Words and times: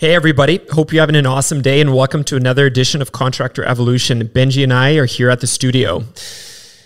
Hey, 0.00 0.14
everybody. 0.14 0.58
Hope 0.72 0.94
you're 0.94 1.02
having 1.02 1.14
an 1.14 1.26
awesome 1.26 1.60
day 1.60 1.78
and 1.78 1.94
welcome 1.94 2.24
to 2.24 2.36
another 2.36 2.64
edition 2.64 3.02
of 3.02 3.12
Contractor 3.12 3.62
Evolution. 3.64 4.26
Benji 4.28 4.62
and 4.62 4.72
I 4.72 4.94
are 4.94 5.04
here 5.04 5.28
at 5.28 5.40
the 5.40 5.46
studio. 5.46 6.04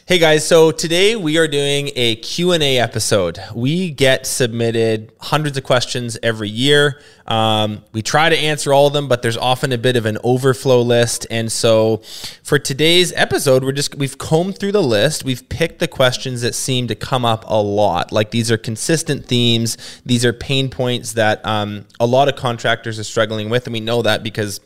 Hey 0.06 0.18
guys, 0.18 0.44
so 0.44 0.72
today 0.72 1.14
we 1.14 1.38
are 1.38 1.46
doing 1.46 1.92
a 1.94 2.16
Q&A 2.16 2.80
episode. 2.80 3.38
We 3.54 3.92
get 3.92 4.26
submitted 4.26 5.12
hundreds 5.20 5.56
of 5.56 5.62
questions 5.62 6.18
every 6.24 6.48
year. 6.48 7.00
Um, 7.26 7.82
we 7.92 8.02
try 8.02 8.28
to 8.28 8.36
answer 8.36 8.72
all 8.72 8.86
of 8.86 8.92
them, 8.92 9.08
but 9.08 9.22
there's 9.22 9.36
often 9.36 9.72
a 9.72 9.78
bit 9.78 9.96
of 9.96 10.06
an 10.06 10.18
overflow 10.22 10.82
list. 10.82 11.26
And 11.30 11.50
so 11.50 11.98
for 12.42 12.58
today's 12.58 13.12
episode, 13.14 13.64
we're 13.64 13.72
just 13.72 13.94
we've 13.94 14.18
combed 14.18 14.58
through 14.58 14.72
the 14.72 14.82
list. 14.82 15.24
We've 15.24 15.48
picked 15.48 15.78
the 15.78 15.88
questions 15.88 16.42
that 16.42 16.54
seem 16.54 16.88
to 16.88 16.94
come 16.94 17.24
up 17.24 17.44
a 17.46 17.60
lot. 17.60 18.12
Like 18.12 18.30
these 18.30 18.50
are 18.50 18.58
consistent 18.58 19.26
themes. 19.26 19.76
These 20.04 20.24
are 20.24 20.32
pain 20.32 20.68
points 20.68 21.14
that 21.14 21.44
um, 21.46 21.86
a 21.98 22.06
lot 22.06 22.28
of 22.28 22.36
contractors 22.36 22.98
are 22.98 23.04
struggling 23.04 23.48
with, 23.48 23.66
and 23.66 23.72
we 23.72 23.80
know 23.80 24.02
that 24.02 24.22
because 24.22 24.60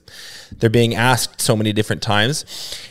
they're 0.59 0.71
being 0.71 0.95
asked 0.95 1.41
so 1.41 1.57
many 1.57 1.73
different 1.73 2.03
times. 2.03 2.45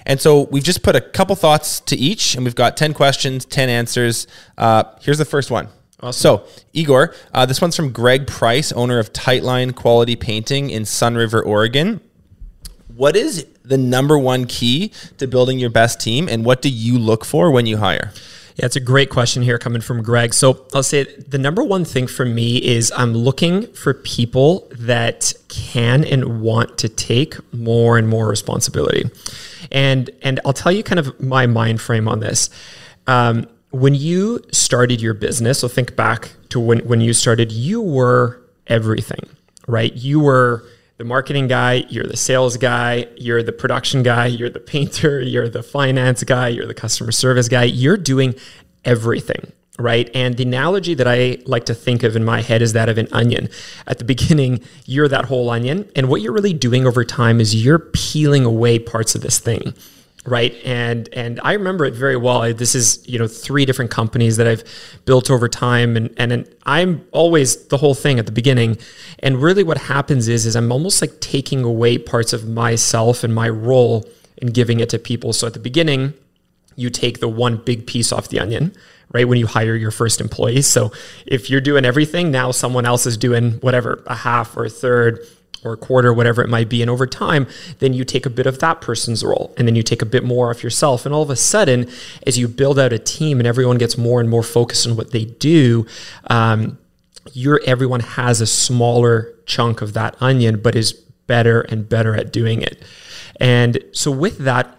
And 0.05 0.21
so 0.21 0.43
we've 0.43 0.63
just 0.63 0.83
put 0.83 0.95
a 0.95 1.01
couple 1.01 1.35
thoughts 1.35 1.79
to 1.81 1.95
each, 1.95 2.35
and 2.35 2.45
we've 2.45 2.55
got 2.55 2.77
10 2.77 2.93
questions, 2.93 3.45
10 3.45 3.69
answers. 3.69 4.27
Uh, 4.57 4.83
here's 5.01 5.17
the 5.17 5.25
first 5.25 5.51
one. 5.51 5.69
Awesome. 5.99 6.19
So, 6.19 6.61
Igor, 6.73 7.13
uh, 7.33 7.45
this 7.45 7.59
one's 7.59 7.75
from 7.75 7.91
Greg 7.91 8.27
Price, 8.27 8.71
owner 8.71 8.99
of 8.99 9.13
Tightline 9.13 9.73
Quality 9.73 10.15
Painting 10.15 10.69
in 10.69 10.83
Sunriver, 10.83 11.43
Oregon. 11.43 12.01
What 12.95 13.15
is 13.15 13.47
the 13.63 13.77
number 13.77 14.17
one 14.17 14.45
key 14.45 14.91
to 15.17 15.27
building 15.27 15.57
your 15.57 15.69
best 15.71 15.99
team, 15.99 16.29
and 16.29 16.45
what 16.45 16.61
do 16.61 16.69
you 16.69 16.99
look 16.99 17.25
for 17.25 17.51
when 17.51 17.65
you 17.65 17.77
hire? 17.77 18.11
Yeah, 18.57 18.65
it's 18.65 18.75
a 18.75 18.79
great 18.79 19.11
question 19.11 19.43
here 19.43 19.59
coming 19.59 19.81
from 19.81 20.01
Greg. 20.01 20.33
So 20.33 20.65
I'll 20.73 20.81
say 20.81 21.03
the 21.03 21.37
number 21.37 21.63
one 21.63 21.85
thing 21.85 22.07
for 22.07 22.25
me 22.25 22.57
is 22.57 22.91
I'm 22.95 23.13
looking 23.13 23.67
for 23.73 23.93
people 23.93 24.67
that 24.71 25.33
can 25.47 26.03
and 26.03 26.41
want 26.41 26.79
to 26.79 26.89
take 26.89 27.35
more 27.53 27.99
and 27.99 28.07
more 28.07 28.27
responsibility. 28.27 29.11
And 29.71 30.09
and 30.23 30.39
I'll 30.43 30.53
tell 30.53 30.71
you 30.71 30.81
kind 30.81 30.97
of 30.97 31.19
my 31.21 31.45
mind 31.45 31.81
frame 31.81 32.07
on 32.07 32.19
this. 32.19 32.49
Um, 33.05 33.47
when 33.71 33.95
you 33.95 34.39
started 34.51 35.01
your 35.01 35.13
business, 35.13 35.59
so 35.59 35.67
think 35.67 35.95
back 35.95 36.31
to 36.49 36.59
when, 36.59 36.79
when 36.79 37.01
you 37.01 37.13
started, 37.13 37.51
you 37.51 37.81
were 37.81 38.41
everything, 38.67 39.29
right? 39.67 39.93
You 39.93 40.19
were 40.19 40.65
the 40.97 41.03
marketing 41.03 41.47
guy, 41.47 41.85
you're 41.89 42.07
the 42.07 42.17
sales 42.17 42.57
guy, 42.57 43.07
you're 43.17 43.43
the 43.43 43.51
production 43.51 44.03
guy, 44.03 44.27
you're 44.27 44.49
the 44.49 44.59
painter, 44.59 45.19
you're 45.21 45.49
the 45.49 45.63
finance 45.63 46.23
guy, 46.23 46.47
you're 46.49 46.65
the 46.65 46.73
customer 46.73 47.11
service 47.11 47.47
guy. 47.47 47.63
You're 47.63 47.97
doing 47.97 48.35
everything, 48.85 49.51
right? 49.77 50.09
And 50.13 50.37
the 50.37 50.43
analogy 50.43 50.93
that 50.95 51.07
I 51.07 51.39
like 51.45 51.65
to 51.65 51.75
think 51.75 52.03
of 52.03 52.15
in 52.15 52.23
my 52.23 52.41
head 52.41 52.61
is 52.61 52.73
that 52.73 52.89
of 52.89 52.97
an 52.97 53.09
onion. 53.11 53.49
At 53.85 53.99
the 53.99 54.05
beginning, 54.13 54.61
you're 54.85 55.07
that 55.09 55.25
whole 55.25 55.49
onion. 55.49 55.89
And 55.95 56.09
what 56.09 56.21
you're 56.21 56.33
really 56.33 56.53
doing 56.53 56.87
over 56.87 57.03
time 57.03 57.41
is 57.41 57.63
you're 57.63 57.79
peeling 57.79 58.45
away 58.45 58.79
parts 58.79 59.13
of 59.13 59.21
this 59.21 59.39
thing 59.39 59.73
right? 60.27 60.53
And 60.65 61.09
and 61.13 61.39
i 61.43 61.53
remember 61.53 61.85
it 61.85 61.93
very 61.93 62.17
well. 62.17 62.41
I, 62.41 62.51
this 62.51 62.75
is 62.75 63.07
you 63.07 63.17
know 63.17 63.27
three 63.27 63.65
different 63.65 63.89
companies 63.89 64.37
that 64.37 64.47
i've 64.47 64.63
built 65.05 65.31
over 65.31 65.47
time. 65.47 65.95
And 65.97 66.13
and 66.17 66.47
i'm 66.65 67.05
always 67.11 67.67
the 67.67 67.77
whole 67.77 67.95
thing 67.95 68.19
at 68.19 68.25
the 68.25 68.31
beginning. 68.31 68.77
And 69.19 69.41
really 69.41 69.63
what 69.63 69.77
happens 69.77 70.27
is 70.27 70.45
is 70.45 70.55
i'm 70.55 70.71
almost 70.71 71.01
like 71.01 71.19
taking 71.21 71.63
away 71.63 71.97
parts 71.97 72.33
of 72.33 72.47
myself 72.47 73.23
and 73.23 73.33
my 73.33 73.49
role 73.49 74.05
and 74.39 74.53
giving 74.53 74.79
it 74.79 74.89
to 74.89 74.99
people. 74.99 75.33
So 75.33 75.47
at 75.47 75.53
the 75.53 75.59
beginning 75.59 76.13
you 76.75 76.89
take 76.91 77.19
the 77.21 77.29
one 77.29 77.57
big 77.57 77.87
piece 77.87 78.11
off 78.11 78.27
the 78.27 78.39
onion 78.39 78.75
right? 79.13 79.25
When 79.25 79.37
you 79.37 79.47
hire 79.47 79.73
your 79.73 79.89
first 79.89 80.19
employee. 80.19 80.61
So 80.61 80.91
if 81.25 81.49
you're 81.49 81.61
doing 81.61 81.85
everything 81.85 82.29
now 82.29 82.51
someone 82.51 82.85
else 82.85 83.05
is 83.05 83.15
doing 83.17 83.53
whatever 83.61 84.03
a 84.05 84.15
half 84.15 84.57
or 84.57 84.65
a 84.65 84.69
third 84.69 85.25
or 85.63 85.73
a 85.73 85.77
quarter, 85.77 86.13
whatever 86.13 86.41
it 86.41 86.49
might 86.49 86.69
be. 86.69 86.81
And 86.81 86.89
over 86.89 87.07
time, 87.07 87.47
then 87.79 87.93
you 87.93 88.03
take 88.03 88.25
a 88.25 88.29
bit 88.29 88.45
of 88.45 88.59
that 88.59 88.81
person's 88.81 89.23
role 89.23 89.53
and 89.57 89.67
then 89.67 89.75
you 89.75 89.83
take 89.83 90.01
a 90.01 90.05
bit 90.05 90.23
more 90.23 90.51
of 90.51 90.63
yourself. 90.63 91.05
And 91.05 91.13
all 91.13 91.23
of 91.23 91.29
a 91.29 91.35
sudden, 91.35 91.89
as 92.25 92.37
you 92.37 92.47
build 92.47 92.79
out 92.79 92.93
a 92.93 92.99
team 92.99 93.39
and 93.39 93.47
everyone 93.47 93.77
gets 93.77 93.97
more 93.97 94.19
and 94.19 94.29
more 94.29 94.43
focused 94.43 94.87
on 94.87 94.95
what 94.95 95.11
they 95.11 95.25
do, 95.25 95.85
um, 96.29 96.77
you're, 97.33 97.61
everyone 97.65 97.99
has 97.99 98.41
a 98.41 98.47
smaller 98.47 99.33
chunk 99.45 99.81
of 99.81 99.93
that 99.93 100.15
onion, 100.21 100.61
but 100.61 100.75
is 100.75 100.93
better 100.93 101.61
and 101.61 101.89
better 101.89 102.15
at 102.15 102.31
doing 102.31 102.61
it. 102.61 102.81
And 103.39 103.79
so 103.91 104.11
with 104.11 104.37
that, 104.39 104.73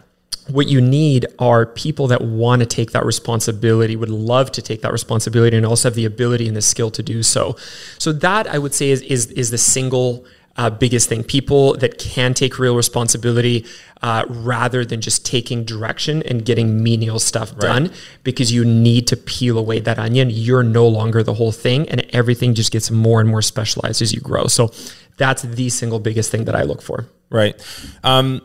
what 0.49 0.67
you 0.67 0.81
need 0.81 1.27
are 1.39 1.67
people 1.67 2.07
that 2.09 2.23
want 2.23 2.61
to 2.61 2.67
take 2.67 2.93
that 2.93 3.05
responsibility, 3.05 3.97
would 3.97 4.09
love 4.09 4.51
to 4.53 4.63
take 4.63 4.81
that 4.81 4.93
responsibility, 4.93 5.57
and 5.57 5.67
also 5.67 5.89
have 5.89 5.95
the 5.95 6.07
ability 6.07 6.49
and 6.49 6.57
the 6.57 6.63
skill 6.63 6.91
to 6.91 7.03
do 7.03 7.23
so. 7.23 7.55
So 7.99 8.13
that 8.13 8.47
I 8.47 8.59
would 8.59 8.73
say 8.75 8.89
is 8.91 9.03
is, 9.03 9.27
is 9.33 9.51
the 9.51 9.59
single 9.59 10.25
uh, 10.59 10.69
biggest 10.69 11.09
thing. 11.09 11.23
People 11.25 11.75
that 11.79 11.99
can 11.99 12.35
take 12.35 12.59
real 12.59 12.77
responsibility 12.77 13.65
uh, 14.03 14.25
rather 14.29 14.85
than 14.85 15.01
just 15.01 15.25
taking 15.25 15.65
direction 15.65 16.23
and 16.25 16.45
getting 16.45 16.83
menial 16.83 17.19
stuff 17.19 17.53
right. 17.53 17.61
done 17.61 17.93
because 18.25 18.53
you 18.53 18.65
need 18.65 19.07
to 19.07 19.17
peel 19.17 19.57
away 19.57 19.81
that 19.81 19.99
onion. 19.99 20.29
You're 20.31 20.65
no 20.65 20.87
longer 20.87 21.23
the 21.23 21.35
whole 21.35 21.53
thing, 21.53 21.89
and 21.89 22.05
everything 22.11 22.55
just 22.55 22.73
gets 22.73 22.91
more 22.91 23.21
and 23.21 23.29
more 23.31 23.41
specialized 23.41 24.03
as 24.03 24.13
you 24.13 24.21
grow. 24.21 24.47
So 24.49 24.73
that's 25.17 25.43
the 25.43 25.69
single 25.71 26.01
biggest 26.01 26.31
thing 26.31 26.45
that 26.45 26.55
I 26.55 26.63
look 26.63 26.83
for. 26.83 27.07
Right. 27.31 27.55
Um, 28.03 28.43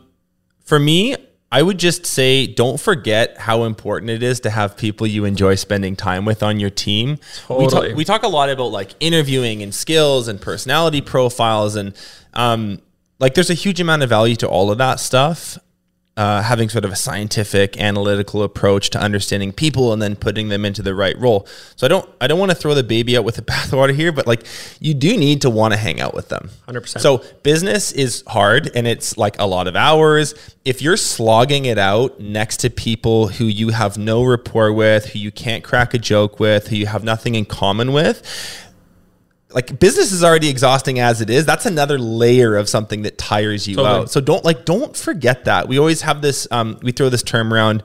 for 0.64 0.78
me, 0.78 1.16
I 1.54 1.62
would 1.62 1.78
just 1.78 2.04
say 2.04 2.48
don't 2.48 2.80
forget 2.80 3.38
how 3.38 3.62
important 3.62 4.10
it 4.10 4.24
is 4.24 4.40
to 4.40 4.50
have 4.50 4.76
people 4.76 5.06
you 5.06 5.24
enjoy 5.24 5.54
spending 5.54 5.94
time 5.94 6.24
with 6.24 6.42
on 6.42 6.58
your 6.58 6.68
team. 6.68 7.20
Totally. 7.46 7.64
We, 7.64 7.70
talk, 7.70 7.96
we 7.98 8.04
talk 8.04 8.22
a 8.24 8.28
lot 8.28 8.50
about 8.50 8.72
like 8.72 8.96
interviewing 8.98 9.62
and 9.62 9.72
skills 9.72 10.26
and 10.26 10.40
personality 10.40 11.00
profiles 11.00 11.76
and 11.76 11.94
um, 12.32 12.80
like 13.20 13.34
there's 13.34 13.50
a 13.50 13.54
huge 13.54 13.80
amount 13.80 14.02
of 14.02 14.08
value 14.08 14.34
to 14.34 14.48
all 14.48 14.72
of 14.72 14.78
that 14.78 14.98
stuff 14.98 15.56
uh, 16.16 16.42
having 16.42 16.68
sort 16.68 16.84
of 16.84 16.92
a 16.92 16.96
scientific 16.96 17.76
analytical 17.80 18.44
approach 18.44 18.90
to 18.90 19.00
understanding 19.00 19.52
people 19.52 19.92
and 19.92 20.00
then 20.00 20.14
putting 20.14 20.48
them 20.48 20.64
into 20.64 20.80
the 20.80 20.94
right 20.94 21.18
role. 21.18 21.46
So 21.74 21.86
I 21.86 21.88
don't 21.88 22.08
I 22.20 22.28
don't 22.28 22.38
want 22.38 22.52
to 22.52 22.56
throw 22.56 22.74
the 22.74 22.84
baby 22.84 23.16
out 23.16 23.24
with 23.24 23.34
the 23.34 23.42
bathwater 23.52 23.94
here, 23.94 24.12
but 24.12 24.26
like 24.26 24.46
you 24.80 24.94
do 24.94 25.16
need 25.16 25.42
to 25.42 25.50
want 25.50 25.72
to 25.74 25.78
hang 25.78 26.00
out 26.00 26.14
with 26.14 26.28
them. 26.28 26.50
100%. 26.68 27.00
So 27.00 27.24
business 27.42 27.90
is 27.90 28.22
hard 28.28 28.70
and 28.76 28.86
it's 28.86 29.18
like 29.18 29.38
a 29.40 29.46
lot 29.46 29.66
of 29.66 29.74
hours. 29.74 30.34
If 30.64 30.80
you're 30.80 30.96
slogging 30.96 31.64
it 31.64 31.78
out 31.78 32.20
next 32.20 32.58
to 32.58 32.70
people 32.70 33.28
who 33.28 33.46
you 33.46 33.70
have 33.70 33.98
no 33.98 34.22
rapport 34.22 34.72
with, 34.72 35.06
who 35.06 35.18
you 35.18 35.32
can't 35.32 35.64
crack 35.64 35.94
a 35.94 35.98
joke 35.98 36.38
with, 36.38 36.68
who 36.68 36.76
you 36.76 36.86
have 36.86 37.02
nothing 37.02 37.34
in 37.34 37.44
common 37.44 37.92
with, 37.92 38.22
like 39.54 39.78
business 39.78 40.10
is 40.10 40.24
already 40.24 40.48
exhausting 40.48 40.98
as 40.98 41.20
it 41.20 41.30
is. 41.30 41.46
That's 41.46 41.64
another 41.64 41.98
layer 41.98 42.56
of 42.56 42.68
something 42.68 43.02
that 43.02 43.16
tires 43.16 43.68
you 43.68 43.76
totally. 43.76 44.02
out. 44.02 44.10
So 44.10 44.20
don't 44.20 44.44
like 44.44 44.64
don't 44.64 44.96
forget 44.96 45.44
that. 45.44 45.68
We 45.68 45.78
always 45.78 46.02
have 46.02 46.20
this 46.20 46.48
um, 46.50 46.78
we 46.82 46.92
throw 46.92 47.08
this 47.08 47.22
term 47.22 47.54
around 47.54 47.84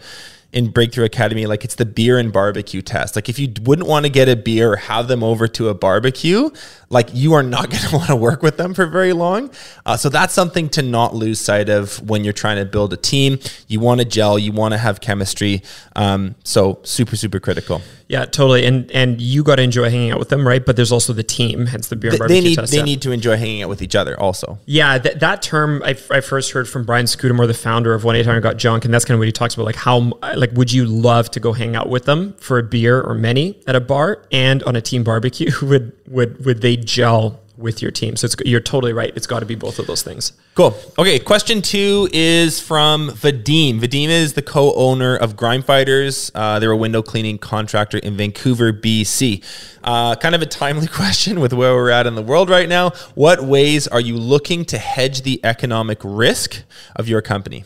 in 0.52 0.70
Breakthrough 0.70 1.06
Academy, 1.06 1.46
like 1.46 1.64
it's 1.64 1.76
the 1.76 1.86
beer 1.86 2.18
and 2.18 2.34
barbecue 2.34 2.82
test. 2.82 3.16
Like 3.16 3.30
if 3.30 3.38
you 3.38 3.54
wouldn't 3.64 3.88
want 3.88 4.06
to 4.06 4.10
get 4.10 4.28
a 4.28 4.36
beer 4.36 4.74
or 4.74 4.76
have 4.78 5.08
them 5.08 5.24
over 5.24 5.48
to 5.48 5.70
a 5.70 5.74
barbecue, 5.74 6.50
like 6.90 7.10
you 7.14 7.34
are 7.34 7.44
not 7.44 7.70
going 7.70 7.84
to 7.84 7.96
want 7.96 8.08
to 8.08 8.16
work 8.16 8.42
with 8.42 8.58
them 8.58 8.74
for 8.74 8.86
very 8.88 9.14
long. 9.14 9.52
Uh, 9.86 9.96
so 9.96 10.10
that's 10.10 10.34
something 10.34 10.70
to 10.70 10.82
not 10.82 11.14
lose 11.14 11.40
sight 11.40 11.70
of 11.70 11.98
when 12.10 12.24
you're 12.24 12.34
trying 12.34 12.58
to 12.58 12.66
build 12.66 12.94
a 12.94 12.98
team. 12.98 13.40
You 13.68 13.80
want 13.80 14.00
to 14.00 14.06
gel, 14.06 14.40
you 14.40 14.52
want 14.52 14.74
to 14.74 14.78
have 14.78 15.02
chemistry. 15.02 15.62
Um, 15.96 16.36
so 16.44 16.80
super, 16.84 17.16
super 17.16 17.40
critical. 17.40 17.82
Yeah, 18.08 18.26
totally. 18.26 18.66
And 18.66 18.90
and 18.90 19.22
you 19.22 19.44
got 19.44 19.58
to 19.58 19.62
enjoy 19.62 19.92
hanging 19.92 20.10
out 20.10 20.18
with 20.18 20.30
them, 20.30 20.48
right? 20.48 20.66
But 20.66 20.76
there's 20.76 20.92
also 20.92 21.14
the 21.14 21.22
team, 21.22 21.68
hence 21.68 21.90
the 21.90 21.96
beer 21.96 22.10
and 22.10 22.18
barbecue 22.18 22.42
they 22.42 22.48
need, 22.50 22.56
test. 22.56 22.72
They 22.72 22.80
yeah. 22.80 22.84
need 22.84 23.04
to 23.04 23.12
enjoy 23.12 23.38
hanging 23.38 23.62
out 23.62 23.70
with 23.70 23.84
each 23.84 23.96
other 23.96 24.20
also. 24.20 24.58
Yeah, 24.66 24.98
th- 24.98 25.20
that 25.20 25.44
term 25.44 25.84
I, 25.86 25.90
I 26.10 26.22
first 26.22 26.54
heard 26.54 26.68
from 26.68 26.86
Brian 26.86 27.06
Scudamore, 27.06 27.46
the 27.46 27.54
founder 27.54 27.94
of 27.94 28.02
1-800 28.02 28.42
Got 28.42 28.58
Junk. 28.58 28.84
And 28.84 28.92
that's 28.92 29.06
kind 29.06 29.14
of 29.14 29.20
what 29.20 29.28
he 29.28 29.32
talks 29.32 29.54
about. 29.54 29.68
Like 29.68 29.76
how, 29.76 30.12
like, 30.40 30.52
would 30.54 30.72
you 30.72 30.86
love 30.86 31.30
to 31.32 31.40
go 31.40 31.54
hang 31.54 31.76
out 31.76 31.90
with 31.90 32.06
them 32.06 32.34
for 32.34 32.58
a 32.58 32.64
beer 32.64 33.02
or 33.02 33.14
many 33.14 33.60
at 33.68 33.76
a 33.76 33.82
bar 33.82 34.24
and 34.32 34.64
on 34.64 34.76
a 34.76 34.82
team 34.82 35.04
barbecue? 35.04 35.52
would, 35.62 35.92
would, 36.08 36.46
would 36.46 36.62
they 36.62 36.78
gel 36.78 37.40
with 37.60 37.82
your 37.82 37.92
team. 37.92 38.16
So 38.16 38.26
it's, 38.26 38.36
you're 38.46 38.62
totally 38.62 38.94
right. 38.94 39.12
It's 39.16 39.28
got 39.28 39.42
to 39.42 39.46
be 39.46 39.56
both 39.56 39.80
of 39.80 39.88
those 39.88 40.02
things. 40.02 40.32
Cool. 40.56 40.76
Okay. 40.98 41.20
Question 41.20 41.62
two 41.62 42.08
is 42.14 42.60
from 42.60 43.10
Vadim. 43.10 43.82
Vadim 43.82 44.08
is 44.08 44.34
the 44.34 44.42
co-owner 44.42 45.18
of 45.18 45.36
Grime 45.36 45.62
Fighters. 45.62 46.32
Uh, 46.34 46.60
they're 46.60 46.72
a 46.72 46.78
window 46.78 47.02
cleaning 47.02 47.38
contractor 47.38 47.98
in 47.98 48.16
Vancouver, 48.16 48.72
BC. 48.72 49.44
Uh, 49.84 50.16
kind 50.16 50.36
of 50.36 50.42
a 50.42 50.46
timely 50.46 50.88
question 51.02 51.42
with 51.42 51.54
where 51.54 51.76
we're 51.76 51.90
at 51.90 52.08
in 52.08 52.16
the 52.16 52.24
world 52.24 52.50
right 52.50 52.70
now. 52.70 52.92
What 53.14 53.44
ways 53.44 53.88
are 53.88 54.02
you 54.02 54.16
looking 54.16 54.64
to 54.66 54.78
hedge 54.78 55.24
the 55.24 55.42
economic 55.44 56.00
risk 56.04 56.64
of 56.96 57.10
your 57.10 57.22
company? 57.22 57.66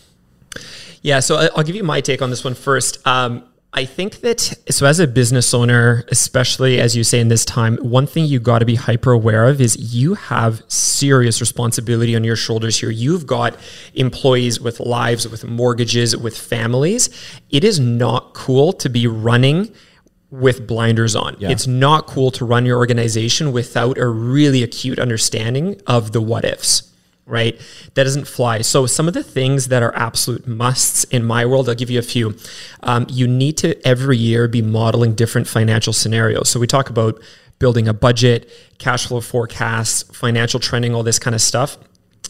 Yeah, 1.03 1.19
so 1.19 1.49
I'll 1.55 1.63
give 1.63 1.75
you 1.75 1.83
my 1.83 2.01
take 2.01 2.21
on 2.21 2.29
this 2.29 2.43
one 2.43 2.55
first. 2.55 3.05
Um, 3.05 3.43
I 3.75 3.85
think 3.85 4.21
that 4.21 4.39
so 4.69 4.85
as 4.85 4.99
a 4.99 5.07
business 5.07 5.53
owner, 5.53 6.05
especially 6.09 6.79
as 6.79 6.95
you 6.95 7.03
say 7.03 7.19
in 7.19 7.27
this 7.27 7.43
time, 7.43 7.77
one 7.77 8.05
thing 8.05 8.25
you 8.25 8.39
got 8.39 8.59
to 8.59 8.65
be 8.65 8.75
hyper 8.75 9.11
aware 9.11 9.47
of 9.47 9.59
is 9.59 9.95
you 9.95 10.13
have 10.13 10.61
serious 10.67 11.41
responsibility 11.41 12.15
on 12.15 12.23
your 12.23 12.35
shoulders 12.35 12.79
here. 12.79 12.91
You've 12.91 13.25
got 13.25 13.57
employees 13.95 14.61
with 14.61 14.79
lives, 14.79 15.27
with 15.27 15.43
mortgages, 15.43 16.15
with 16.15 16.37
families. 16.37 17.09
It 17.49 17.63
is 17.63 17.79
not 17.79 18.35
cool 18.35 18.73
to 18.73 18.89
be 18.89 19.07
running 19.07 19.73
with 20.29 20.67
blinders 20.67 21.15
on. 21.15 21.35
It's 21.49 21.67
not 21.67 22.05
cool 22.05 22.29
to 22.31 22.45
run 22.45 22.65
your 22.65 22.77
organization 22.77 23.51
without 23.51 23.97
a 23.97 24.07
really 24.07 24.61
acute 24.61 24.99
understanding 24.99 25.81
of 25.87 26.11
the 26.11 26.21
what 26.21 26.45
ifs 26.45 26.92
right? 27.25 27.59
That 27.93 28.03
doesn't 28.03 28.27
fly. 28.27 28.61
So 28.61 28.85
some 28.85 29.07
of 29.07 29.13
the 29.13 29.23
things 29.23 29.69
that 29.69 29.81
are 29.81 29.95
absolute 29.95 30.47
musts 30.47 31.03
in 31.05 31.23
my 31.23 31.45
world, 31.45 31.69
I'll 31.69 31.75
give 31.75 31.89
you 31.89 31.99
a 31.99 32.03
few. 32.03 32.35
Um, 32.81 33.05
you 33.09 33.27
need 33.27 33.57
to 33.57 33.87
every 33.87 34.17
year 34.17 34.47
be 34.47 34.61
modeling 34.61 35.15
different 35.15 35.47
financial 35.47 35.93
scenarios. 35.93 36.49
So 36.49 36.59
we 36.59 36.67
talk 36.67 36.89
about 36.89 37.21
building 37.59 37.87
a 37.87 37.93
budget, 37.93 38.49
cash 38.77 39.07
flow 39.07 39.21
forecasts, 39.21 40.03
financial 40.15 40.59
trending, 40.59 40.93
all 40.93 41.03
this 41.03 41.19
kind 41.19 41.33
of 41.33 41.41
stuff. 41.41 41.77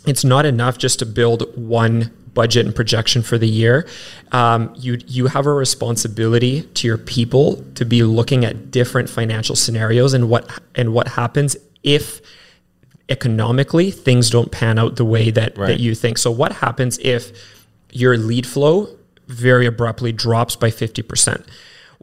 It's 0.05 0.23
not 0.23 0.45
enough 0.45 0.77
just 0.77 0.99
to 0.99 1.05
build 1.05 1.57
one 1.57 2.11
budget 2.33 2.65
and 2.65 2.75
projection 2.75 3.21
for 3.21 3.37
the 3.37 3.47
year. 3.47 3.87
Um, 4.31 4.73
you 4.77 4.99
you 5.07 5.27
have 5.27 5.45
a 5.45 5.53
responsibility 5.53 6.63
to 6.63 6.87
your 6.87 6.97
people 6.97 7.63
to 7.75 7.85
be 7.85 8.03
looking 8.03 8.43
at 8.43 8.71
different 8.71 9.09
financial 9.09 9.55
scenarios 9.55 10.13
and 10.13 10.29
what 10.29 10.49
and 10.75 10.93
what 10.93 11.07
happens 11.09 11.55
if 11.83 12.21
economically 13.09 13.91
things 13.91 14.29
don't 14.29 14.51
pan 14.51 14.79
out 14.79 14.95
the 14.95 15.05
way 15.05 15.29
that, 15.31 15.57
Right. 15.57 15.67
that 15.67 15.79
you 15.79 15.95
think. 15.95 16.17
So 16.17 16.31
what 16.31 16.53
happens 16.53 16.99
if 17.01 17.31
your 17.91 18.17
lead 18.17 18.47
flow 18.47 18.89
very 19.27 19.65
abruptly 19.65 20.11
drops 20.11 20.55
by 20.55 20.69
50%? 20.71 21.43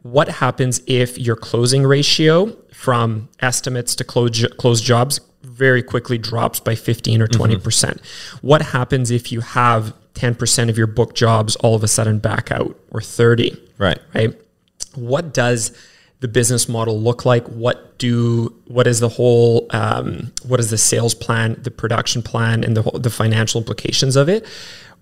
What 0.03 0.27
happens 0.27 0.81
if 0.87 1.17
your 1.17 1.35
closing 1.35 1.83
ratio 1.83 2.55
from 2.73 3.29
estimates 3.39 3.95
to 3.95 4.03
close 4.03 4.45
close 4.57 4.81
jobs 4.81 5.19
very 5.43 5.83
quickly 5.83 6.17
drops 6.17 6.59
by 6.59 6.75
15 6.75 7.21
or 7.21 7.27
mm-hmm. 7.27 7.41
20%? 7.41 7.63
percent 7.63 8.01
What 8.41 8.61
happens 8.61 9.11
if 9.11 9.31
you 9.31 9.41
have 9.41 9.93
10% 10.15 10.69
of 10.69 10.77
your 10.77 10.87
book 10.87 11.13
jobs 11.15 11.55
all 11.57 11.75
of 11.75 11.83
a 11.83 11.87
sudden 11.87 12.19
back 12.19 12.51
out 12.51 12.79
or 12.91 13.01
30? 13.01 13.57
Right. 13.77 13.99
right? 14.13 14.39
What 14.95 15.33
does 15.33 15.71
the 16.21 16.27
business 16.27 16.69
model 16.69 16.99
look 16.99 17.25
like? 17.25 17.45
What 17.47 17.97
do 17.97 18.55
what 18.65 18.87
is 18.87 18.99
the 18.99 19.09
whole 19.09 19.67
um, 19.71 20.31
what 20.47 20.59
is 20.59 20.69
the 20.69 20.77
sales 20.77 21.13
plan, 21.13 21.59
the 21.61 21.71
production 21.71 22.21
plan, 22.21 22.63
and 22.63 22.77
the 22.77 22.83
the 22.97 23.09
financial 23.09 23.59
implications 23.59 24.15
of 24.15 24.29
it? 24.29 24.47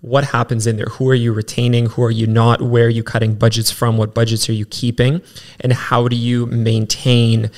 What 0.00 0.24
happens 0.24 0.66
in 0.66 0.76
there? 0.76 0.86
Who 0.86 1.08
are 1.10 1.14
you 1.14 1.32
retaining? 1.32 1.86
Who 1.86 2.02
are 2.02 2.10
you 2.10 2.26
not? 2.26 2.62
Where 2.62 2.86
are 2.86 2.90
you 2.90 3.02
cutting 3.02 3.34
budgets 3.34 3.70
from? 3.70 3.98
What 3.98 4.14
budgets 4.14 4.48
are 4.48 4.54
you 4.54 4.64
keeping? 4.66 5.20
And 5.60 5.74
how 5.74 6.08
do 6.08 6.16
you 6.16 6.46
maintain 6.46 7.50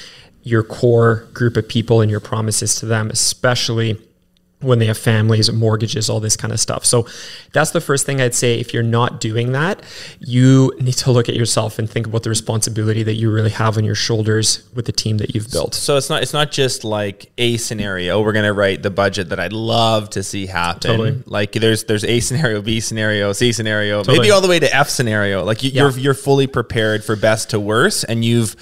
your 0.43 0.65
core 0.65 1.29
group 1.33 1.57
of 1.57 1.69
people 1.69 2.01
and 2.01 2.11
your 2.11 2.19
promises 2.19 2.75
to 2.77 2.87
them, 2.87 3.11
especially 3.11 3.97
when 4.63 4.79
they 4.79 4.87
have 4.87 4.99
families, 4.99 5.51
mortgages, 5.53 6.09
all 6.09 6.21
this 6.21 6.37
kind 6.37 6.53
of 6.53 6.61
stuff. 6.61 6.85
So 6.85 7.07
that's 7.53 7.71
the 7.73 7.81
first 7.81 8.07
thing 8.07 8.21
I'd 8.21 8.35
say. 8.35 8.59
If 8.61 8.73
you're 8.73 8.83
not 8.83 9.21
doing 9.21 9.53
that, 9.53 9.83
you 10.21 10.73
need 10.81 10.95
to 10.95 11.13
look 11.13 11.29
at 11.29 11.35
yourself 11.35 11.79
and 11.79 11.89
think 11.91 12.07
about 12.07 12.23
the 12.23 12.31
responsibility 12.31 13.03
that 13.03 13.15
you 13.15 13.31
really 13.31 13.51
have 13.51 13.77
on 13.77 13.85
your 13.85 13.95
shoulders 13.95 14.69
with 14.75 14.87
the 14.87 14.93
team 14.93 15.19
that 15.19 15.35
you've 15.35 15.51
built. 15.51 15.75
So 15.75 15.97
it's 15.97 16.09
not 16.09 16.23
it's 16.23 16.33
not 16.33 16.51
just 16.51 16.85
like 16.85 17.31
a 17.39 17.57
scenario. 17.57 18.23
We're 18.23 18.33
gonna 18.33 18.53
write 18.53 18.83
the 18.83 18.91
budget 18.91 19.29
that 19.31 19.41
I'd 19.41 19.53
love 19.53 20.11
to 20.11 20.23
see 20.23 20.47
happen. 20.47 20.81
Totally. 20.81 21.23
Like 21.27 21.53
there's 21.53 21.85
there's 21.85 22.05
A 22.05 22.21
scenario, 22.21 22.63
B 22.63 22.81
scenario, 22.81 23.33
C 23.33 23.53
scenario, 23.53 23.99
Totally. 23.99 24.19
maybe 24.19 24.31
all 24.31 24.41
the 24.41 24.49
way 24.49 24.59
to 24.61 24.75
F 24.75 24.89
scenario. 24.89 25.45
Like 25.45 25.63
you, 25.63 25.71
Yeah. 25.71 25.83
you're 25.83 25.99
you're 25.99 26.15
fully 26.15 26.47
prepared 26.47 27.05
for 27.05 27.17
best 27.17 27.51
to 27.51 27.61
worst, 27.61 28.05
and 28.09 28.25
you've 28.25 28.57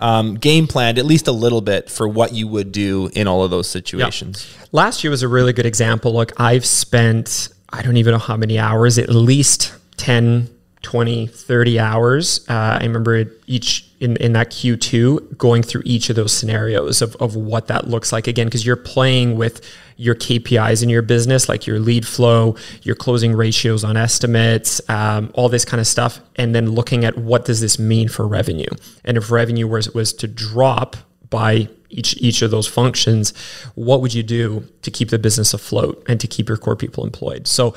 um, 0.00 0.34
game 0.34 0.66
planned 0.66 0.98
at 0.98 1.06
least 1.06 1.26
a 1.26 1.32
little 1.32 1.60
bit 1.60 1.90
for 1.90 2.06
what 2.06 2.32
you 2.32 2.46
would 2.48 2.72
do 2.72 3.10
in 3.14 3.26
all 3.26 3.42
of 3.42 3.50
those 3.50 3.68
situations. 3.68 4.46
Last 4.72 5.02
year 5.02 5.10
was 5.10 5.22
a 5.22 5.28
really 5.28 5.52
good 5.52 5.66
example. 5.66 6.12
Like 6.12 6.38
I've 6.40 6.66
spent, 6.66 7.48
I 7.70 7.82
don't 7.82 7.96
even 7.96 8.12
know 8.12 8.18
how 8.18 8.36
many 8.36 8.58
hours, 8.58 8.98
at 8.98 9.08
least 9.08 9.74
10, 9.96 10.48
20, 10.82 11.26
30 11.26 11.78
hours. 11.78 12.44
Uh, 12.48 12.78
I 12.80 12.82
remember 12.84 13.24
each 13.46 13.88
in, 14.00 14.16
in 14.18 14.34
that 14.34 14.50
Q2 14.50 15.38
going 15.38 15.62
through 15.62 15.82
each 15.84 16.10
of 16.10 16.16
those 16.16 16.32
scenarios 16.32 17.00
of, 17.00 17.16
of 17.16 17.34
what 17.34 17.68
that 17.68 17.88
looks 17.88 18.12
like 18.12 18.26
again, 18.26 18.46
because 18.46 18.66
you're 18.66 18.76
playing 18.76 19.36
with 19.36 19.64
your 19.96 20.14
KPIs 20.14 20.82
in 20.82 20.88
your 20.88 21.02
business, 21.02 21.48
like 21.48 21.66
your 21.66 21.78
lead 21.78 22.06
flow, 22.06 22.56
your 22.82 22.94
closing 22.94 23.34
ratios 23.34 23.82
on 23.84 23.96
estimates, 23.96 24.80
um, 24.88 25.30
all 25.34 25.48
this 25.48 25.64
kind 25.64 25.80
of 25.80 25.86
stuff, 25.86 26.20
and 26.36 26.54
then 26.54 26.70
looking 26.70 27.04
at 27.04 27.16
what 27.16 27.44
does 27.44 27.60
this 27.60 27.78
mean 27.78 28.08
for 28.08 28.26
revenue. 28.26 28.68
And 29.04 29.16
if 29.16 29.30
revenue 29.30 29.66
was, 29.66 29.90
was 29.92 30.12
to 30.14 30.28
drop 30.28 30.96
by 31.30 31.68
each 31.88 32.16
each 32.18 32.42
of 32.42 32.50
those 32.50 32.66
functions, 32.66 33.32
what 33.74 34.00
would 34.00 34.12
you 34.12 34.22
do 34.22 34.64
to 34.82 34.90
keep 34.90 35.10
the 35.10 35.18
business 35.18 35.54
afloat 35.54 36.02
and 36.08 36.20
to 36.20 36.26
keep 36.26 36.48
your 36.48 36.58
core 36.58 36.76
people 36.76 37.04
employed? 37.04 37.46
So 37.46 37.74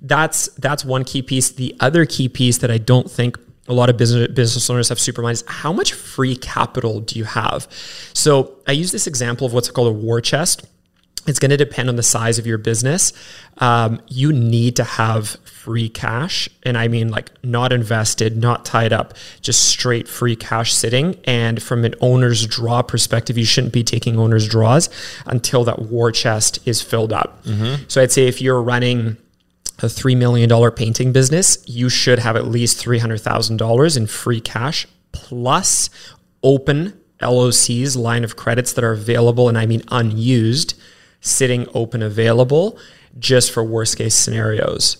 that's 0.00 0.48
that's 0.58 0.84
one 0.84 1.04
key 1.04 1.22
piece. 1.22 1.50
The 1.50 1.74
other 1.80 2.04
key 2.04 2.28
piece 2.28 2.58
that 2.58 2.70
I 2.70 2.78
don't 2.78 3.10
think 3.10 3.38
a 3.68 3.72
lot 3.72 3.88
of 3.88 3.96
business 3.96 4.28
business 4.28 4.68
owners 4.68 4.88
have 4.88 5.00
super 5.00 5.22
mind 5.22 5.34
is 5.34 5.44
how 5.46 5.72
much 5.72 5.92
free 5.92 6.36
capital 6.36 7.00
do 7.00 7.18
you 7.18 7.24
have? 7.24 7.68
So 8.14 8.58
I 8.66 8.72
use 8.72 8.92
this 8.92 9.06
example 9.06 9.46
of 9.46 9.52
what's 9.52 9.70
called 9.70 9.88
a 9.88 9.92
war 9.92 10.20
chest. 10.20 10.66
It's 11.26 11.38
going 11.38 11.50
to 11.50 11.56
depend 11.56 11.88
on 11.88 11.96
the 11.96 12.02
size 12.02 12.38
of 12.38 12.46
your 12.46 12.58
business. 12.58 13.12
Um, 13.58 14.00
you 14.08 14.32
need 14.32 14.76
to 14.76 14.84
have 14.84 15.36
free 15.44 15.88
cash. 15.88 16.48
And 16.64 16.76
I 16.76 16.88
mean, 16.88 17.10
like, 17.10 17.30
not 17.44 17.72
invested, 17.72 18.36
not 18.36 18.64
tied 18.64 18.92
up, 18.92 19.14
just 19.40 19.68
straight 19.68 20.08
free 20.08 20.34
cash 20.34 20.74
sitting. 20.74 21.16
And 21.24 21.62
from 21.62 21.84
an 21.84 21.94
owner's 22.00 22.44
draw 22.46 22.82
perspective, 22.82 23.38
you 23.38 23.44
shouldn't 23.44 23.72
be 23.72 23.84
taking 23.84 24.18
owner's 24.18 24.48
draws 24.48 24.90
until 25.24 25.62
that 25.64 25.78
war 25.78 26.10
chest 26.10 26.58
is 26.66 26.82
filled 26.82 27.12
up. 27.12 27.44
So 27.86 28.02
I'd 28.02 28.10
say 28.10 28.26
if 28.26 28.40
you're 28.42 28.60
running 28.60 29.16
a 29.78 29.86
$3 29.86 30.16
million 30.16 30.70
painting 30.72 31.12
business, 31.12 31.58
you 31.66 31.88
should 31.88 32.18
have 32.18 32.34
at 32.36 32.46
least 32.46 32.84
$300,000 32.84 33.96
in 33.96 34.06
free 34.06 34.40
cash 34.40 34.86
plus 35.12 35.88
open 36.42 36.98
LOCs, 37.20 37.96
line 37.96 38.24
of 38.24 38.36
credits 38.36 38.72
that 38.72 38.82
are 38.84 38.92
available, 38.92 39.48
and 39.48 39.56
I 39.56 39.66
mean 39.66 39.82
unused, 39.92 40.74
sitting 41.22 41.66
open 41.72 42.02
available 42.02 42.78
just 43.18 43.50
for 43.50 43.64
worst 43.64 43.96
case 43.96 44.14
scenarios. 44.14 44.98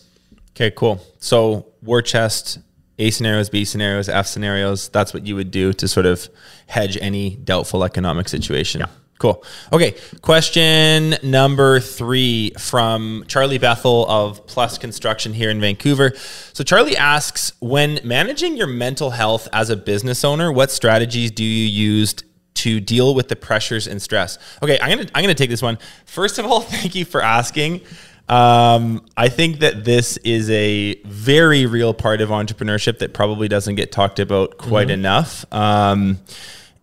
Okay, 0.52 0.70
cool. 0.70 1.04
So 1.18 1.66
war 1.82 2.00
chest, 2.00 2.58
A 2.98 3.10
scenarios, 3.10 3.50
B 3.50 3.64
scenarios, 3.64 4.08
F 4.08 4.26
scenarios. 4.26 4.88
That's 4.88 5.12
what 5.12 5.26
you 5.26 5.34
would 5.34 5.50
do 5.50 5.72
to 5.74 5.86
sort 5.86 6.06
of 6.06 6.28
hedge 6.66 6.96
any 7.00 7.36
doubtful 7.36 7.84
economic 7.84 8.28
situation. 8.28 8.80
Yeah. 8.80 8.88
Cool. 9.18 9.44
Okay. 9.72 9.94
Question 10.20 11.14
number 11.22 11.78
three 11.78 12.50
from 12.58 13.24
Charlie 13.28 13.58
Bethel 13.58 14.04
of 14.10 14.44
Plus 14.48 14.78
Construction 14.78 15.32
here 15.32 15.48
in 15.48 15.60
Vancouver. 15.60 16.12
So 16.52 16.64
Charlie 16.64 16.96
asks, 16.96 17.52
when 17.60 18.00
managing 18.02 18.56
your 18.56 18.66
mental 18.66 19.10
health 19.10 19.46
as 19.52 19.70
a 19.70 19.76
business 19.76 20.24
owner, 20.24 20.50
what 20.50 20.72
strategies 20.72 21.30
do 21.30 21.44
you 21.44 21.68
use 21.68 22.16
to 22.54 22.80
deal 22.80 23.14
with 23.14 23.28
the 23.28 23.36
pressures 23.36 23.86
and 23.86 24.00
stress? 24.00 24.38
Okay, 24.62 24.78
I'm 24.80 24.96
gonna 24.96 25.10
I'm 25.14 25.22
gonna 25.22 25.34
take 25.34 25.50
this 25.50 25.62
one. 25.62 25.78
First 26.06 26.38
of 26.38 26.46
all, 26.46 26.60
thank 26.60 26.94
you 26.94 27.04
for 27.04 27.22
asking. 27.22 27.80
Um, 28.28 29.04
I 29.16 29.28
think 29.28 29.58
that 29.58 29.84
this 29.84 30.16
is 30.18 30.48
a 30.50 30.94
very 31.04 31.66
real 31.66 31.92
part 31.92 32.20
of 32.20 32.30
entrepreneurship 32.30 32.98
that 33.00 33.12
probably 33.12 33.48
doesn't 33.48 33.74
get 33.74 33.92
talked 33.92 34.20
about 34.20 34.56
quite 34.58 34.90
enough. 34.90 35.44
Um, 35.52 36.18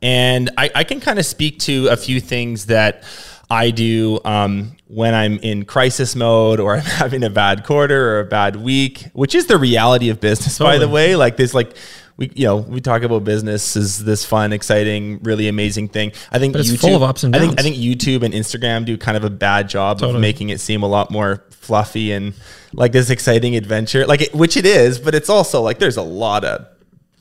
and 0.01 0.49
I, 0.57 0.69
I 0.75 0.83
can 0.83 0.99
kind 0.99 1.17
of 1.17 1.25
speak 1.25 1.59
to 1.59 1.88
a 1.88 1.97
few 1.97 2.19
things 2.21 2.67
that 2.67 3.03
I 3.49 3.71
do 3.71 4.19
um, 4.25 4.73
when 4.88 5.15
I'm 5.15 5.39
in 5.39 5.65
crisis 5.65 6.15
mode 6.15 6.59
or 6.59 6.75
I'm 6.75 6.81
having 6.81 7.23
a 7.23 7.29
bad 7.29 7.63
quarter 7.63 8.17
or 8.17 8.19
a 8.19 8.25
bad 8.25 8.55
week, 8.55 9.07
which 9.13 9.33
is 9.33 9.47
the 9.47 9.57
reality 9.57 10.09
of 10.09 10.19
business, 10.19 10.59
by 10.59 10.77
the 10.77 10.88
way. 10.88 11.15
Like 11.15 11.35
this, 11.35 11.53
like 11.53 11.75
we, 12.19 12.29
you 12.35 12.45
know, 12.45 12.57
we 12.57 12.81
talk 12.81 13.01
about 13.03 13.23
business 13.23 13.77
as 13.77 14.03
this 14.03 14.25
fun, 14.25 14.51
exciting, 14.51 15.19
really 15.23 15.47
amazing 15.47 15.88
thing. 15.88 16.11
I 16.31 16.38
think 16.38 16.51
But 16.51 16.67
it's 16.67 16.75
full 16.75 16.95
of 16.95 17.01
ups 17.01 17.23
and 17.23 17.31
downs. 17.31 17.43
I 17.43 17.47
think 17.47 17.59
I 17.59 17.63
think 17.63 17.77
YouTube 17.77 18.23
and 18.23 18.33
Instagram 18.33 18.83
do 18.83 18.97
kind 18.97 19.15
of 19.15 19.23
a 19.23 19.29
bad 19.29 19.69
job 19.69 20.03
of 20.03 20.19
making 20.19 20.49
it 20.49 20.59
seem 20.59 20.83
a 20.83 20.88
lot 20.88 21.11
more 21.11 21.45
fluffy 21.51 22.11
and 22.11 22.33
like 22.73 22.91
this 22.91 23.09
exciting 23.09 23.55
adventure, 23.55 24.05
like 24.05 24.21
it, 24.21 24.35
which 24.35 24.57
it 24.57 24.65
is, 24.65 24.99
but 24.99 25.15
it's 25.15 25.29
also 25.29 25.61
like 25.61 25.79
there's 25.79 25.95
a 25.95 26.01
lot 26.03 26.43
of 26.43 26.67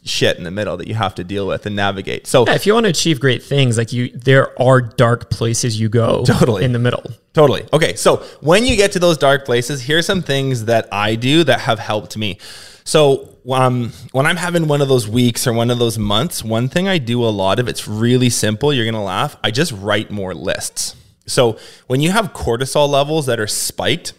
shit 0.03 0.37
in 0.37 0.43
the 0.43 0.51
middle 0.51 0.77
that 0.79 0.89
you 0.89 0.95
have 0.95 1.15
to 1.15 1.23
deal 1.23 1.47
with 1.47 1.65
and 1.65 1.77
navigate. 1.77 2.27
So 2.27 2.45
Yeah, 2.45 2.55
if 2.55 2.67
you 2.67 2.75
want 2.75 2.85
to 2.85 2.91
achieve 2.91 3.21
great 3.21 3.43
things, 3.43 3.79
like 3.79 3.93
you, 3.93 4.09
there 4.09 4.61
are 4.61 4.81
dark 4.81 5.31
places 5.31 5.79
you 5.79 5.89
go 5.89 6.25
Totally. 6.25 6.65
in 6.65 6.73
the 6.73 6.79
middle. 6.81 7.05
Totally. 7.35 7.69
Okay. 7.73 7.95
So 7.95 8.17
when 8.41 8.67
you 8.67 8.75
get 8.75 8.91
to 8.93 8.99
those 8.99 9.17
dark 9.17 9.45
places, 9.45 9.81
here's 9.83 10.07
some 10.07 10.23
things 10.23 10.65
that 10.65 10.89
I 10.91 11.15
do 11.15 11.45
that 11.45 11.61
have 11.61 11.79
helped 11.79 12.17
me. 12.17 12.39
So 12.89 13.37
um, 13.51 13.93
when 14.13 14.25
I'm 14.25 14.39
having 14.39 14.67
one 14.67 14.81
of 14.81 14.89
those 14.89 15.07
weeks 15.07 15.47
or 15.47 15.53
one 15.53 15.71
of 15.71 15.79
those 15.79 15.99
months, 15.99 16.43
one 16.43 16.71
thing 16.71 16.89
I 16.89 16.97
do 16.97 17.23
a 17.23 17.29
lot 17.29 17.59
of, 17.59 17.69
it's 17.69 17.87
really 17.87 18.31
simple. 18.31 18.73
You're 18.73 18.87
going 18.87 18.95
to 18.95 19.01
laugh. 19.01 19.37
I 19.45 19.51
just 19.51 19.73
write 19.73 20.11
more 20.11 20.35
lists. 20.35 20.97
So 21.27 21.59
when 21.87 22.01
you 22.01 22.13
have 22.13 22.33
cortisol 22.33 22.89
levels 22.89 23.27
that 23.27 23.39
are 23.39 23.47
spiked, 23.47 24.15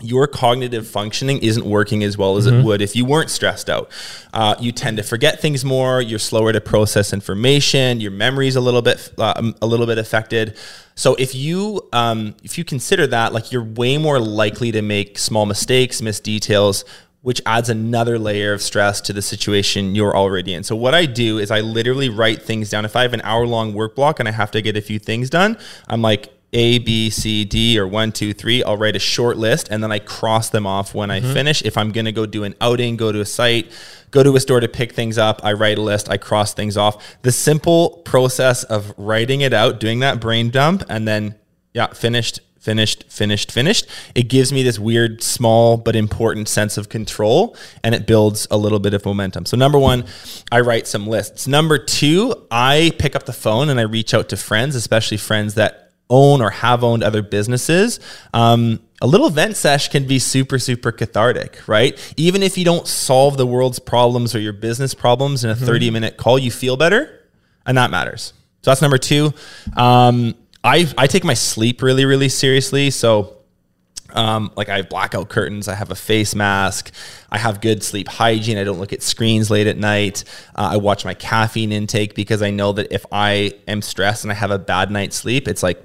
your 0.00 0.28
cognitive 0.28 0.86
functioning 0.86 1.38
isn't 1.38 1.66
working 1.66 2.04
as 2.04 2.16
well 2.16 2.36
as 2.36 2.46
it 2.46 2.64
would 2.64 2.80
if 2.80 2.94
you 2.94 3.04
weren't 3.04 3.28
stressed 3.28 3.68
out. 3.68 3.90
Uh, 4.32 4.54
you 4.60 4.70
tend 4.70 4.96
to 4.98 5.02
forget 5.02 5.40
things 5.42 5.64
more. 5.64 6.00
You're 6.00 6.20
slower 6.20 6.52
to 6.52 6.60
process 6.60 7.12
information. 7.12 8.00
Your 8.00 8.12
memory's 8.12 8.54
a 8.54 8.60
little 8.60 8.80
bit 8.80 9.12
uh, 9.18 9.52
a 9.60 9.66
little 9.66 9.84
bit 9.84 9.98
affected. 9.98 10.56
So 10.94 11.16
if 11.16 11.34
you 11.34 11.86
um, 11.92 12.34
if 12.42 12.56
you 12.56 12.64
consider 12.64 13.06
that, 13.08 13.34
like 13.34 13.52
you're 13.52 13.64
way 13.64 13.98
more 13.98 14.18
likely 14.18 14.72
to 14.72 14.80
make 14.80 15.18
small 15.18 15.44
mistakes, 15.44 16.00
miss 16.00 16.18
details, 16.18 16.86
which 17.22 17.42
adds 17.44 17.68
another 17.68 18.18
layer 18.18 18.52
of 18.52 18.62
stress 18.62 19.00
to 19.02 19.12
the 19.12 19.22
situation 19.22 19.94
you're 19.94 20.16
already 20.16 20.54
in. 20.54 20.62
So 20.62 20.74
what 20.74 20.94
I 20.94 21.04
do 21.06 21.38
is 21.38 21.50
I 21.50 21.60
literally 21.60 22.08
write 22.08 22.42
things 22.42 22.70
down. 22.70 22.84
If 22.84 22.96
I 22.96 23.02
have 23.02 23.12
an 23.12 23.20
hour 23.22 23.46
long 23.46 23.74
work 23.74 23.94
block 23.94 24.20
and 24.20 24.28
I 24.28 24.32
have 24.32 24.50
to 24.52 24.62
get 24.62 24.76
a 24.76 24.80
few 24.80 24.98
things 24.98 25.28
done, 25.28 25.58
I'm 25.86 26.00
like 26.00 26.32
a, 26.52 26.78
B, 26.78 27.10
C, 27.10 27.44
D, 27.44 27.78
or 27.78 27.86
one, 27.86 28.10
two, 28.10 28.32
three. 28.32 28.64
I'll 28.64 28.76
write 28.76 28.96
a 28.96 29.00
short 29.00 29.36
list 29.36 29.68
and 29.70 29.82
then 29.82 29.92
I 29.92 29.98
cross 29.98 30.50
them 30.50 30.66
off 30.66 30.94
when 30.94 31.10
I 31.10 31.20
mm-hmm. 31.20 31.32
finish. 31.32 31.62
If 31.62 31.76
I'm 31.76 31.92
going 31.92 32.06
to 32.06 32.12
go 32.12 32.26
do 32.26 32.44
an 32.44 32.54
outing, 32.60 32.96
go 32.96 33.12
to 33.12 33.20
a 33.20 33.26
site, 33.26 33.70
go 34.10 34.22
to 34.22 34.34
a 34.34 34.40
store 34.40 34.60
to 34.60 34.68
pick 34.68 34.92
things 34.92 35.18
up, 35.18 35.40
I 35.44 35.52
write 35.52 35.78
a 35.78 35.82
list, 35.82 36.08
I 36.08 36.16
cross 36.16 36.54
things 36.54 36.76
off. 36.76 37.18
The 37.22 37.32
simple 37.32 38.02
process 38.04 38.64
of 38.64 38.92
writing 38.96 39.42
it 39.42 39.52
out, 39.52 39.78
doing 39.78 40.00
that 40.00 40.20
brain 40.20 40.50
dump, 40.50 40.82
and 40.88 41.06
then, 41.06 41.36
yeah, 41.72 41.88
finished, 41.88 42.40
finished, 42.60 43.04
finished, 43.10 43.50
finished. 43.50 43.86
It 44.14 44.24
gives 44.24 44.52
me 44.52 44.62
this 44.62 44.78
weird, 44.78 45.22
small, 45.22 45.76
but 45.76 45.96
important 45.96 46.48
sense 46.48 46.76
of 46.76 46.88
control 46.88 47.56
and 47.82 47.94
it 47.94 48.06
builds 48.06 48.46
a 48.50 48.56
little 48.56 48.78
bit 48.78 48.94
of 48.94 49.04
momentum. 49.04 49.46
So, 49.46 49.56
number 49.56 49.78
one, 49.78 50.04
I 50.52 50.60
write 50.60 50.86
some 50.86 51.06
lists. 51.06 51.48
Number 51.48 51.78
two, 51.78 52.46
I 52.50 52.92
pick 52.98 53.16
up 53.16 53.24
the 53.26 53.32
phone 53.32 53.68
and 53.68 53.80
I 53.80 53.84
reach 53.84 54.14
out 54.14 54.28
to 54.28 54.36
friends, 54.36 54.76
especially 54.76 55.16
friends 55.16 55.54
that 55.54 55.90
own 56.10 56.42
or 56.42 56.50
have 56.50 56.84
owned 56.84 57.02
other 57.02 57.22
businesses. 57.22 58.00
Um, 58.34 58.80
a 59.00 59.06
little 59.06 59.30
vent 59.30 59.56
sesh 59.56 59.88
can 59.88 60.06
be 60.06 60.18
super, 60.18 60.58
super 60.58 60.92
cathartic, 60.92 61.66
right? 61.66 61.98
Even 62.16 62.42
if 62.42 62.58
you 62.58 62.64
don't 62.64 62.86
solve 62.86 63.38
the 63.38 63.46
world's 63.46 63.78
problems 63.78 64.34
or 64.34 64.40
your 64.40 64.52
business 64.52 64.92
problems 64.92 65.44
in 65.44 65.50
a 65.50 65.56
30 65.56 65.90
minute 65.90 66.16
call, 66.18 66.38
you 66.38 66.50
feel 66.50 66.76
better, 66.76 67.28
and 67.64 67.78
that 67.78 67.90
matters. 67.90 68.34
So 68.62 68.70
that's 68.70 68.82
number 68.82 68.98
two. 68.98 69.32
Um, 69.74 70.34
I, 70.62 70.86
I 70.98 71.06
take 71.06 71.24
my 71.24 71.34
sleep 71.34 71.82
really, 71.82 72.04
really 72.04 72.28
seriously. 72.28 72.90
So, 72.90 73.36
um, 74.12 74.50
like 74.56 74.68
I 74.68 74.78
have 74.78 74.88
blackout 74.88 75.28
curtains, 75.28 75.68
I 75.68 75.74
have 75.74 75.90
a 75.90 75.94
face 75.94 76.34
mask, 76.34 76.92
I 77.30 77.38
have 77.38 77.60
good 77.60 77.82
sleep 77.82 78.08
hygiene. 78.08 78.58
I 78.58 78.64
don't 78.64 78.80
look 78.80 78.92
at 78.92 79.02
screens 79.02 79.50
late 79.50 79.66
at 79.66 79.76
night. 79.76 80.24
Uh, 80.54 80.70
I 80.72 80.76
watch 80.78 81.04
my 81.04 81.14
caffeine 81.14 81.72
intake 81.72 82.14
because 82.14 82.42
I 82.42 82.50
know 82.50 82.72
that 82.72 82.92
if 82.92 83.06
I 83.12 83.54
am 83.68 83.82
stressed 83.82 84.24
and 84.24 84.32
I 84.32 84.34
have 84.34 84.50
a 84.50 84.58
bad 84.58 84.90
night's 84.90 85.16
sleep, 85.16 85.46
it's 85.46 85.62
like 85.62 85.80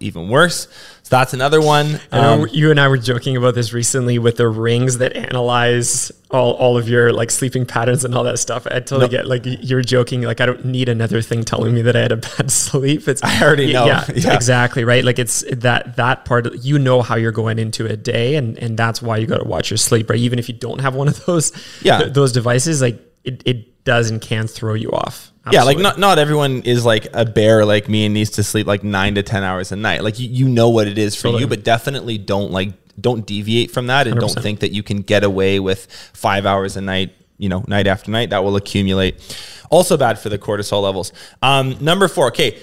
even 0.00 0.28
worse. 0.28 0.68
That's 1.12 1.34
another 1.34 1.60
one. 1.60 2.00
Um, 2.10 2.48
you 2.50 2.70
and 2.70 2.80
I 2.80 2.88
were 2.88 2.96
joking 2.96 3.36
about 3.36 3.54
this 3.54 3.74
recently 3.74 4.18
with 4.18 4.38
the 4.38 4.48
rings 4.48 4.96
that 4.96 5.14
analyze 5.14 6.10
all, 6.30 6.54
all 6.54 6.78
of 6.78 6.88
your 6.88 7.12
like 7.12 7.30
sleeping 7.30 7.66
patterns 7.66 8.02
and 8.06 8.14
all 8.14 8.24
that 8.24 8.38
stuff. 8.38 8.66
I 8.66 8.80
totally 8.80 9.10
get 9.10 9.26
like 9.26 9.42
you're 9.44 9.82
joking. 9.82 10.22
Like 10.22 10.40
I 10.40 10.46
don't 10.46 10.64
need 10.64 10.88
another 10.88 11.20
thing 11.20 11.44
telling 11.44 11.74
me 11.74 11.82
that 11.82 11.94
I 11.96 12.00
had 12.00 12.12
a 12.12 12.16
bad 12.38 12.50
sleep. 12.50 13.06
It's 13.06 13.22
I 13.22 13.42
already 13.42 13.74
know. 13.74 13.84
Yeah, 13.84 14.04
Yeah. 14.14 14.34
exactly. 14.34 14.84
Right. 14.84 15.04
Like 15.04 15.18
it's 15.18 15.44
that 15.52 15.96
that 15.96 16.24
part. 16.24 16.46
Of, 16.46 16.64
you 16.64 16.78
know 16.78 17.02
how 17.02 17.16
you're 17.16 17.30
going 17.30 17.58
into 17.58 17.84
a 17.84 17.94
day, 17.94 18.36
and 18.36 18.56
and 18.58 18.78
that's 18.78 19.02
why 19.02 19.18
you 19.18 19.26
got 19.26 19.38
to 19.42 19.44
watch 19.46 19.70
your 19.70 19.76
sleep. 19.76 20.08
Right. 20.08 20.18
Even 20.18 20.38
if 20.38 20.48
you 20.48 20.54
don't 20.54 20.80
have 20.80 20.94
one 20.94 21.08
of 21.08 21.22
those. 21.26 21.52
Yeah. 21.82 21.98
th- 21.98 22.14
those 22.14 22.32
devices, 22.32 22.80
like 22.80 22.98
it, 23.24 23.42
it 23.46 23.84
does 23.84 24.10
and 24.10 24.20
can 24.20 24.46
throw 24.46 24.74
you 24.74 24.90
off. 24.90 25.32
Yeah, 25.50 25.64
like 25.64 25.78
not 25.78 25.98
not 25.98 26.18
everyone 26.20 26.62
is 26.62 26.84
like 26.84 27.08
a 27.12 27.24
bear 27.24 27.64
like 27.64 27.88
me 27.88 28.04
and 28.04 28.14
needs 28.14 28.30
to 28.30 28.44
sleep 28.44 28.66
like 28.66 28.84
nine 28.84 29.16
to 29.16 29.24
ten 29.24 29.42
hours 29.42 29.72
a 29.72 29.76
night. 29.76 30.04
Like 30.04 30.20
you, 30.20 30.28
you 30.28 30.48
know 30.48 30.68
what 30.68 30.86
it 30.86 30.98
is 30.98 31.16
for 31.16 31.22
Totally. 31.24 31.42
you, 31.42 31.46
but 31.48 31.64
definitely 31.64 32.16
don't 32.16 32.52
like 32.52 32.74
don't 33.00 33.26
deviate 33.26 33.70
from 33.72 33.88
that 33.88 34.06
and 34.06 34.20
do 34.20 34.26
not 34.26 34.42
think 34.42 34.60
that 34.60 34.70
you 34.72 34.82
can 34.82 34.98
get 34.98 35.24
away 35.24 35.58
with 35.58 35.90
five 36.12 36.46
hours 36.46 36.76
a 36.76 36.80
night, 36.80 37.12
you 37.38 37.48
know, 37.48 37.64
night 37.66 37.88
after 37.88 38.10
night. 38.10 38.30
That 38.30 38.44
will 38.44 38.54
accumulate. 38.54 39.20
Also 39.68 39.96
bad 39.96 40.18
for 40.18 40.28
the 40.28 40.38
cortisol 40.38 40.82
levels. 40.82 41.12
Um, 41.40 41.76
number 41.80 42.06
four, 42.06 42.28
okay. 42.28 42.58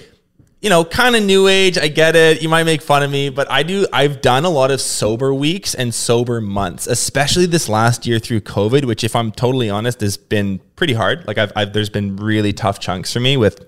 You 0.60 0.68
know, 0.68 0.84
kind 0.84 1.16
of 1.16 1.22
new 1.22 1.48
age. 1.48 1.78
I 1.78 1.88
get 1.88 2.16
it. 2.16 2.42
You 2.42 2.48
might 2.50 2.64
make 2.64 2.82
fun 2.82 3.02
of 3.02 3.10
me, 3.10 3.30
but 3.30 3.50
I 3.50 3.62
do. 3.62 3.86
I've 3.94 4.20
done 4.20 4.44
a 4.44 4.50
lot 4.50 4.70
of 4.70 4.80
sober 4.80 5.32
weeks 5.32 5.74
and 5.74 5.94
sober 5.94 6.38
months, 6.40 6.86
especially 6.86 7.46
this 7.46 7.66
last 7.66 8.06
year 8.06 8.18
through 8.18 8.42
COVID, 8.42 8.84
which, 8.84 9.02
if 9.02 9.16
I'm 9.16 9.32
totally 9.32 9.70
honest, 9.70 10.02
has 10.02 10.18
been 10.18 10.60
pretty 10.76 10.92
hard. 10.92 11.26
Like 11.26 11.38
I've, 11.38 11.52
I've 11.56 11.72
there's 11.72 11.88
been 11.88 12.16
really 12.16 12.52
tough 12.52 12.78
chunks 12.78 13.10
for 13.10 13.20
me 13.20 13.38
with 13.38 13.66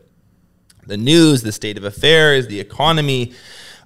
the 0.87 0.99
news, 0.99 1.43
the 1.43 1.53
state 1.53 1.79
of 1.79 1.85
affairs, 1.85 2.49
the 2.49 2.61
economy. 2.61 3.33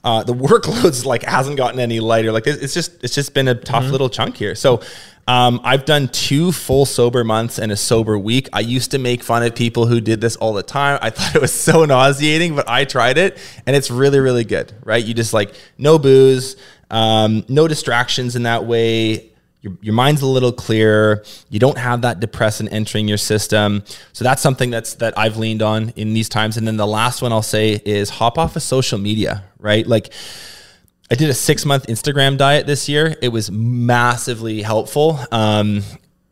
Uh, 0.07 0.23
the 0.23 0.33
workloads 0.49 1.05
like 1.05 1.25
hasn't 1.25 1.57
gotten 1.57 1.81
any 1.81 1.99
lighter. 1.99 2.31
Like 2.31 2.47
it's 2.47 2.73
just 2.73 3.03
it's 3.03 3.15
just 3.15 3.35
been 3.35 3.49
a 3.49 3.57
tough 3.57 3.91
little 3.91 4.09
chunk 4.09 4.37
here. 4.37 4.55
So 4.55 4.81
um, 5.27 5.61
I've 5.65 5.85
done 5.85 6.07
two 6.07 6.53
full 6.53 6.87
sober 6.87 7.25
months 7.25 7.59
and 7.59 7.73
a 7.73 7.77
sober 7.77 8.17
week. 8.17 8.49
I 8.53 8.61
used 8.61 8.93
to 8.93 8.99
make 8.99 9.25
fun 9.25 9.43
of 9.43 9.57
people 9.57 9.87
who 9.87 10.01
did 10.01 10.21
this 10.21 10.37
all 10.37 10.53
the 10.53 10.63
time. 10.63 11.01
I 11.03 11.11
thought 11.17 11.35
it 11.35 11.43
was 11.43 11.53
so 11.53 11.85
nauseating, 11.85 12.55
but 12.55 12.69
I 12.69 12.85
tried 12.85 13.19
it 13.19 13.37
and 13.67 13.75
it's 13.75 13.91
really 13.91 14.21
really 14.21 14.45
good. 14.45 14.73
Right? 14.85 15.05
You 15.05 15.13
just 15.13 15.35
like 15.35 15.55
no 15.77 15.99
booze, 15.99 16.55
um, 16.89 17.45
no 17.49 17.67
distractions 17.67 18.37
in 18.37 18.45
that 18.45 18.65
way 18.65 19.33
your, 19.61 19.77
your 19.81 19.95
mind's 19.95 20.23
a 20.23 20.27
little 20.27 20.53
clearer 20.53 21.25
you 21.49 21.59
don't 21.59 21.79
have 21.79 22.03
that 22.03 22.21
depressant 22.21 22.73
entering 22.73 23.09
your 23.09 23.19
system. 23.19 23.83
So 24.13 24.25
that's 24.25 24.43
something 24.43 24.71
that's 24.71 24.95
that 24.95 25.19
i've 25.19 25.37
leaned 25.37 25.63
on 25.63 25.91
in 25.91 26.15
these 26.15 26.29
times. 26.29 26.57
And 26.57 26.67
then 26.67 26.77
the 26.77 26.87
last 26.87 27.23
one 27.23 27.33
i'll 27.33 27.43
say 27.43 27.81
is 27.85 28.11
hop 28.11 28.39
off 28.39 28.57
of 28.57 28.63
social 28.63 28.99
media 28.99 29.45
right? 29.59 29.87
Like 29.87 30.13
i 31.11 31.15
did 31.15 31.31
a 31.31 31.35
six 31.35 31.65
month 31.65 31.87
instagram 31.87 32.37
diet 32.37 32.67
this 32.67 32.89
year. 32.89 33.17
It 33.23 33.29
was 33.29 33.51
massively 33.51 34.63
helpful. 34.63 35.19
Um, 35.33 35.83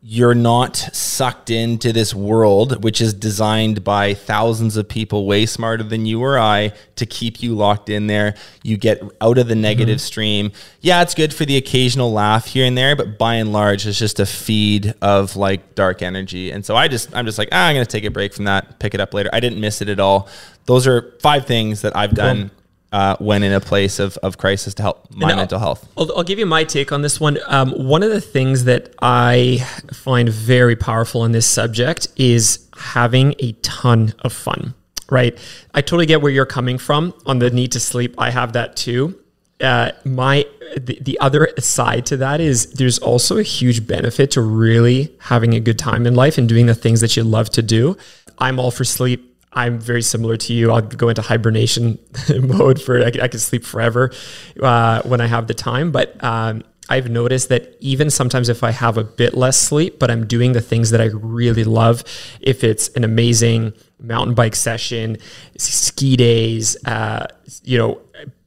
you're 0.07 0.35
not 0.35 0.77
sucked 0.77 1.49
into 1.49 1.91
this 1.91 2.13
world 2.13 2.85
which 2.85 3.01
is 3.01 3.15
designed 3.15 3.83
by 3.83 4.13
thousands 4.13 4.77
of 4.77 4.87
people 4.87 5.25
way 5.25 5.47
smarter 5.47 5.83
than 5.83 6.05
you 6.05 6.23
or 6.23 6.39
I 6.39 6.75
to 6.97 7.07
keep 7.07 7.43
you 7.43 7.55
locked 7.55 7.89
in 7.89 8.07
there. 8.07 8.35
You 8.63 8.77
get 8.77 9.03
out 9.23 9.39
of 9.39 9.49
the 9.49 9.55
negative 9.55 10.03
stream. 10.03 10.53
Yeah, 10.83 11.01
it's 11.01 11.15
good 11.15 11.33
for 11.33 11.47
the 11.47 11.57
occasional 11.57 12.13
laugh 12.13 12.45
here 12.45 12.67
and 12.67 12.77
there, 12.77 12.95
but 12.95 13.17
by 13.17 13.37
and 13.37 13.51
large, 13.51 13.87
it's 13.87 13.99
just 13.99 14.21
a 14.21 14.27
feed 14.27 14.93
of 15.01 15.37
like 15.37 15.75
dark 15.75 16.03
energy. 16.03 16.51
And 16.51 16.67
so 16.67 16.77
I 16.77 16.87
just, 16.87 17.17
I'm 17.17 17.25
just 17.25 17.39
like, 17.39 17.49
ah, 17.51 17.69
I'm 17.69 17.75
going 17.75 17.87
to 17.87 17.91
take 17.91 18.05
a 18.05 18.11
break 18.11 18.35
from 18.35 18.45
that, 18.45 18.79
pick 18.79 18.93
it 18.93 19.01
up 19.01 19.15
later. 19.15 19.31
I 19.33 19.41
didn't 19.41 19.59
miss 19.59 19.81
it 19.81 19.89
at 19.89 20.01
all. 20.01 20.29
Those 20.67 20.87
are 20.87 21.15
five 21.23 21.47
things 21.47 21.81
that 21.81 21.97
I've 21.97 22.13
done 22.13 22.51
uh, 22.95 23.17
when 23.19 23.43
in 23.43 23.53
a 23.53 23.61
place 23.61 23.99
of, 23.99 24.17
of 24.19 24.39
crisis 24.39 24.73
to 24.73 24.83
help 24.83 25.11
my 25.11 25.31
I'll- 25.31 25.37
mental 25.37 25.59
health. 25.59 25.89
I'll, 25.97 26.17
I'll 26.17 26.23
give 26.23 26.39
you 26.39 26.47
my 26.47 26.63
take 26.63 26.93
on 26.93 27.03
this 27.03 27.19
one. 27.19 27.39
Um, 27.49 27.73
one 27.73 28.05
of 28.05 28.11
the 28.11 28.21
things 28.21 28.65
that 28.65 28.95
I 29.03 29.67
find 29.93 30.29
very 30.29 30.77
powerful 30.77 31.23
on 31.23 31.33
this 31.33 31.45
subject 31.45 32.07
is 32.15 32.69
having 32.77 33.35
a 33.41 33.51
ton 33.63 34.15
of 34.21 34.33
fun, 34.33 34.75
right? 35.11 35.37
I 35.75 35.81
totally 35.81 36.07
get 36.07 36.23
where 36.23 36.31
you're 36.31 36.47
coming 36.47 36.79
from 36.79 37.13
on 37.27 37.41
the 37.41 37.51
need 37.51 37.73
to 37.73 37.81
sleep. 37.81 38.15
I 38.17 38.31
have 38.31 38.53
that 38.53 38.77
too. 38.77 39.19
Uh, 39.61 39.91
my 40.05 40.47
the, 40.77 40.99
the 41.01 41.19
other 41.19 41.49
side 41.59 42.07
to 42.07 42.17
that 42.19 42.41
is 42.41 42.73
there's 42.73 42.99
also 42.99 43.39
a 43.39 43.43
huge 43.43 43.87
benefit 43.89 44.31
to 44.33 44.41
really 44.41 45.17
having 45.19 45.55
a 45.55 45.61
good 45.61 45.79
time 45.81 46.07
in 46.07 46.15
life 46.15 46.39
and 46.39 46.49
doing 46.49 46.67
the 46.67 46.75
things 46.75 47.01
that 47.01 47.17
you 47.17 47.25
love 47.25 47.51
to 47.51 47.63
do. 47.63 47.97
I'm 48.39 48.61
all 48.61 48.71
for 48.71 48.85
sleep. 48.85 49.34
I'm 49.55 49.79
very 49.79 50.03
similar 50.03 50.37
to 50.37 50.53
you. 50.53 50.73
I'll 50.73 50.83
go 50.83 51.09
into 51.09 51.23
hibernation 51.23 51.99
mode 52.41 52.81
for 52.81 53.01
I, 53.01 53.13
I 53.23 53.29
could 53.29 53.41
sleep 53.41 53.65
forever 53.65 54.13
uh, 54.61 55.03
when 55.03 55.21
I 55.21 55.27
have 55.27 55.47
the 55.47 55.55
time. 55.55 55.93
But 55.93 56.23
um, 56.23 56.65
I've 56.89 57.09
noticed 57.09 57.49
that 57.49 57.77
even 57.81 58.11
sometimes 58.11 58.49
if 58.49 58.63
I 58.63 58.71
have 58.71 58.99
a 58.99 59.05
bit 59.05 59.35
less 59.35 59.59
sleep, 59.59 59.99
but 59.99 60.11
I'm 60.11 60.27
doing 60.27 60.53
the 60.53 60.61
things 60.61 60.91
that 60.91 61.01
I 61.01 61.07
really 61.07 61.65
love, 61.65 62.05
if 62.41 62.63
it's 62.63 62.89
an 62.91 63.05
amazing 63.05 63.73
mountain 64.01 64.35
bike 64.35 64.55
session, 64.55 65.17
ski 65.57 66.17
days, 66.17 66.77
uh, 66.85 67.27
you 67.63 67.79
know, 67.79 68.01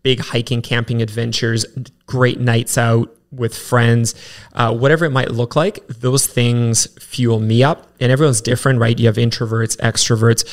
big 0.04 0.20
hiking, 0.20 0.62
camping 0.62 1.02
adventures, 1.02 1.66
great 2.06 2.40
nights 2.40 2.78
out 2.78 3.14
with 3.32 3.58
friends, 3.58 4.16
uh, 4.54 4.74
whatever 4.74 5.06
it 5.06 5.12
might 5.12 5.32
look 5.32 5.56
like, 5.56 5.86
those 5.88 6.26
things 6.26 6.88
fuel 7.04 7.40
me 7.40 7.64
up. 7.64 7.88
And 8.00 8.12
everyone's 8.12 8.42
different, 8.42 8.80
right? 8.80 8.98
You 8.98 9.08
have 9.08 9.16
introverts, 9.16 9.78
extroverts. 9.78 10.46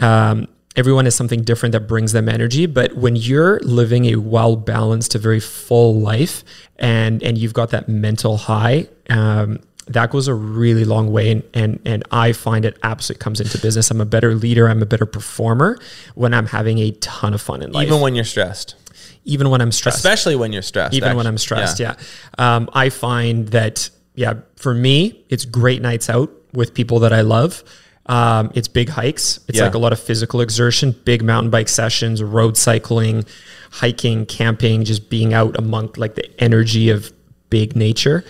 Um, 0.00 0.48
everyone 0.76 1.04
has 1.04 1.14
something 1.14 1.42
different 1.42 1.72
that 1.72 1.86
brings 1.86 2.12
them 2.12 2.28
energy. 2.28 2.66
But 2.66 2.96
when 2.96 3.16
you're 3.16 3.60
living 3.60 4.06
a 4.06 4.16
well 4.16 4.56
balanced, 4.56 5.14
a 5.14 5.18
very 5.18 5.40
full 5.40 6.00
life, 6.00 6.44
and 6.76 7.22
and 7.22 7.36
you've 7.38 7.54
got 7.54 7.70
that 7.70 7.88
mental 7.88 8.36
high. 8.36 8.88
Um, 9.08 9.60
that 9.88 10.10
goes 10.10 10.28
a 10.28 10.34
really 10.34 10.84
long 10.84 11.10
way 11.10 11.32
and, 11.32 11.42
and 11.52 11.80
and 11.84 12.04
I 12.12 12.32
find 12.32 12.64
it 12.64 12.78
absolutely 12.84 13.24
comes 13.24 13.40
into 13.40 13.58
business. 13.58 13.90
I'm 13.90 14.00
a 14.00 14.04
better 14.04 14.36
leader, 14.36 14.68
I'm 14.68 14.82
a 14.82 14.86
better 14.86 15.06
performer 15.06 15.78
when 16.14 16.32
I'm 16.32 16.46
having 16.46 16.78
a 16.78 16.92
ton 16.92 17.34
of 17.34 17.40
fun 17.40 17.60
in 17.60 17.72
life. 17.72 17.88
Even 17.88 18.00
when 18.00 18.14
you're 18.14 18.24
stressed, 18.24 18.76
even 19.24 19.50
when 19.50 19.60
I'm 19.60 19.72
stressed 19.72 19.98
especially 19.98 20.36
when 20.36 20.52
you're 20.52 20.62
stressed. 20.62 20.94
even 20.94 21.16
when. 21.16 21.26
I'm 21.26 21.38
stressed. 21.38 21.80
Yeah. 21.80 21.96
Um, 22.38 22.70
I 22.72 22.88
find 22.88 23.48
that, 23.48 23.90
yeah, 24.14 24.34
for 24.56 24.74
me, 24.74 25.24
it's 25.28 25.44
great 25.44 25.82
nights 25.82 26.08
out 26.08 26.30
with 26.52 26.74
people 26.74 27.00
that 27.00 27.12
I 27.12 27.20
love. 27.22 27.62
Um, 28.06 28.50
it's 28.54 28.68
big 28.68 28.88
hikes. 28.88 29.40
It's 29.48 29.58
Yeah. 29.58 29.64
like 29.64 29.74
a 29.74 29.78
lot 29.78 29.92
of 29.92 30.00
physical 30.00 30.40
exertion, 30.40 30.94
big 31.04 31.22
mountain 31.22 31.50
bike 31.50 31.68
sessions, 31.68 32.22
road 32.22 32.56
cycling, 32.56 33.24
hiking, 33.70 34.26
camping, 34.26 34.84
just 34.84 35.08
being 35.10 35.32
out 35.32 35.56
among 35.58 35.90
like 35.96 36.14
the 36.16 36.24
energy 36.40 36.90
of 36.90 37.12
big 37.50 37.76
nature. 37.76 38.24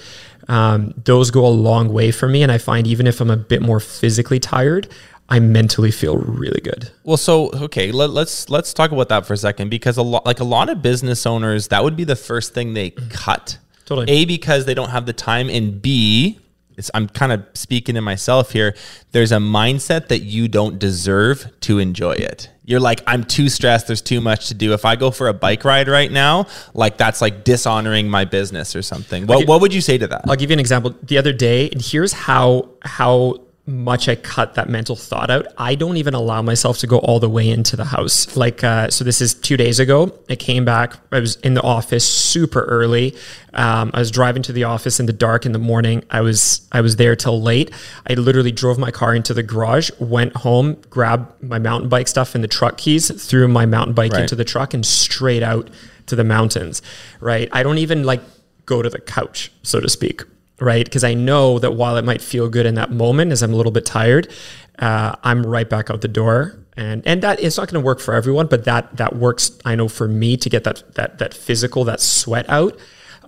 Um, 0.49 0.95
those 1.05 1.31
go 1.31 1.47
a 1.47 1.49
long 1.49 1.93
way 1.93 2.11
for 2.11 2.29
me. 2.29 2.43
And 2.43 2.51
I 2.51 2.59
find 2.59 2.87
even 2.87 3.07
if 3.07 3.21
I'm 3.21 3.31
a 3.31 3.37
bit 3.37 3.63
more 3.63 3.81
physically 3.81 4.41
tired, 4.41 4.89
I 5.29 5.39
mentally 5.39 5.93
feel 5.93 6.17
really 6.17 6.61
good. 6.61 6.91
Well, 7.05 7.17
so 7.17 7.51
okay, 7.53 7.93
let, 7.93 8.11
let's 8.11 8.51
let's 8.51 8.75
talk 8.75 8.91
about 8.91 9.09
that 9.11 9.27
for 9.27 9.33
a 9.35 9.37
second 9.37 9.69
because 9.71 9.97
a 9.97 10.03
lot 10.03 10.27
like 10.27 10.41
a 10.41 10.45
lot 10.45 10.69
of 10.69 10.83
business 10.83 11.25
owners, 11.25 11.69
that 11.69 11.85
would 11.85 11.95
be 11.97 12.03
the 12.05 12.17
first 12.17 12.53
thing 12.53 12.75
they 12.75 12.91
cut. 12.91 13.59
Totally. 13.87 14.11
A 14.11 14.25
because 14.25 14.65
they 14.67 14.75
don't 14.75 14.91
have 14.91 15.07
the 15.07 15.13
time, 15.13 15.49
and 15.49 15.81
B, 15.81 16.39
it's, 16.81 16.91
I'm 16.95 17.09
kind 17.09 17.31
of 17.31 17.45
speaking 17.53 17.95
to 17.95 18.01
myself 18.01 18.53
here. 18.53 18.75
There's 19.13 19.33
a 19.33 19.37
mindset 19.37 20.09
that 20.09 20.21
you 20.21 20.49
don't 20.49 20.79
deserve 20.79 21.47
to 21.61 21.79
enjoy 21.79 22.13
it. 22.13 22.49
You're 22.65 22.81
like, 22.81 23.03
I'm 23.07 23.25
too 23.25 23.51
stressed. 23.51 23.87
There's 23.87 24.01
too 24.01 24.23
much 24.23 24.49
to 24.49 24.55
do. 24.55 24.73
If 24.73 24.87
I 24.87 24.97
go 24.97 25.11
for 25.11 25.29
a 25.29 25.35
bike 25.35 25.65
ride 25.65 25.89
right 25.89 26.11
now, 26.11 26.47
like 26.73 26.97
that's 26.97 27.21
like 27.21 27.45
dishonoring 27.45 28.09
my 28.09 28.25
business 28.25 28.75
or 28.75 28.81
something. 28.81 29.27
What, 29.27 29.47
what 29.47 29.61
would 29.61 29.75
you 29.75 29.83
say 29.83 29.99
to 29.99 30.07
that? 30.07 30.23
I'll 30.27 30.37
give 30.37 30.49
you 30.51 30.55
an 30.55 30.61
example. 30.61 30.95
The 31.03 31.19
other 31.19 31.35
day, 31.35 31.69
and 31.69 31.83
here's 31.83 32.13
how 32.13 32.71
how 32.83 33.43
much 33.67 34.09
I 34.09 34.17
cut 34.17 34.55
that 34.55 34.69
mental 34.69 34.97
thought 34.97 35.31
out. 35.31 35.47
I 35.57 35.75
don't 35.75 35.97
even 35.97 36.15
allow 36.15 36.43
myself 36.43 36.79
to 36.79 36.87
go 36.87 36.99
all 36.99 37.21
the 37.21 37.29
way 37.29 37.49
into 37.49 37.77
the 37.77 37.85
house. 37.85 38.37
Like, 38.37 38.65
uh, 38.65 38.89
so 38.91 39.05
this 39.05 39.21
is 39.21 39.35
two 39.35 39.57
days 39.57 39.79
ago. 39.79 40.13
I 40.29 40.35
came 40.37 40.65
back. 40.65 40.95
I 41.13 41.21
was 41.21 41.37
in 41.37 41.55
the 41.55 41.63
office 41.63 42.05
super 42.09 42.63
early. 42.65 43.15
Um, 43.53 43.91
I 43.95 43.99
was 44.01 44.11
driving 44.11 44.43
to 44.45 44.53
the 44.53 44.65
office 44.65 44.99
in 44.99 45.07
the 45.07 45.13
dark 45.13 45.47
in 45.47 45.53
the 45.53 45.59
morning. 45.59 46.03
I 46.11 46.21
was 46.21 46.67
I 46.73 46.81
was 46.81 46.97
there 46.97 47.15
till 47.15 47.41
late. 47.41 47.71
I 48.09 48.15
literally 48.15 48.51
drove 48.53 48.79
my 48.79 48.91
car 48.91 49.15
into 49.15 49.35
the 49.35 49.43
garage, 49.43 49.91
went 50.01 50.35
home, 50.37 50.77
grabbed 50.91 51.43
my 51.43 51.59
mountain 51.59 51.89
bike 51.89 52.09
stuff 52.09 52.35
and 52.35 52.43
the 52.43 52.49
truck 52.49 52.77
keys, 52.79 53.11
threw 53.25 53.47
my 53.47 53.67
mountain 53.67 53.95
bike 53.95 54.13
Right. 54.13 54.23
into 54.23 54.35
the 54.35 54.45
truck, 54.45 54.75
and 54.75 54.85
straight 54.85 55.43
out 55.43 55.71
to 56.07 56.17
the 56.17 56.25
mountains. 56.25 56.83
Right. 57.21 57.49
I 57.53 57.63
don't 57.63 57.79
even 57.79 58.05
like 58.05 58.23
go 58.67 58.83
to 58.83 58.91
the 58.91 59.01
couch, 59.01 59.53
so 59.63 59.81
to 59.81 59.89
speak 59.89 60.23
right? 60.61 60.85
Because 60.85 61.05
I 61.05 61.15
know 61.15 61.59
that 61.59 61.73
while 61.73 61.97
it 61.97 62.05
might 62.05 62.21
feel 62.21 62.49
good 62.49 62.67
in 62.67 62.75
that 62.77 62.91
moment, 62.91 63.33
as 63.33 63.43
I'm 63.43 63.53
a 63.53 63.57
little 63.57 63.73
bit 63.73 63.87
tired, 63.87 64.33
uh, 64.79 65.17
I'm 65.25 65.45
right 65.45 65.69
back 65.69 65.91
out 65.91 66.01
the 66.01 66.09
door. 66.09 66.57
And 66.77 67.03
and 67.05 67.23
that 67.23 67.43
it's 67.43 67.59
not 67.59 67.69
going 67.69 67.83
to 67.83 67.85
work 67.85 68.01
for 68.01 68.15
everyone, 68.15 68.47
but 68.47 68.65
that 68.65 68.97
that 68.97 69.17
works. 69.17 69.51
I 69.65 69.75
know 69.75 69.89
for 69.89 70.07
me 70.09 70.37
to 70.39 70.49
get 70.49 70.65
that 70.65 70.95
that 70.95 71.19
that 71.19 71.35
physical 71.35 71.85
that 71.85 72.01
sweat 72.01 72.49
out, 72.49 72.79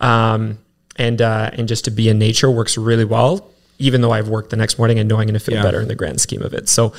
um, 0.00 0.58
and 0.96 1.20
uh, 1.20 1.50
and 1.52 1.68
just 1.68 1.84
to 1.86 1.90
be 1.90 2.08
in 2.08 2.18
nature 2.18 2.50
works 2.50 2.78
really 2.78 3.04
well. 3.04 3.50
Even 3.78 4.00
though 4.00 4.12
I've 4.12 4.28
worked 4.28 4.50
the 4.50 4.56
next 4.56 4.78
morning, 4.78 5.00
I 5.00 5.02
know 5.02 5.16
I'm 5.16 5.26
going 5.26 5.34
to 5.34 5.40
feel 5.40 5.56
Yeah. 5.56 5.62
better 5.62 5.80
in 5.80 5.88
the 5.88 5.96
grand 5.96 6.20
scheme 6.20 6.40
of 6.42 6.54
it. 6.54 6.68
So, 6.68 6.92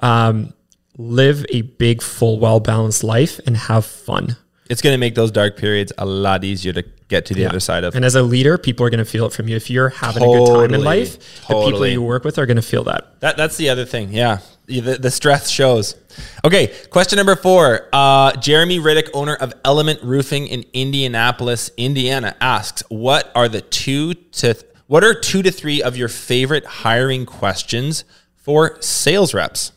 um, 0.00 0.54
live 0.96 1.44
a 1.50 1.62
big, 1.62 2.00
full, 2.02 2.38
well 2.40 2.60
balanced 2.60 3.04
life 3.04 3.38
and 3.46 3.56
have 3.56 3.84
fun. 3.84 4.36
It's 4.70 4.80
going 4.80 4.94
to 4.94 4.98
make 4.98 5.14
those 5.14 5.30
dark 5.30 5.58
periods 5.58 5.92
a 5.98 6.06
lot 6.06 6.42
easier 6.44 6.72
to 6.72 6.82
get 7.10 7.26
to 7.26 7.34
the 7.34 7.44
other 7.44 7.60
side 7.60 7.84
of. 7.84 7.94
And 7.94 8.04
as 8.04 8.14
a 8.14 8.22
leader, 8.22 8.56
people 8.56 8.86
are 8.86 8.90
going 8.90 8.98
to 8.98 9.04
feel 9.04 9.26
it 9.26 9.32
from 9.34 9.48
you. 9.48 9.56
If 9.56 9.68
you're 9.68 9.90
having 9.90 10.22
a 10.22 10.26
good 10.26 10.46
time 10.46 10.64
in 10.64 10.70
Totally. 10.70 10.84
life, 10.84 11.18
the 11.18 11.40
people 11.48 11.62
Totally. 11.64 11.92
you 11.92 12.02
work 12.02 12.24
with 12.24 12.38
are 12.38 12.46
going 12.46 12.56
to 12.56 12.62
feel 12.62 12.84
that. 12.84 13.20
That, 13.20 13.36
that's 13.36 13.56
the 13.58 13.68
other 13.68 13.84
thing. 13.84 14.12
Yeah. 14.12 14.38
The, 14.66 14.98
the 14.98 15.10
stress 15.10 15.50
shows. 15.50 15.96
Okay. 16.44 16.72
Question 16.90 17.16
number 17.18 17.36
four. 17.36 17.88
Uh, 17.92 18.32
Jeremy 18.36 18.78
Riddick, 18.78 19.10
owner 19.12 19.34
of 19.34 19.52
Element 19.64 20.00
Roofing 20.02 20.46
in 20.46 20.64
Indianapolis, 20.72 21.70
Indiana, 21.76 22.36
asks, 22.40 22.82
what 22.88 23.30
are 23.34 23.48
the 23.48 23.60
two 23.60 24.14
to, 24.14 24.54
what 24.86 25.02
are 25.04 25.12
two 25.12 25.42
to 25.42 25.50
three 25.50 25.82
of 25.82 25.96
your 25.96 26.08
favorite 26.08 26.64
hiring 26.64 27.26
questions 27.26 28.04
for 28.36 28.80
sales 28.80 29.34
reps? 29.34 29.72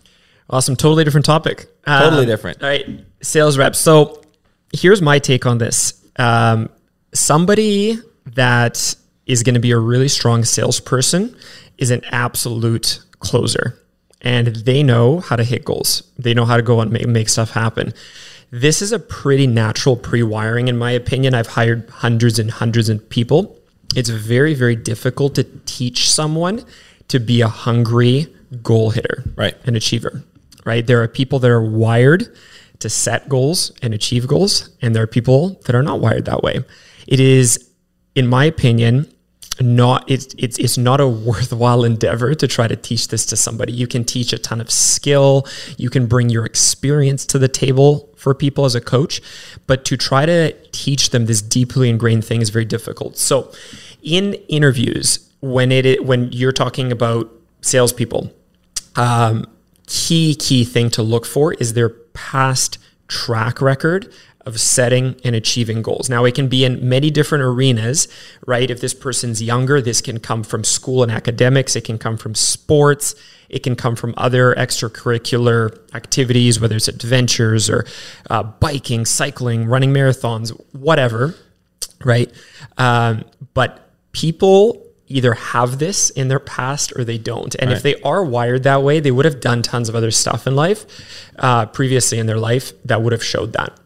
Awesome. 0.50 0.76
Totally 0.76 1.04
different 1.04 1.26
topic. 1.26 1.68
Totally 1.88 2.22
Um, 2.24 2.28
different. 2.28 2.62
All 2.62 2.70
right. 2.70 2.88
Sales 3.22 3.58
reps. 3.58 3.80
So 3.80 4.22
here's 4.74 5.02
my 5.02 5.18
take 5.18 5.46
on 5.48 5.58
this. 5.58 6.00
Um, 6.18 6.70
somebody 7.14 7.98
that 8.26 8.96
is 9.26 9.44
going 9.44 9.54
to 9.56 9.60
be 9.62 9.72
a 9.72 9.80
really 9.80 10.08
strong 10.08 10.44
salesperson 10.44 11.36
is 11.78 11.92
an 11.92 12.02
absolute 12.06 13.00
closer. 13.20 13.80
And 14.22 14.48
they 14.48 14.84
know 14.84 15.20
how 15.20 15.36
to 15.36 15.44
hit 15.44 15.66
goals. 15.66 16.04
They 16.18 16.34
know 16.34 16.46
how 16.46 16.58
to 16.58 16.64
go 16.64 16.80
and 16.80 16.92
make, 16.92 17.08
make 17.08 17.30
stuff 17.30 17.52
happen. 17.52 17.94
This 18.52 18.82
is 18.82 18.92
a 18.92 19.00
pretty 19.00 19.48
natural 19.48 19.98
pre-wiring, 19.98 20.68
in 20.68 20.78
my 20.78 20.92
opinion. 20.92 21.34
I've 21.34 21.48
hired 21.48 21.90
hundreds 21.90 22.40
and 22.40 22.52
hundreds 22.52 22.88
of 22.88 23.10
people. 23.10 23.58
It's 23.96 24.10
very, 24.10 24.54
very 24.54 24.76
difficult 24.76 25.36
to 25.36 25.44
teach 25.66 26.10
someone 26.10 26.64
to 27.10 27.20
be 27.20 27.42
a 27.42 27.48
hungry 27.48 28.34
goal 28.62 28.92
hitter 28.92 29.24
Right. 29.36 29.56
an 29.66 29.76
achiever, 29.76 30.24
right? 30.66 30.86
There 30.86 31.02
are 31.02 31.08
people 31.08 31.40
that 31.40 31.50
are 31.50 31.64
wired 31.64 32.28
to 32.80 32.90
set 32.90 33.28
goals 33.28 33.72
and 33.82 33.94
achieve 33.94 34.28
goals, 34.28 34.70
and 34.82 34.96
there 34.96 35.04
are 35.04 35.08
people 35.08 35.60
that 35.66 35.76
are 35.76 35.84
not 35.84 36.00
wired 36.00 36.26
that 36.26 36.44
way. 36.44 36.64
It 37.08 37.20
is, 37.20 37.70
in 38.16 38.28
my 38.28 38.46
opinion, 38.46 39.14
not 39.62 40.10
it's 40.10 40.34
it's 40.38 40.58
it's 40.58 40.78
not 40.78 41.00
a 41.00 41.08
worthwhile 41.08 41.84
endeavor 41.92 42.34
to 42.34 42.48
try 42.48 42.68
to 42.68 42.76
teach 42.76 43.10
this 43.10 43.26
to 43.28 43.36
somebody. 43.36 43.74
You 43.74 43.88
can 43.88 44.04
teach 44.04 44.34
a 44.34 44.38
ton 44.38 44.60
of 44.60 44.72
skill, 44.72 45.46
you 45.78 45.90
can 45.90 46.08
bring 46.08 46.30
your 46.30 46.46
experience 46.46 47.26
to 47.28 47.40
the 47.40 47.48
table 47.48 48.10
for 48.16 48.34
people 48.34 48.66
as 48.66 48.74
a 48.74 48.82
coach, 48.82 49.22
but 49.68 49.86
to 49.86 49.98
try 49.98 50.26
to 50.26 50.54
teach 50.72 51.10
them 51.12 51.26
this 51.26 51.42
deeply 51.42 51.90
ingrained 51.90 52.26
thing 52.26 52.42
is 52.42 52.50
very 52.50 52.66
difficult. 52.66 53.18
So, 53.18 53.52
in 54.02 54.34
interviews, 54.48 55.30
when 55.42 55.72
it 55.72 56.06
when 56.06 56.32
you're 56.32 56.52
talking 56.52 56.92
about 56.92 57.30
salespeople, 57.62 58.32
um, 58.96 59.46
key 59.88 60.36
key 60.36 60.64
thing 60.64 60.90
to 60.92 61.04
look 61.04 61.26
for 61.26 61.54
is 61.54 61.74
their 61.74 61.90
past 61.90 62.78
track 63.08 63.62
record 63.62 64.12
of 64.46 64.60
setting 64.60 65.16
and 65.24 65.36
achieving 65.36 65.82
goals. 65.82 66.10
Now 66.10 66.26
it 66.26 66.36
can 66.36 66.48
be 66.48 66.66
in 66.66 66.88
many 66.88 67.10
different 67.10 67.44
arenas, 67.44 68.08
right? 68.46 68.70
If 68.70 68.82
this 68.82 68.94
person's 68.94 69.42
younger, 69.42 69.82
this 69.82 70.02
can 70.02 70.20
come 70.20 70.44
from 70.44 70.64
school 70.64 71.02
and 71.04 71.12
academics, 71.12 71.76
it 71.76 71.86
can 71.86 71.98
come 71.98 72.18
from 72.18 72.36
sports, 72.36 73.16
it 73.50 73.64
can 73.64 73.76
come 73.76 73.96
from 73.96 74.14
other 74.18 74.54
extracurricular 74.56 75.78
activities, 75.96 76.60
whether 76.60 76.76
it's 76.76 76.88
adventures 76.88 77.70
or 77.70 77.86
uh, 78.30 78.44
biking, 78.44 79.06
cycling, 79.06 79.66
running 79.66 79.94
marathons, 79.94 80.50
whatever, 80.74 81.36
right? 82.04 82.32
Um, 82.78 83.24
but 83.54 83.92
people 84.12 84.84
either 85.08 85.34
have 85.34 85.80
this 85.80 86.10
in 86.12 86.28
their 86.28 86.40
past 86.40 86.92
or 86.96 87.04
they 87.04 87.18
don't. 87.18 87.56
And 87.60 87.72
if 87.72 87.84
they 87.84 88.02
are 88.02 88.24
wired 88.24 88.64
that 88.64 88.82
way, 88.82 89.00
they 89.00 89.12
would 89.12 89.26
have 89.26 89.40
done 89.40 89.62
tons 89.62 89.88
of 89.88 89.96
other 89.96 90.12
stuff 90.12 90.48
in 90.48 90.56
life 90.56 90.86
uh, 91.38 91.68
previously 91.68 92.18
in 92.18 92.26
their 92.26 92.40
life 92.40 92.74
that 92.86 93.02
would 93.02 93.12
have 93.12 93.24
showed 93.24 93.54
that. 93.54 93.78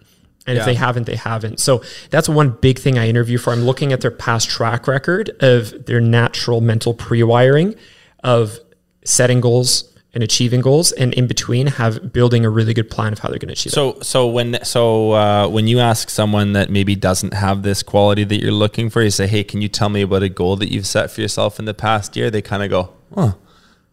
And 0.48 0.58
if 0.58 0.66
they 0.66 0.76
haven't, 0.76 1.06
they 1.06 1.18
haven't. 1.18 1.60
So 1.60 1.84
that's 2.10 2.30
one 2.30 2.52
big 2.62 2.80
thing 2.80 2.98
I 2.98 3.10
interview 3.10 3.38
for. 3.38 3.52
I'm 3.52 3.64
looking 3.64 3.92
at 3.92 4.00
their 4.00 4.12
past 4.12 4.50
track 4.50 4.88
record 4.88 5.30
of 5.42 5.86
their 5.86 6.00
natural 6.00 6.62
mental 6.62 6.94
pre-wiring 6.94 7.76
of 8.24 8.58
setting 9.04 9.42
goals 9.42 9.94
and 10.14 10.24
achieving 10.24 10.62
goals, 10.62 10.92
and 10.94 11.14
in 11.14 11.28
between, 11.28 11.68
have 11.68 12.12
building 12.12 12.44
a 12.44 12.50
really 12.50 12.74
good 12.74 12.90
plan 12.90 13.14
of 13.14 13.20
how 13.20 13.30
they're 13.30 13.38
going 13.38 13.50
to 13.50 13.54
achieve 13.54 13.72
it. 13.72 13.76
So, 13.76 14.00
so 14.02 14.26
when 14.28 14.64
so 14.64 15.12
uh, 15.12 15.48
when 15.48 15.68
you 15.68 15.80
ask 15.80 16.10
someone 16.10 16.54
that 16.54 16.72
maybe 16.72 16.96
doesn't 16.96 17.34
have 17.34 17.62
this 17.62 17.84
quality 17.84 18.24
that 18.24 18.42
you're 18.42 18.52
looking 18.52 18.90
for, 18.90 19.04
you 19.04 19.12
say, 19.12 19.28
"Hey, 19.28 19.44
can 19.44 19.62
you 19.62 19.68
tell 19.68 19.90
me 19.90 20.02
about 20.02 20.24
a 20.24 20.30
goal 20.30 20.56
that 20.56 20.72
you've 20.72 20.88
set 20.88 21.12
for 21.12 21.22
yourself 21.22 21.60
in 21.60 21.66
the 21.66 21.74
past 21.74 22.16
year?" 22.16 22.32
They 22.32 22.42
kind 22.42 22.64
of 22.64 22.70
go, 22.70 22.94
"Huh, 23.14 23.34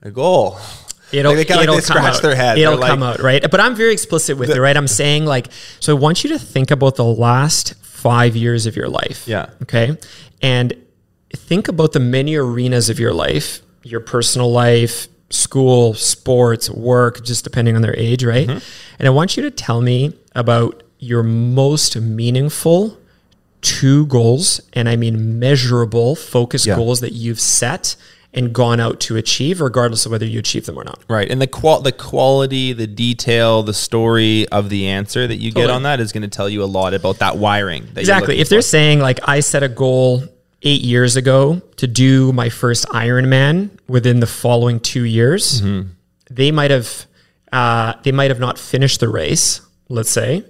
a 0.03 0.11
goal." 0.11 0.59
It'll, 1.15 1.35
Like, 1.35 1.49
they 1.49 1.55
like, 1.55 1.63
it'll 1.65 1.77
they 1.77 1.81
come 1.83 1.97
scratch 1.97 2.17
out. 2.17 2.23
their 2.23 2.35
head. 2.35 2.59
It'll 2.59 2.77
They're 2.77 2.89
come 2.91 3.01
like- 3.01 3.19
out, 3.19 3.23
right? 3.23 3.51
But 3.51 3.61
I'm 3.61 3.75
very 3.75 3.93
explicit 3.93 4.37
with 4.37 4.51
it, 4.51 4.61
right? 4.61 4.77
I'm 4.77 4.89
saying 4.89 5.25
like, 5.25 5.49
so 5.81 5.97
I 5.97 5.99
want 5.99 6.25
you 6.25 6.31
to 6.31 6.39
think 6.39 6.71
about 6.71 6.97
the 6.97 7.05
last 7.05 7.75
five 7.83 8.37
years 8.37 8.67
of 8.67 8.77
your 8.77 8.89
life. 8.89 9.27
Yeah. 9.27 9.47
Okay. 9.63 9.97
And 10.43 10.75
think 11.35 11.69
about 11.69 11.93
the 11.93 12.01
many 12.01 12.35
arenas 12.37 12.91
of 12.91 12.99
your 12.99 13.13
life, 13.15 13.61
your 13.83 14.01
personal 14.01 14.53
life, 14.53 15.09
school, 15.31 15.95
sports, 15.95 16.69
work, 16.71 17.25
just 17.25 17.45
depending 17.45 17.77
on 17.77 17.83
their 17.83 17.97
age, 17.99 18.25
right? 18.25 18.47
Mm-hmm. 18.47 18.59
And 18.99 19.09
I 19.09 19.11
want 19.11 19.37
you 19.37 19.43
to 19.45 19.51
tell 19.51 19.81
me 19.81 20.13
about 20.35 20.83
your 20.99 21.23
most 21.23 21.97
meaningful 21.97 22.99
two 23.63 24.07
goals, 24.07 24.61
and 24.75 24.89
I 24.91 24.97
mean 24.97 25.39
measurable, 25.39 26.15
focused 26.17 26.67
Yeah. 26.67 26.77
goals 26.77 27.01
that 27.01 27.13
you've 27.15 27.41
set 27.41 27.97
and 28.37 28.53
gone 28.53 28.81
out 28.81 28.99
to 29.01 29.17
achieve, 29.17 29.61
regardless 29.61 30.05
of 30.07 30.13
whether 30.13 30.27
you 30.27 30.39
achieve 30.41 30.67
them 30.67 30.77
or 30.77 30.85
not. 30.85 31.01
Right, 31.09 31.31
and 31.31 31.41
the 31.41 31.47
qual 31.47 31.81
the 31.81 31.93
quality, 31.93 32.73
the 32.73 32.87
detail, 32.87 33.63
the 33.63 33.73
story 33.75 34.49
of 34.49 34.69
the 34.69 34.89
answer 34.89 35.27
that 35.27 35.37
you 35.37 35.53
get 35.53 35.71
on 35.71 35.85
that 35.85 36.01
is 36.01 36.13
going 36.13 36.23
to 36.23 36.29
tell 36.29 36.49
you 36.49 36.63
a 36.63 36.67
lot 36.67 36.95
about 36.95 37.19
that 37.19 37.37
wiring. 37.39 37.87
That 37.95 38.01
Exactly. 38.01 38.41
If 38.41 38.49
they're 38.49 38.61
saying 38.63 38.99
like 39.01 39.21
I 39.29 39.41
set 39.41 39.63
a 39.63 39.69
goal 39.69 40.25
eight 40.63 40.81
years 40.83 41.15
ago 41.17 41.61
to 41.77 41.87
do 41.87 42.33
my 42.33 42.49
first 42.49 42.87
Ironman 42.89 43.71
within 43.87 44.21
the 44.21 44.27
following 44.27 44.81
two 44.81 45.05
years, 45.05 45.61
Mm-hmm. 45.63 45.89
they 46.31 46.51
might 46.51 46.71
have 46.71 47.07
uh, 47.53 47.95
they 48.03 48.11
might 48.13 48.31
have 48.31 48.41
not 48.41 48.59
finished 48.59 48.99
the 49.01 49.09
race, 49.09 49.61
let's 49.89 50.11
say, 50.11 50.45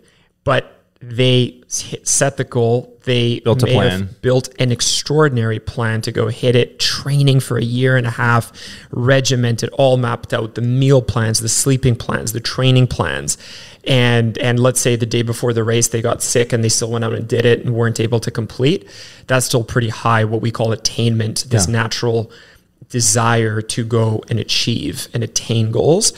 but 0.44 0.80
they 1.02 1.60
hit- 1.70 2.08
set 2.08 2.38
the 2.38 2.44
goal 2.44 2.93
they 3.04 3.40
Built 3.40 3.62
a 3.62 3.66
plan. 3.66 4.08
built 4.22 4.48
an 4.58 4.72
extraordinary 4.72 5.58
plan 5.58 6.00
to 6.02 6.12
go 6.12 6.28
hit 6.28 6.56
it, 6.56 6.78
training 6.78 7.40
for 7.40 7.58
a 7.58 7.62
year 7.62 7.96
and 7.96 8.06
a 8.06 8.10
half, 8.10 8.52
regimented, 8.90 9.68
all 9.74 9.96
mapped 9.96 10.32
out, 10.32 10.54
the 10.54 10.62
meal 10.62 11.02
plans, 11.02 11.40
the 11.40 11.48
sleeping 11.48 11.96
plans, 11.96 12.32
the 12.32 12.40
training 12.40 12.86
plans. 12.86 13.36
And 13.86 14.38
and 14.38 14.58
let's 14.58 14.80
say 14.80 14.96
the 14.96 15.04
day 15.06 15.20
before 15.22 15.52
the 15.52 15.62
race 15.64 15.88
they 15.88 16.00
got 16.00 16.22
sick 16.22 16.52
and 16.52 16.64
they 16.64 16.70
still 16.70 16.90
went 16.90 17.04
out 17.04 17.12
and 17.12 17.28
did 17.28 17.44
it 17.44 17.60
and 17.64 17.74
weren't 17.74 18.00
able 18.00 18.20
to 18.20 18.30
complete. 18.30 18.88
That's 19.26 19.44
still 19.44 19.64
pretty 19.64 19.90
high, 19.90 20.24
what 20.24 20.40
we 20.40 20.50
call 20.50 20.72
attainment, 20.72 21.44
this 21.50 21.66
Yeah. 21.66 21.72
natural 21.72 22.30
desire 22.90 23.60
to 23.60 23.84
go 23.84 24.22
and 24.30 24.38
achieve 24.38 25.08
and 25.12 25.22
attain 25.24 25.70
goals 25.70 26.12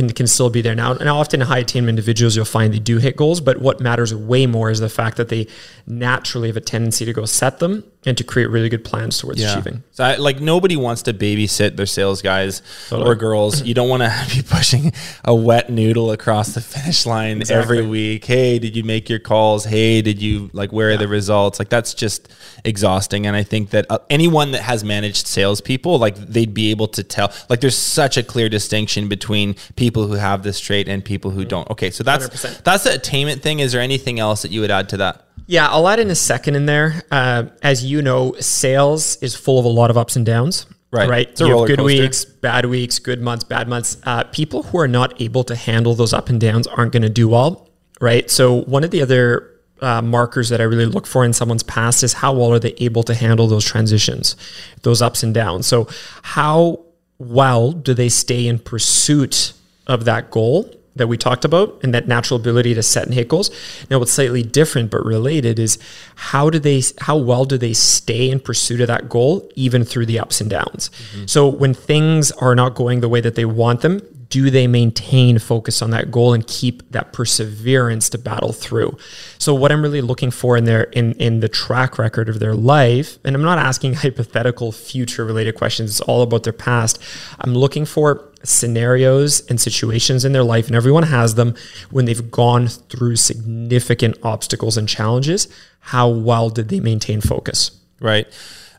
can, 0.00 0.10
can 0.14 0.26
still 0.26 0.50
be 0.50 0.62
there 0.62 0.74
now. 0.74 0.92
And 0.92 1.08
often 1.08 1.40
high 1.40 1.58
attainment 1.58 1.90
individuals, 1.90 2.34
you'll 2.34 2.44
find 2.44 2.72
they 2.72 2.78
do 2.78 2.98
hit 2.98 3.16
goals, 3.16 3.40
but 3.40 3.60
what 3.60 3.80
matters 3.80 4.14
way 4.14 4.46
more 4.46 4.70
is 4.70 4.80
the 4.80 4.88
fact 4.88 5.16
that 5.18 5.28
they 5.28 5.46
naturally 5.86 6.48
have 6.48 6.56
a 6.56 6.60
tendency 6.60 7.04
to 7.04 7.12
go 7.12 7.24
set 7.24 7.58
them 7.58 7.84
and 8.06 8.16
to 8.16 8.24
create 8.24 8.46
really 8.46 8.70
good 8.70 8.82
plans 8.82 9.18
towards 9.18 9.42
achieving. 9.42 9.82
So 9.92 10.04
I, 10.04 10.16
like 10.16 10.40
nobody 10.40 10.74
wants 10.74 11.02
to 11.02 11.12
babysit 11.12 11.76
their 11.76 11.84
sales 11.84 12.22
guys 12.22 12.62
or 12.90 13.14
girls. 13.14 13.62
You 13.62 13.74
don't 13.74 13.90
want 13.90 14.02
to 14.02 14.26
be 14.34 14.42
pushing 14.42 14.92
a 15.24 15.34
wet 15.34 15.68
noodle 15.68 16.10
across 16.10 16.54
the 16.54 16.62
finish 16.62 17.04
line 17.04 17.42
Exactly. 17.42 17.62
every 17.78 17.86
week. 17.86 18.24
Hey, 18.24 18.58
did 18.58 18.74
you 18.74 18.84
make 18.84 19.10
your 19.10 19.18
calls? 19.18 19.66
Hey, 19.66 20.00
did 20.00 20.22
you 20.22 20.48
like 20.54 20.72
where 20.72 20.92
are 20.92 20.96
the 20.96 21.08
results? 21.08 21.58
Like 21.58 21.68
that's 21.68 21.92
just 21.92 22.32
exhausting. 22.64 23.26
And 23.26 23.36
I 23.36 23.42
think 23.42 23.70
that 23.70 23.84
uh, 23.90 23.98
anyone 24.08 24.52
that 24.52 24.62
has 24.62 24.82
managed 24.82 25.26
salespeople, 25.26 25.98
like 25.98 26.16
they'd 26.16 26.54
be 26.54 26.70
able 26.70 26.88
to 26.88 27.02
tell. 27.02 27.30
Like 27.50 27.60
there's 27.60 27.76
such 27.76 28.16
a 28.16 28.22
clear 28.22 28.48
distinction 28.48 29.08
between 29.08 29.56
people 29.76 30.06
who 30.06 30.14
have 30.14 30.42
this 30.42 30.58
trait 30.58 30.88
and 30.88 31.04
people 31.04 31.32
who 31.32 31.44
don't. 31.44 31.68
Okay, 31.70 31.90
so 31.90 32.02
that's 32.02 32.28
100%. 32.28 32.62
that's 32.64 32.84
the 32.84 32.94
attainment 32.94 33.42
thing. 33.42 33.58
Is 33.58 33.72
there 33.72 33.82
anything 33.82 34.18
else 34.18 34.40
that 34.40 34.50
you 34.50 34.62
would 34.62 34.70
add 34.70 34.88
to 34.90 34.96
that? 34.98 35.26
Yeah, 35.50 35.66
I'll 35.66 35.88
add 35.88 35.98
in 35.98 36.10
a 36.10 36.14
second 36.14 36.54
in 36.54 36.66
there. 36.66 37.02
Uh, 37.10 37.46
as 37.60 37.84
you 37.84 38.02
know, 38.02 38.36
sales 38.38 39.16
is 39.16 39.34
full 39.34 39.58
of 39.58 39.64
a 39.64 39.68
lot 39.68 39.90
of 39.90 39.98
ups 39.98 40.14
and 40.14 40.24
downs. 40.24 40.64
Right. 40.92 41.08
Right. 41.08 41.28
It's 41.28 41.40
a 41.40 41.46
you 41.48 41.58
have 41.58 41.66
good 41.66 41.78
coaster. 41.78 42.02
weeks, 42.02 42.24
bad 42.24 42.66
weeks, 42.66 43.00
good 43.00 43.20
months, 43.20 43.42
bad 43.42 43.66
months. 43.66 43.96
Uh, 44.04 44.22
people 44.22 44.62
who 44.62 44.78
are 44.78 44.86
not 44.86 45.20
able 45.20 45.42
to 45.42 45.56
handle 45.56 45.96
those 45.96 46.12
up 46.12 46.28
and 46.28 46.40
downs 46.40 46.68
aren't 46.68 46.92
going 46.92 47.02
to 47.02 47.08
do 47.08 47.28
well. 47.28 47.68
Right. 48.00 48.30
So 48.30 48.62
one 48.62 48.84
of 48.84 48.92
the 48.92 49.02
other 49.02 49.50
uh, 49.80 50.00
markers 50.02 50.50
that 50.50 50.60
I 50.60 50.64
really 50.64 50.86
look 50.86 51.04
for 51.04 51.24
in 51.24 51.32
someone's 51.32 51.64
past 51.64 52.04
is 52.04 52.12
how 52.12 52.32
well 52.32 52.52
are 52.52 52.60
they 52.60 52.74
able 52.78 53.02
to 53.02 53.14
handle 53.14 53.48
those 53.48 53.64
transitions, 53.64 54.36
those 54.82 55.02
ups 55.02 55.24
and 55.24 55.34
downs. 55.34 55.66
So 55.66 55.88
how 56.22 56.84
well 57.18 57.72
do 57.72 57.92
they 57.92 58.08
stay 58.08 58.46
in 58.46 58.60
pursuit 58.60 59.52
of 59.88 60.04
that 60.04 60.30
goal 60.30 60.72
that 60.96 61.06
we 61.06 61.16
talked 61.16 61.44
about 61.44 61.78
and 61.82 61.94
that 61.94 62.08
natural 62.08 62.38
ability 62.38 62.74
to 62.74 62.82
set 62.82 63.04
and 63.04 63.14
hit 63.14 63.28
goals. 63.28 63.50
Now, 63.90 63.98
what's 63.98 64.12
slightly 64.12 64.42
different 64.42 64.90
but 64.90 65.04
related 65.04 65.58
is 65.58 65.78
how 66.16 66.50
do 66.50 66.58
they, 66.58 66.82
how 67.00 67.16
well 67.16 67.44
do 67.44 67.56
they 67.56 67.72
stay 67.72 68.28
in 68.28 68.40
pursuit 68.40 68.80
of 68.80 68.88
that 68.88 69.08
goal 69.08 69.48
even 69.54 69.84
through 69.84 70.06
the 70.06 70.18
ups 70.18 70.40
and 70.40 70.50
downs? 70.50 70.90
Mm-hmm. 70.90 71.26
So 71.26 71.48
when 71.48 71.74
things 71.74 72.32
are 72.32 72.54
not 72.54 72.74
going 72.74 73.00
the 73.00 73.08
way 73.08 73.20
that 73.20 73.34
they 73.34 73.44
want 73.44 73.82
them, 73.82 74.02
do 74.30 74.48
they 74.48 74.68
maintain 74.68 75.38
focus 75.40 75.82
on 75.82 75.90
that 75.90 76.10
goal 76.10 76.32
and 76.32 76.46
keep 76.46 76.88
that 76.92 77.12
perseverance 77.12 78.08
to 78.10 78.18
battle 78.18 78.52
through? 78.52 78.96
So 79.38 79.52
what 79.54 79.72
I'm 79.72 79.82
really 79.82 80.00
looking 80.00 80.30
for 80.30 80.56
in 80.56 80.64
their 80.64 80.84
in 80.84 81.12
in 81.14 81.40
the 81.40 81.48
track 81.48 81.98
record 81.98 82.28
of 82.28 82.38
their 82.38 82.54
life, 82.54 83.18
and 83.24 83.34
I'm 83.34 83.42
not 83.42 83.58
asking 83.58 83.94
hypothetical 83.94 84.72
future 84.72 85.24
related 85.24 85.56
questions, 85.56 85.90
it's 85.90 86.00
all 86.00 86.22
about 86.22 86.44
their 86.44 86.52
past. 86.52 87.02
I'm 87.40 87.54
looking 87.54 87.84
for 87.84 88.30
scenarios 88.44 89.46
and 89.48 89.60
situations 89.60 90.24
in 90.24 90.32
their 90.32 90.44
life, 90.44 90.68
and 90.68 90.76
everyone 90.76 91.02
has 91.02 91.34
them 91.34 91.54
when 91.90 92.04
they've 92.04 92.30
gone 92.30 92.68
through 92.68 93.16
significant 93.16 94.16
obstacles 94.22 94.76
and 94.76 94.88
challenges. 94.88 95.48
How 95.80 96.08
well 96.08 96.50
did 96.50 96.68
they 96.68 96.80
maintain 96.80 97.20
focus? 97.20 97.72
Right. 98.00 98.28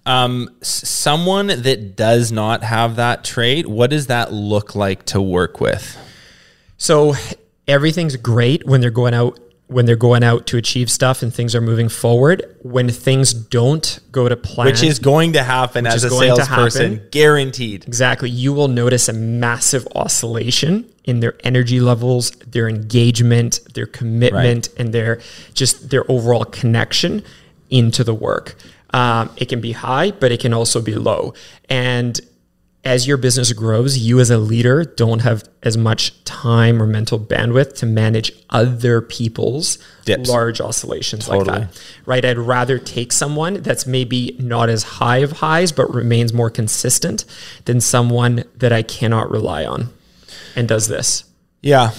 Um, 0.06 0.50
someone 0.62 1.48
that 1.48 1.96
does 1.96 2.32
not 2.32 2.64
have 2.64 2.96
that 2.96 3.24
trait, 3.24 3.68
what 3.68 3.90
does 3.92 4.08
that 4.08 4.34
look 4.34 4.76
like 4.76 5.06
to 5.08 5.22
work 5.22 5.62
with? 5.62 5.98
So 6.78 7.14
everything's 7.68 8.16
great 8.16 8.66
when 8.66 8.82
they're 8.82 8.90
going 8.90 9.14
out 9.14 9.40
when 9.72 9.86
they're 9.86 9.96
going 9.96 10.22
out 10.22 10.48
to 10.48 10.58
achieve 10.58 10.92
stuff 10.92 11.24
and 11.24 11.34
things 11.34 11.56
are 11.56 11.62
moving 11.62 11.88
forward. 11.88 12.44
When 12.62 12.90
things 12.90 13.34
don't 13.34 14.00
go 14.12 14.28
to 14.28 14.36
plan, 14.36 14.66
Which 14.66 14.84
is 14.84 15.00
going 15.00 15.32
to 15.34 15.44
happen 15.44 15.88
as 15.88 16.04
a 16.04 16.10
salesperson, 16.10 17.08
guaranteed. 17.10 17.86
exactly, 17.88 18.30
you 18.30 18.52
will 18.52 18.68
notice 18.68 19.08
a 19.08 19.14
massive 19.14 19.88
oscillation 19.96 20.90
in 21.06 21.22
their 21.22 21.36
energy 21.46 21.80
levels, 21.80 22.32
their 22.32 22.68
engagement, 22.68 23.62
their 23.74 23.86
commitment, 23.86 24.68
and 24.78 24.94
their 24.94 25.22
just 25.54 25.90
their 25.90 26.10
overall 26.12 26.44
connection 26.44 27.24
into 27.70 28.04
the 28.04 28.14
work. 28.14 28.56
Um, 28.94 29.30
it 29.38 29.50
can 29.50 29.62
be 29.62 29.72
high, 29.72 30.12
but 30.12 30.32
it 30.32 30.40
can 30.40 30.54
also 30.54 30.82
be 30.82 30.96
low. 30.96 31.34
And 31.70 32.20
as 32.84 33.06
your 33.06 33.18
business 33.18 33.54
grows, 33.54 33.98
you 34.00 34.20
as 34.20 34.32
a 34.32 34.38
leader 34.40 34.84
don't 34.84 35.20
have 35.20 35.44
as 35.62 35.78
much 35.78 36.24
time 36.24 36.82
or 36.82 36.88
mental 36.88 37.20
bandwidth 37.20 37.76
to 37.78 37.86
manage 37.86 38.32
other 38.50 39.02
people's 39.02 39.78
Dips. 40.06 40.28
large 40.28 40.60
oscillations 40.60 41.28
Totally. 41.28 41.60
like 41.60 41.72
that. 41.72 41.84
Right? 42.08 42.26
I'd 42.26 42.40
rather 42.40 42.80
take 42.80 43.12
someone 43.12 43.62
that's 43.62 43.86
maybe 43.86 44.36
not 44.40 44.70
as 44.70 44.84
high 44.84 45.18
of 45.18 45.34
highs, 45.34 45.72
but 45.72 45.94
remains 45.94 46.34
more 46.34 46.50
consistent 46.50 47.26
than 47.66 47.82
someone 47.82 48.46
that 48.58 48.74
I 48.74 48.82
cannot 48.82 49.30
rely 49.30 49.64
on 49.64 49.90
and 50.56 50.68
does 50.68 50.88
this. 50.88 51.26
Yeah. 51.62 51.92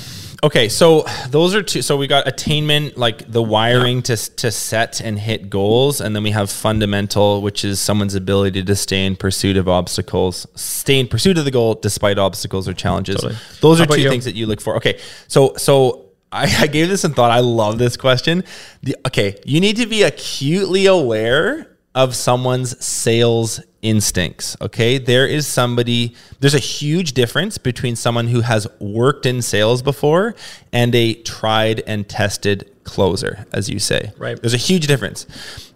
Okay, 0.44 0.68
so 0.68 1.04
those 1.28 1.54
are 1.54 1.62
two. 1.62 1.82
So 1.82 1.96
we 1.96 2.08
got 2.08 2.26
attainment, 2.26 2.98
like 2.98 3.30
the 3.30 3.42
wiring 3.42 4.02
to 4.02 4.16
to 4.16 4.50
set 4.50 5.00
and 5.00 5.16
hit 5.16 5.48
goals, 5.48 6.00
and 6.00 6.16
then 6.16 6.24
we 6.24 6.32
have 6.32 6.50
fundamental, 6.50 7.42
which 7.42 7.64
is 7.64 7.78
someone's 7.78 8.16
ability 8.16 8.64
to 8.64 8.74
stay 8.74 9.06
in 9.06 9.14
pursuit 9.14 9.56
of 9.56 9.68
obstacles, 9.68 10.48
stay 10.56 10.98
in 10.98 11.06
pursuit 11.06 11.38
of 11.38 11.44
the 11.44 11.52
goal 11.52 11.76
despite 11.76 12.18
obstacles 12.18 12.66
or 12.66 12.74
challenges. 12.74 13.16
Totally. 13.16 13.36
Those 13.60 13.78
How 13.78 13.84
are 13.84 13.86
two 13.86 14.00
you? 14.02 14.10
things 14.10 14.24
that 14.24 14.34
you 14.34 14.46
look 14.46 14.60
for. 14.60 14.74
Okay, 14.76 14.98
so 15.28 15.54
so 15.56 16.06
I, 16.32 16.52
I 16.62 16.66
gave 16.66 16.88
this 16.88 17.02
some 17.02 17.14
thought. 17.14 17.30
I 17.30 17.38
love 17.38 17.78
this 17.78 17.96
question. 17.96 18.42
The, 18.82 18.96
okay, 19.06 19.38
you 19.44 19.60
need 19.60 19.76
to 19.76 19.86
be 19.86 20.02
acutely 20.02 20.86
aware 20.86 21.71
of 21.94 22.14
someone's 22.14 22.82
sales 22.84 23.60
instincts. 23.82 24.56
Okay. 24.60 24.98
There 24.98 25.26
is 25.26 25.46
somebody, 25.46 26.14
there's 26.40 26.54
a 26.54 26.60
huge 26.60 27.12
difference 27.12 27.58
between 27.58 27.96
someone 27.96 28.28
who 28.28 28.40
has 28.40 28.66
worked 28.80 29.26
in 29.26 29.42
sales 29.42 29.82
before 29.82 30.34
and 30.72 30.94
a 30.94 31.14
tried 31.14 31.82
and 31.86 32.08
tested 32.08 32.70
closer, 32.84 33.46
as 33.52 33.68
you 33.68 33.78
say. 33.78 34.12
Right. 34.16 34.40
There's 34.40 34.54
a 34.54 34.58
huge 34.58 34.86
difference. 34.86 35.26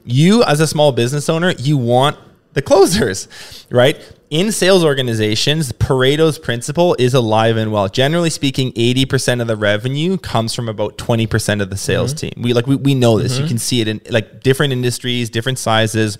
You, 0.05 0.42
as 0.44 0.61
a 0.61 0.66
small 0.66 0.92
business 0.92 1.29
owner, 1.29 1.52
you 1.59 1.76
want 1.76 2.16
the 2.55 2.62
closers, 2.62 3.29
right? 3.70 4.00
In 4.28 4.50
sales 4.50 4.84
organizations, 4.84 5.70
Pareto's 5.72 6.38
principle 6.38 6.96
is 6.98 7.14
alive 7.14 7.56
and 7.56 7.70
well. 7.70 7.88
Generally 7.88 8.30
speaking, 8.30 8.72
80% 8.72 9.40
of 9.40 9.46
the 9.46 9.56
revenue 9.56 10.18
comes 10.18 10.52
from 10.52 10.68
about 10.68 10.98
20% 10.98 11.62
of 11.62 11.70
the 11.70 11.76
sales 11.76 12.12
team. 12.12 12.32
We 12.36 12.52
like 12.52 12.66
we, 12.66 12.74
we 12.74 12.94
know 12.94 13.20
this. 13.20 13.38
You 13.38 13.46
can 13.46 13.58
see 13.58 13.80
it 13.80 13.88
in 13.88 14.00
like 14.10 14.40
different 14.42 14.72
industries, 14.72 15.30
different 15.30 15.58
sizes. 15.58 16.18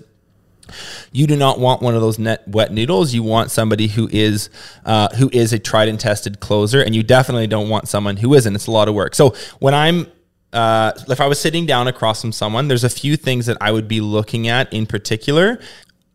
You 1.11 1.27
do 1.27 1.35
not 1.35 1.59
want 1.59 1.81
one 1.81 1.95
of 1.95 2.01
those 2.01 2.17
net 2.17 2.47
wet 2.47 2.71
noodles. 2.71 3.13
You 3.13 3.23
want 3.23 3.51
somebody 3.51 3.87
who 3.87 4.07
is 4.09 4.49
uh, 4.85 5.09
who 5.15 5.29
is 5.33 5.51
a 5.51 5.59
tried 5.59 5.89
and 5.89 5.99
tested 5.99 6.39
closer, 6.39 6.81
and 6.81 6.95
you 6.95 7.03
definitely 7.03 7.47
don't 7.47 7.67
want 7.67 7.89
someone 7.89 8.17
who 8.17 8.33
isn't. 8.33 8.55
It's 8.55 8.67
a 8.67 8.71
lot 8.71 8.87
of 8.87 8.95
work. 8.95 9.15
So 9.15 9.35
when 9.59 9.73
I'm 9.73 10.07
uh, 10.53 10.93
if 11.09 11.19
I 11.19 11.27
was 11.27 11.39
sitting 11.39 11.65
down 11.65 11.87
across 11.87 12.21
from 12.21 12.31
someone, 12.31 12.67
there's 12.67 12.83
a 12.83 12.89
few 12.89 13.17
things 13.17 13.47
that 13.47 13.57
I 13.59 13.71
would 13.71 13.87
be 13.87 13.99
looking 13.99 14.47
at 14.47 14.71
in 14.71 14.85
particular. 14.85 15.59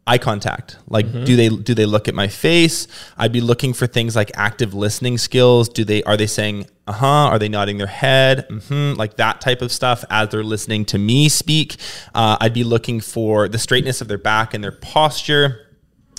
Eye 0.04 0.18
contact. 0.18 0.78
Like, 0.88 1.06
do 1.12 1.36
they 1.36 1.48
do 1.48 1.74
they 1.74 1.86
look 1.86 2.08
at 2.08 2.14
my 2.14 2.26
face? 2.26 2.88
I'd 3.16 3.30
be 3.30 3.40
looking 3.40 3.72
for 3.72 3.86
things 3.86 4.16
like 4.16 4.32
active 4.34 4.74
listening 4.74 5.16
skills. 5.16 5.68
Do 5.68 5.84
they 5.84 6.02
are 6.02 6.16
they 6.16 6.26
saying 6.26 6.66
uh 6.88 6.92
huh? 6.92 7.06
Are 7.06 7.38
they 7.38 7.48
nodding 7.48 7.78
their 7.78 7.86
head? 7.86 8.46
hmm 8.50 8.94
Like 8.94 9.16
that 9.18 9.40
type 9.40 9.62
of 9.62 9.70
stuff 9.70 10.04
as 10.10 10.30
they're 10.30 10.42
listening 10.42 10.84
to 10.86 10.98
me 10.98 11.28
speak. 11.28 11.76
Uh, 12.16 12.36
I'd 12.40 12.52
be 12.52 12.64
looking 12.64 13.00
for 13.00 13.46
the 13.48 13.58
straightness 13.60 14.00
of 14.00 14.08
their 14.08 14.18
back 14.18 14.54
and 14.54 14.64
their 14.64 14.72
posture. 14.72 15.61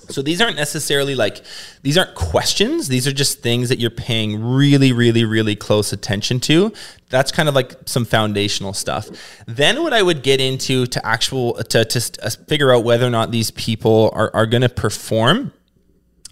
So 0.10 0.22
these 0.22 0.42
aren't 0.42 0.56
necessarily 0.56 1.16
like 1.16 1.42
these 1.82 1.98
aren't 1.98 2.16
questions. 2.16 2.88
These 2.88 3.08
are 3.08 3.12
just 3.12 3.42
things 3.42 3.70
that 3.70 3.80
you're 3.80 3.90
paying 3.90 4.44
really, 4.44 4.92
really, 4.92 5.26
really 5.26 5.56
close 5.56 5.94
attention 5.94 6.40
to. 6.42 6.74
That's 7.10 7.32
kind 7.32 7.48
of 7.48 7.56
like 7.56 7.76
some 7.86 8.06
foundational 8.06 8.74
stuff. 8.74 9.10
Then 9.46 9.84
what 9.84 9.94
I 9.94 10.02
would 10.02 10.24
get 10.24 10.42
into 10.42 10.86
to 10.88 11.06
actual 11.06 11.56
to 11.56 11.86
to 11.86 12.20
uh, 12.24 12.30
figure 12.48 12.74
out 12.74 12.84
whether 12.84 13.06
or 13.06 13.12
not 13.12 13.32
these 13.32 13.52
people 13.52 14.12
are 14.14 14.32
are 14.34 14.46
going 14.46 14.62
to 14.62 14.70
perform 14.70 15.54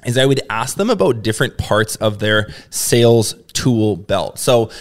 is 0.06 0.18
I 0.18 0.26
would 0.26 0.42
ask 0.50 0.78
them 0.78 0.90
about 0.90 1.22
different 1.22 1.58
parts 1.58 1.96
of 1.98 2.20
their 2.20 2.50
sales 2.72 3.36
tool 3.54 3.96
belt. 3.96 4.40
So 4.40 4.72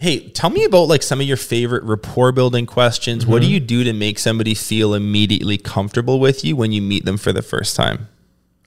Hey, 0.00 0.30
tell 0.30 0.48
me 0.48 0.64
about 0.64 0.88
like 0.88 1.02
some 1.02 1.20
of 1.20 1.26
your 1.26 1.36
favorite 1.36 1.84
rapport 1.84 2.32
building 2.32 2.64
questions. 2.64 3.26
What 3.26 3.42
do 3.42 3.50
you 3.50 3.60
do 3.60 3.84
to 3.84 3.92
make 3.92 4.18
somebody 4.18 4.54
feel 4.54 4.94
immediately 4.94 5.58
comfortable 5.58 6.18
with 6.18 6.42
you 6.42 6.56
when 6.56 6.72
you 6.72 6.80
meet 6.80 7.04
them 7.04 7.18
for 7.18 7.34
the 7.34 7.42
first 7.42 7.76
time? 7.76 8.08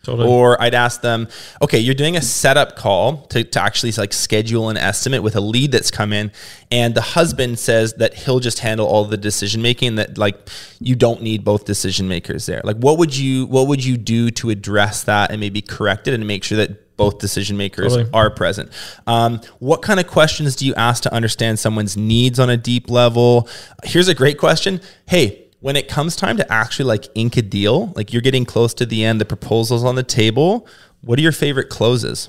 Totally. 0.04 0.28
Or 0.28 0.62
I'd 0.62 0.76
ask 0.76 1.00
them, 1.00 1.30
okay, 1.62 1.80
you're 1.80 1.96
doing 1.96 2.18
a 2.18 2.22
setup 2.22 2.76
call 2.76 3.26
to, 3.28 3.42
to 3.42 3.62
actually 3.62 3.94
like 3.94 4.12
schedule 4.12 4.68
an 4.68 4.76
estimate 4.76 5.24
with 5.24 5.38
a 5.38 5.42
lead 5.42 5.72
that's 5.72 5.92
come 5.92 6.12
in. 6.12 6.30
And 6.70 6.94
the 6.94 7.02
husband 7.02 7.58
says 7.58 7.94
that 7.94 8.14
he'll 8.14 8.42
just 8.42 8.60
handle 8.60 8.86
all 8.86 9.06
the 9.06 9.16
decision 9.16 9.62
making 9.62 9.96
that 9.96 10.18
like 10.18 10.50
you 10.80 10.96
don't 10.96 11.22
need 11.22 11.46
both 11.46 11.64
decision 11.64 12.10
makers 12.10 12.46
there. 12.48 12.60
Like 12.66 12.76
what 12.78 12.98
would 12.98 13.16
you 13.16 13.46
what 13.46 13.68
would 13.70 13.84
you 13.84 13.96
do 13.96 14.30
to 14.32 14.50
address 14.50 15.04
that 15.06 15.32
and 15.32 15.40
maybe 15.40 15.62
correct 15.62 16.10
it 16.10 16.14
and 16.14 16.28
make 16.28 16.44
sure 16.44 16.58
that 16.58 16.98
both 16.98 17.20
decision 17.20 17.56
makers 17.56 17.94
Totally. 17.94 18.10
are 18.14 18.30
present. 18.30 18.72
Um, 19.08 19.40
what 19.60 19.82
kind 19.82 20.00
of 20.00 20.08
questions 20.08 20.56
do 20.56 20.66
you 20.66 20.76
ask 20.76 21.04
to 21.04 21.14
understand 21.14 21.60
someone's 21.60 21.98
needs 21.98 22.40
on 22.40 22.50
a 22.50 22.58
deep 22.58 22.90
level? 22.90 23.48
Here's 23.84 24.10
a 24.10 24.14
great 24.14 24.38
question. 24.38 24.82
Hey, 25.08 25.43
when 25.64 25.78
it 25.78 25.88
comes 25.88 26.18
time 26.18 26.36
to 26.36 26.52
actually 26.52 26.84
like 26.84 27.08
ink 27.16 27.38
a 27.38 27.42
deal, 27.42 27.94
like 27.96 28.12
you're 28.12 28.22
getting 28.22 28.44
close 28.44 28.74
to 28.74 28.86
the 28.86 29.06
end, 29.06 29.22
the 29.22 29.26
proposal's 29.26 29.86
on 29.86 29.96
the 29.96 30.04
table. 30.04 30.68
What 31.06 31.18
are 31.18 31.22
your 31.22 31.32
favorite 31.32 31.70
closes? 31.70 32.28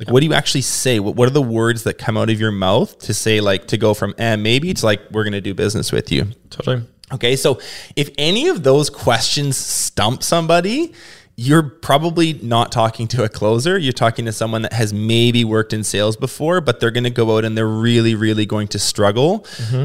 Like, 0.00 0.10
what 0.10 0.18
do 0.18 0.26
you 0.26 0.34
actually 0.34 0.62
say? 0.62 0.98
What, 0.98 1.14
what 1.14 1.28
are 1.28 1.30
the 1.30 1.40
words 1.40 1.84
that 1.84 1.98
come 1.98 2.16
out 2.16 2.30
of 2.30 2.40
your 2.40 2.50
mouth 2.50 2.98
to 2.98 3.14
say, 3.14 3.40
like, 3.40 3.68
to 3.68 3.78
go 3.78 3.94
from, 3.94 4.12
eh, 4.18 4.34
maybe 4.34 4.74
to 4.74 4.84
like, 4.84 5.00
we're 5.12 5.22
going 5.22 5.34
to 5.34 5.40
do 5.40 5.54
business 5.54 5.92
with 5.92 6.10
you? 6.10 6.26
Totally. 6.50 6.82
Okay, 7.12 7.36
so 7.36 7.60
if 7.94 8.10
any 8.18 8.48
of 8.48 8.64
those 8.64 8.90
questions 8.90 9.56
stump 9.56 10.24
somebody, 10.24 10.94
you're 11.36 11.64
probably 11.64 12.34
not 12.34 12.70
talking 12.70 13.08
to 13.08 13.24
a 13.24 13.28
closer. 13.28 13.76
You're 13.76 13.92
talking 13.92 14.24
to 14.26 14.32
someone 14.32 14.62
that 14.62 14.72
has 14.72 14.92
maybe 14.92 15.44
worked 15.44 15.72
in 15.72 15.82
sales 15.82 16.16
before, 16.16 16.60
but 16.60 16.78
they're 16.78 16.92
going 16.92 17.04
to 17.04 17.10
go 17.10 17.36
out 17.36 17.44
and 17.44 17.58
they're 17.58 17.66
really, 17.66 18.14
really 18.14 18.46
going 18.46 18.68
to 18.68 18.78
struggle 18.78 19.44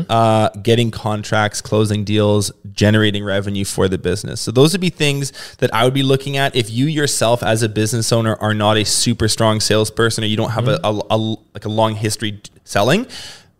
uh, 0.09 0.49
getting 0.61 0.91
contracts, 0.91 1.59
closing 1.61 2.03
deals, 2.03 2.51
generating 2.71 3.23
revenue 3.23 3.65
for 3.65 3.87
the 3.87 3.97
business. 3.97 4.39
So 4.41 4.51
those 4.51 4.73
would 4.73 4.81
be 4.81 4.91
things 4.91 5.31
that 5.55 5.73
I 5.73 5.85
would 5.85 5.93
be 5.93 6.03
looking 6.03 6.37
at 6.37 6.55
if 6.55 6.69
you 6.69 6.85
yourself, 6.85 7.41
as 7.41 7.63
a 7.63 7.69
business 7.69 8.11
owner, 8.11 8.35
are 8.35 8.53
not 8.53 8.77
a 8.77 8.85
super 8.85 9.27
strong 9.27 9.59
salesperson 9.59 10.23
or 10.23 10.27
you 10.27 10.37
don't 10.37 10.51
have 10.51 10.67
a, 10.67 10.79
a, 10.83 11.01
a 11.09 11.17
like 11.17 11.65
a 11.65 11.69
long 11.69 11.95
history 11.95 12.41
selling 12.63 13.07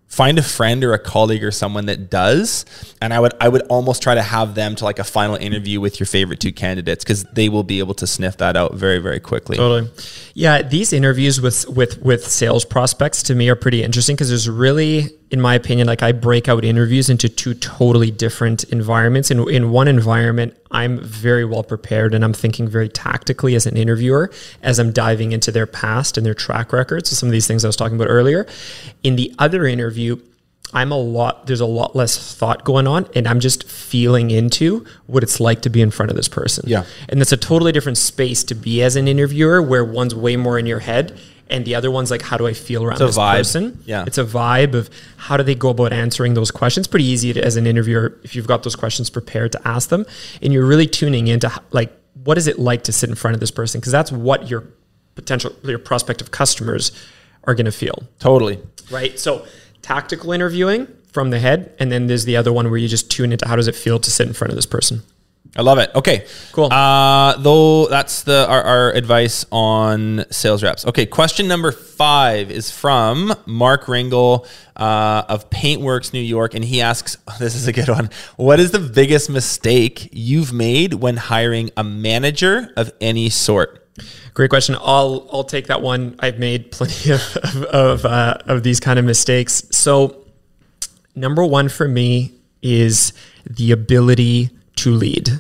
find 0.10 0.38
a 0.38 0.44
friend 0.44 0.84
or 0.84 0.94
a 0.94 1.00
colleague 1.00 1.44
or 1.44 1.52
someone 1.52 1.86
that 1.86 2.10
does 2.10 2.66
and 3.00 3.14
i 3.14 3.20
would 3.20 3.32
i 3.40 3.48
would 3.48 3.62
almost 3.70 4.02
try 4.02 4.16
to 4.16 4.22
have 4.24 4.56
them 4.56 4.76
to 4.76 4.84
like 4.84 5.00
a 5.00 5.04
final 5.04 5.36
interview 5.36 5.80
with 5.80 6.00
your 6.00 6.08
favorite 6.08 6.40
two 6.40 6.52
candidates 6.52 7.04
because 7.04 7.24
they 7.26 7.48
will 7.48 7.64
be 7.64 7.80
able 7.80 7.94
to 7.94 8.08
sniff 8.08 8.36
that 8.38 8.58
out 8.58 8.74
very 8.74 8.98
very 9.00 9.20
quickly 9.20 9.56
Totally. 9.56 9.90
Yeah, 10.34 10.62
these 10.62 10.94
interviews 10.94 11.42
with 11.42 11.68
with 11.70 12.02
with 12.02 12.26
sales 12.26 12.64
prospects 12.66 13.24
to 13.24 13.36
me 13.36 13.50
are 13.50 13.56
pretty 13.56 13.84
interesting 13.84 14.16
because 14.16 14.30
there's 14.30 14.50
really, 14.50 15.10
in 15.32 15.40
my 15.40 15.54
opinion, 15.54 15.88
like 15.88 16.02
I 16.02 16.12
break 16.12 16.48
out 16.48 16.66
interviews 16.66 17.10
into 17.10 17.30
two 17.30 17.54
totally 17.54 18.10
different 18.10 18.64
environments. 18.66 19.30
In 19.30 19.48
in 19.50 19.72
one 19.72 19.88
environment, 19.88 20.58
I'm 20.72 21.00
very 21.04 21.46
well 21.46 21.64
prepared 21.64 22.14
and 22.14 22.24
I'm 22.24 22.34
thinking 22.34 22.68
very 22.68 22.90
tactically 22.90 23.56
as 23.56 23.66
an 23.66 23.78
interviewer 23.78 24.32
as 24.64 24.80
I'm 24.80 24.92
diving 24.92 25.32
into 25.32 25.52
their 25.52 25.68
past 25.68 26.18
and 26.18 26.26
their 26.26 26.34
track 26.34 26.74
record. 26.74 27.06
So 27.06 27.16
some 27.16 27.30
of 27.30 27.34
these 27.34 27.48
things 27.48 27.64
I 27.64 27.68
was 27.68 27.76
talking 27.76 27.96
about 27.96 28.10
earlier. 28.10 28.48
In 29.04 29.16
the 29.16 29.34
other 29.38 29.66
interview, 29.66 30.20
I'm 30.74 30.92
a 30.92 30.98
lot, 30.98 31.48
there's 31.48 31.62
a 31.62 31.66
lot 31.66 31.96
less 31.96 32.36
thought 32.36 32.64
going 32.64 32.86
on, 32.86 33.08
and 33.16 33.28
I'm 33.28 33.40
just 33.40 33.68
feeling 33.68 34.30
into 34.30 34.86
what 35.08 35.24
it's 35.24 35.40
like 35.40 35.62
to 35.64 35.70
be 35.70 35.82
in 35.82 35.90
front 35.90 36.12
of 36.12 36.16
this 36.16 36.28
person. 36.28 36.66
Yeah. 36.68 36.86
And 37.08 37.22
it's 37.22 37.32
a 37.32 37.38
totally 37.38 37.72
different 37.72 37.98
space 37.98 38.44
to 38.46 38.56
be 38.56 38.84
as 38.84 38.96
an 38.96 39.08
interviewer 39.08 39.62
where 39.62 39.84
one's 39.84 40.14
way 40.14 40.36
more 40.36 40.60
in 40.60 40.68
your 40.68 40.80
head 40.80 41.20
and 41.50 41.66
the 41.66 41.76
other 41.76 41.90
one's 41.90 42.12
like, 42.12 42.22
how 42.22 42.38
do 42.38 42.48
I 42.48 42.54
feel 42.54 42.84
around 42.84 43.00
this 43.00 43.18
vibe. 43.18 43.38
person? 43.38 43.84
Yeah. 43.86 44.04
It's 44.06 44.18
a 44.18 44.26
vibe 44.26 44.74
of 44.74 44.90
how 45.18 45.38
do 45.38 45.44
they 45.44 45.56
go 45.56 45.70
about 45.70 45.94
answering 45.94 46.34
those 46.34 46.52
questions. 46.52 46.88
Pretty 46.88 47.06
easy 47.06 47.34
to, 47.34 47.44
as 47.44 47.56
an 47.56 47.66
interviewer 47.66 48.18
if 48.24 48.36
you've 48.36 48.48
got 48.48 48.64
those 48.64 48.76
questions 48.76 49.10
prepared 49.10 49.52
to 49.54 49.68
ask 49.68 49.90
them 49.90 50.06
and 50.42 50.54
you're 50.54 50.66
really 50.66 50.88
tuning 50.88 51.28
into 51.28 51.52
like, 51.72 51.92
what 52.24 52.38
is 52.38 52.48
it 52.48 52.60
like 52.60 52.84
to 52.84 52.92
sit 52.92 53.10
in 53.10 53.16
front 53.16 53.34
of 53.34 53.40
this 53.40 53.52
person? 53.52 53.80
Because 53.80 53.92
that's 53.92 54.12
what 54.12 54.50
your 54.50 54.66
potential, 55.16 55.54
your 55.64 55.80
prospective 55.80 56.32
customers 56.32 56.92
are 57.46 57.56
going 57.56 57.66
to 57.66 57.72
feel 57.72 58.04
totally 58.20 58.60
right? 58.92 59.20
So 59.20 59.46
tactical 59.82 60.32
interviewing 60.32 60.88
from 61.12 61.30
the 61.30 61.40
head, 61.40 61.74
and 61.80 61.92
then 61.92 62.08
there's 62.08 62.26
the 62.26 62.38
other 62.38 62.54
one 62.54 62.70
where 62.70 62.78
you 62.78 62.88
just 62.88 63.10
tune 63.10 63.32
into 63.32 63.48
how 63.48 63.56
does 63.56 63.68
it 63.68 63.76
feel 63.76 64.00
to 64.00 64.12
sit 64.12 64.28
in 64.28 64.34
front 64.34 64.52
of 64.52 64.56
this 64.56 64.66
person. 64.66 65.02
I 65.56 65.64
love 65.64 65.80
it. 65.80 65.90
Okay. 65.96 66.26
Cool. 66.52 66.72
Uh, 66.72 67.36
though 67.38 67.88
that's 67.88 68.22
the 68.24 68.48
our, 68.48 68.62
our 68.62 68.92
advice 68.92 69.46
on 69.52 70.26
sales 70.30 70.62
reps. 70.62 70.86
Okay. 70.86 71.06
Question 71.08 71.48
number 71.48 71.72
five 71.72 72.52
is 72.52 72.70
from 72.70 73.34
Mark 73.48 73.86
Ringel 73.86 74.46
uh, 74.76 75.24
of 75.28 75.50
Paintworks 75.50 76.14
New 76.14 76.22
York, 76.22 76.54
and 76.54 76.64
he 76.64 76.82
asks, 76.82 77.18
"This 77.40 77.56
is 77.56 77.68
a 77.68 77.74
good 77.74 77.90
one. 77.90 78.10
What 78.38 78.60
is 78.60 78.72
the 78.72 78.80
biggest 78.80 79.30
mistake 79.30 80.10
you've 80.12 80.54
made 80.54 80.94
when 80.96 81.18
hiring 81.18 81.72
a 81.76 81.84
manager 81.84 82.72
of 82.78 82.92
any 83.02 83.30
sort?" 83.30 83.88
Great 84.36 84.52
question. 84.52 84.76
I'll 84.80 85.28
I'll 85.32 85.44
take 85.44 85.68
that 85.68 85.82
one. 85.82 86.16
I've 86.20 86.38
made 86.38 86.72
plenty 86.72 87.12
of 87.12 87.38
of 87.38 87.64
of, 87.64 88.06
uh, 88.06 88.38
of 88.46 88.62
these 88.62 88.80
kind 88.80 89.00
of 89.00 89.06
mistakes. 89.06 89.64
So 89.72 90.26
number 91.16 91.44
one 91.44 91.70
for 91.70 91.88
me 91.88 92.34
is 92.62 93.14
the 93.50 93.72
ability 93.72 94.52
to 94.84 94.92
lead. 94.92 95.40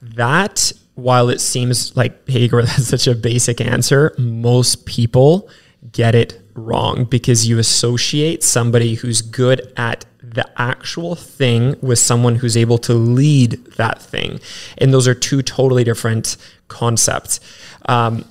That 0.00 0.72
while 0.94 1.28
it 1.28 1.40
seems 1.40 1.96
like 1.96 2.28
hey, 2.28 2.48
that's 2.48 2.86
such 2.88 3.06
a 3.06 3.14
basic 3.14 3.60
answer, 3.60 4.14
most 4.18 4.86
people 4.86 5.48
get 5.92 6.14
it 6.14 6.40
wrong 6.54 7.04
because 7.04 7.46
you 7.46 7.58
associate 7.58 8.42
somebody 8.42 8.94
who's 8.94 9.20
good 9.22 9.72
at 9.76 10.04
the 10.22 10.48
actual 10.60 11.14
thing 11.14 11.76
with 11.80 11.98
someone 11.98 12.36
who's 12.36 12.56
able 12.56 12.78
to 12.78 12.94
lead 12.94 13.52
that 13.76 14.00
thing. 14.00 14.40
And 14.78 14.92
those 14.92 15.06
are 15.06 15.14
two 15.14 15.42
totally 15.42 15.84
different 15.84 16.36
concepts. 16.68 17.40
Um, 17.86 18.24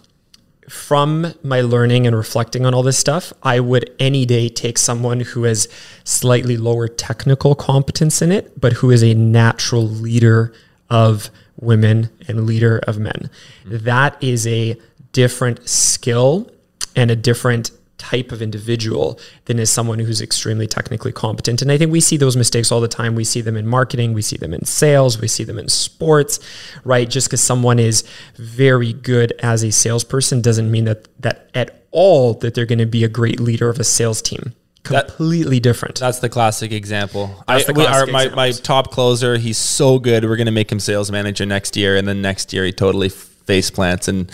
from 0.70 1.34
my 1.44 1.62
learning 1.62 2.08
and 2.08 2.16
reflecting 2.16 2.66
on 2.66 2.74
all 2.74 2.84
this 2.84 2.98
stuff, 2.98 3.34
I 3.44 3.60
would 3.60 3.94
any 4.00 4.26
day 4.26 4.50
take 4.50 4.78
someone 4.78 5.22
who 5.22 5.44
has 5.44 5.68
slightly 6.04 6.58
lower 6.58 6.88
technical 6.88 7.56
competence 7.56 8.22
in 8.22 8.32
it, 8.32 8.60
but 8.60 8.74
who 8.74 8.92
is 8.92 9.04
a 9.04 9.14
natural 9.14 9.88
leader 9.88 10.54
of 10.90 11.30
women 11.60 12.10
and 12.28 12.46
leader 12.46 12.80
of 12.88 12.98
men. 12.98 13.30
Mm-hmm. 13.66 13.86
That 13.86 14.22
is 14.24 14.48
a 14.48 14.78
different 15.12 15.68
skill 15.68 16.50
and 16.96 17.12
a 17.12 17.16
different 17.16 17.72
type 17.98 18.32
of 18.32 18.42
individual 18.42 19.20
than 19.46 19.60
is 19.60 19.70
someone 19.70 20.00
who's 20.00 20.22
extremely 20.22 20.68
technically 20.68 21.12
competent. 21.12 21.62
And 21.62 21.72
I 21.72 21.78
think 21.78 21.92
we 21.92 22.02
see 22.02 22.18
those 22.18 22.36
mistakes 22.36 22.72
all 22.72 22.82
the 22.82 22.88
time. 22.88 23.16
We 23.16 23.24
see 23.24 23.42
them 23.42 23.56
in 23.56 23.68
marketing, 23.68 24.14
we 24.14 24.22
see 24.22 24.38
them 24.38 24.54
in 24.54 24.66
sales, 24.66 25.22
we 25.22 25.28
see 25.28 25.44
them 25.44 25.60
in 25.60 25.70
sports, 25.70 26.40
right? 26.84 27.10
Just 27.10 27.28
because 27.28 27.42
someone 27.42 27.80
is 27.80 28.04
very 28.36 28.94
good 28.94 29.34
as 29.40 29.64
a 29.64 29.72
salesperson 29.72 30.42
doesn't 30.42 30.70
mean 30.70 30.86
that 30.86 31.08
that 31.22 31.50
at 31.54 31.86
all 31.92 32.34
that 32.36 32.56
they're 32.56 32.66
going 32.66 32.80
to 32.80 32.86
be 32.86 33.04
a 33.04 33.10
great 33.10 33.40
leader 33.40 33.70
of 33.70 33.80
a 33.80 33.84
sales 33.84 34.22
team. 34.22 34.54
That- 34.90 35.08
Completely 35.08 35.62
different. 35.62 36.00
That's 36.00 36.20
the 36.20 36.28
classic 36.28 36.74
example. 36.74 37.28
That's 37.48 37.70
I, 37.70 37.72
we 37.72 37.86
classic 37.86 38.10
are, 38.10 38.12
my, 38.12 38.30
my 38.30 38.52
top 38.52 38.92
closer, 38.92 39.38
he's 39.38 39.58
so 39.58 39.98
good. 39.98 40.26
We're 40.26 40.36
going 40.36 40.48
to 40.48 40.52
make 40.52 40.70
him 40.70 40.80
sales 40.80 41.10
manager 41.10 41.46
next 41.46 41.78
year. 41.78 41.96
And 41.96 42.06
then 42.06 42.22
next 42.22 42.52
year, 42.52 42.66
he 42.66 42.74
totally 42.74 43.08
face 43.08 43.72
plants. 43.72 44.10
And 44.10 44.30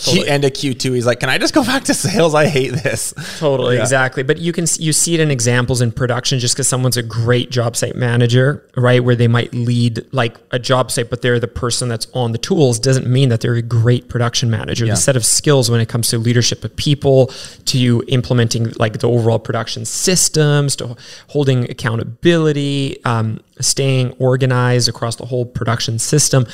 Q, 0.00 0.24
end 0.24 0.44
of 0.44 0.52
Q2, 0.52 0.94
he's 0.94 1.06
like, 1.06 1.20
Can 1.20 1.28
I 1.28 1.38
just 1.38 1.54
go 1.54 1.64
back 1.64 1.84
to 1.84 1.94
sales? 1.94 2.34
I 2.34 2.46
hate 2.46 2.72
this. 2.72 3.12
Totally, 3.38 3.76
Yeah. 3.76 3.82
exactly. 3.82 4.22
But 4.22 4.38
you 4.38 4.52
can 4.52 4.66
you 4.78 4.92
see 4.92 5.14
it 5.14 5.20
in 5.20 5.30
examples 5.30 5.80
in 5.80 5.92
production 5.92 6.38
just 6.38 6.54
because 6.54 6.68
someone's 6.68 6.96
a 6.96 7.02
great 7.02 7.50
job 7.50 7.76
site 7.76 7.96
manager, 7.96 8.64
right? 8.76 9.02
Where 9.02 9.14
they 9.16 9.28
might 9.28 9.54
lead 9.54 10.04
like 10.12 10.36
a 10.50 10.58
job 10.58 10.90
site, 10.90 11.10
but 11.10 11.22
they're 11.22 11.38
the 11.38 11.48
person 11.48 11.88
that's 11.88 12.06
on 12.14 12.32
the 12.32 12.38
tools 12.38 12.78
doesn't 12.78 13.06
mean 13.06 13.28
that 13.28 13.40
they're 13.40 13.54
a 13.54 13.62
great 13.62 14.08
production 14.08 14.50
manager. 14.50 14.86
Yeah. 14.86 14.94
The 14.94 15.00
set 15.00 15.16
of 15.16 15.24
skills 15.24 15.70
when 15.70 15.80
it 15.80 15.88
comes 15.88 16.08
to 16.08 16.18
leadership 16.18 16.64
of 16.64 16.74
people, 16.76 17.26
to 17.66 18.02
implementing 18.08 18.72
like 18.78 18.98
the 19.00 19.08
overall 19.08 19.38
production 19.38 19.84
systems, 19.84 20.76
to 20.76 20.96
holding 21.28 21.70
accountability, 21.70 23.02
um, 23.04 23.40
staying 23.60 24.12
organized 24.18 24.88
across 24.88 25.16
the 25.16 25.26
whole 25.26 25.44
production 25.44 25.98
system. 25.98 26.46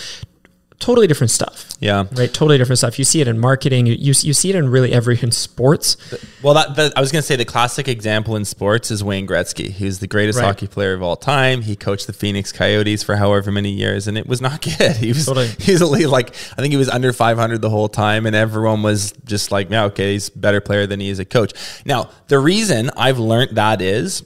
Totally 0.78 1.06
different 1.06 1.30
stuff. 1.30 1.68
Yeah. 1.80 2.04
Right. 2.12 2.32
Totally 2.32 2.58
different 2.58 2.78
stuff. 2.78 2.98
You 2.98 3.04
see 3.04 3.20
it 3.22 3.28
in 3.28 3.38
marketing. 3.38 3.86
You, 3.86 3.94
you, 3.94 4.08
you 4.18 4.34
see 4.34 4.50
it 4.50 4.56
in 4.56 4.68
really 4.68 4.92
every 4.92 5.18
in 5.20 5.32
sports. 5.32 5.96
Well, 6.42 6.52
that, 6.54 6.76
that 6.76 6.92
I 6.96 7.00
was 7.00 7.10
going 7.10 7.22
to 7.22 7.26
say 7.26 7.34
the 7.36 7.46
classic 7.46 7.88
example 7.88 8.36
in 8.36 8.44
sports 8.44 8.90
is 8.90 9.02
Wayne 9.02 9.26
Gretzky, 9.26 9.72
who's 9.72 10.00
the 10.00 10.06
greatest 10.06 10.38
Right. 10.38 10.44
hockey 10.44 10.66
player 10.66 10.92
of 10.92 11.02
all 11.02 11.16
time. 11.16 11.62
He 11.62 11.76
coached 11.76 12.06
the 12.06 12.12
Phoenix 12.12 12.52
Coyotes 12.52 13.02
for 13.02 13.16
however 13.16 13.50
many 13.50 13.70
years, 13.70 14.06
and 14.06 14.18
it 14.18 14.26
was 14.26 14.40
not 14.42 14.60
good. 14.78 14.96
He 14.96 15.08
was 15.08 15.24
Totally. 15.26 15.50
only 15.82 16.06
like 16.06 16.30
I 16.52 16.60
think 16.60 16.72
he 16.72 16.76
was 16.76 16.90
under 16.90 17.12
500 17.12 17.62
the 17.62 17.70
whole 17.70 17.88
time, 17.88 18.26
and 18.26 18.36
everyone 18.36 18.82
was 18.82 19.12
just 19.24 19.50
like, 19.50 19.70
yeah, 19.70 19.84
okay, 19.84 20.12
he's 20.12 20.28
a 20.28 20.38
better 20.38 20.60
player 20.60 20.86
than 20.86 21.00
he 21.00 21.08
is 21.08 21.18
a 21.18 21.24
coach. 21.24 21.52
Now, 21.86 22.10
the 22.28 22.38
reason 22.38 22.90
I've 22.96 23.18
learned 23.18 23.56
that 23.56 23.80
is 23.80 24.24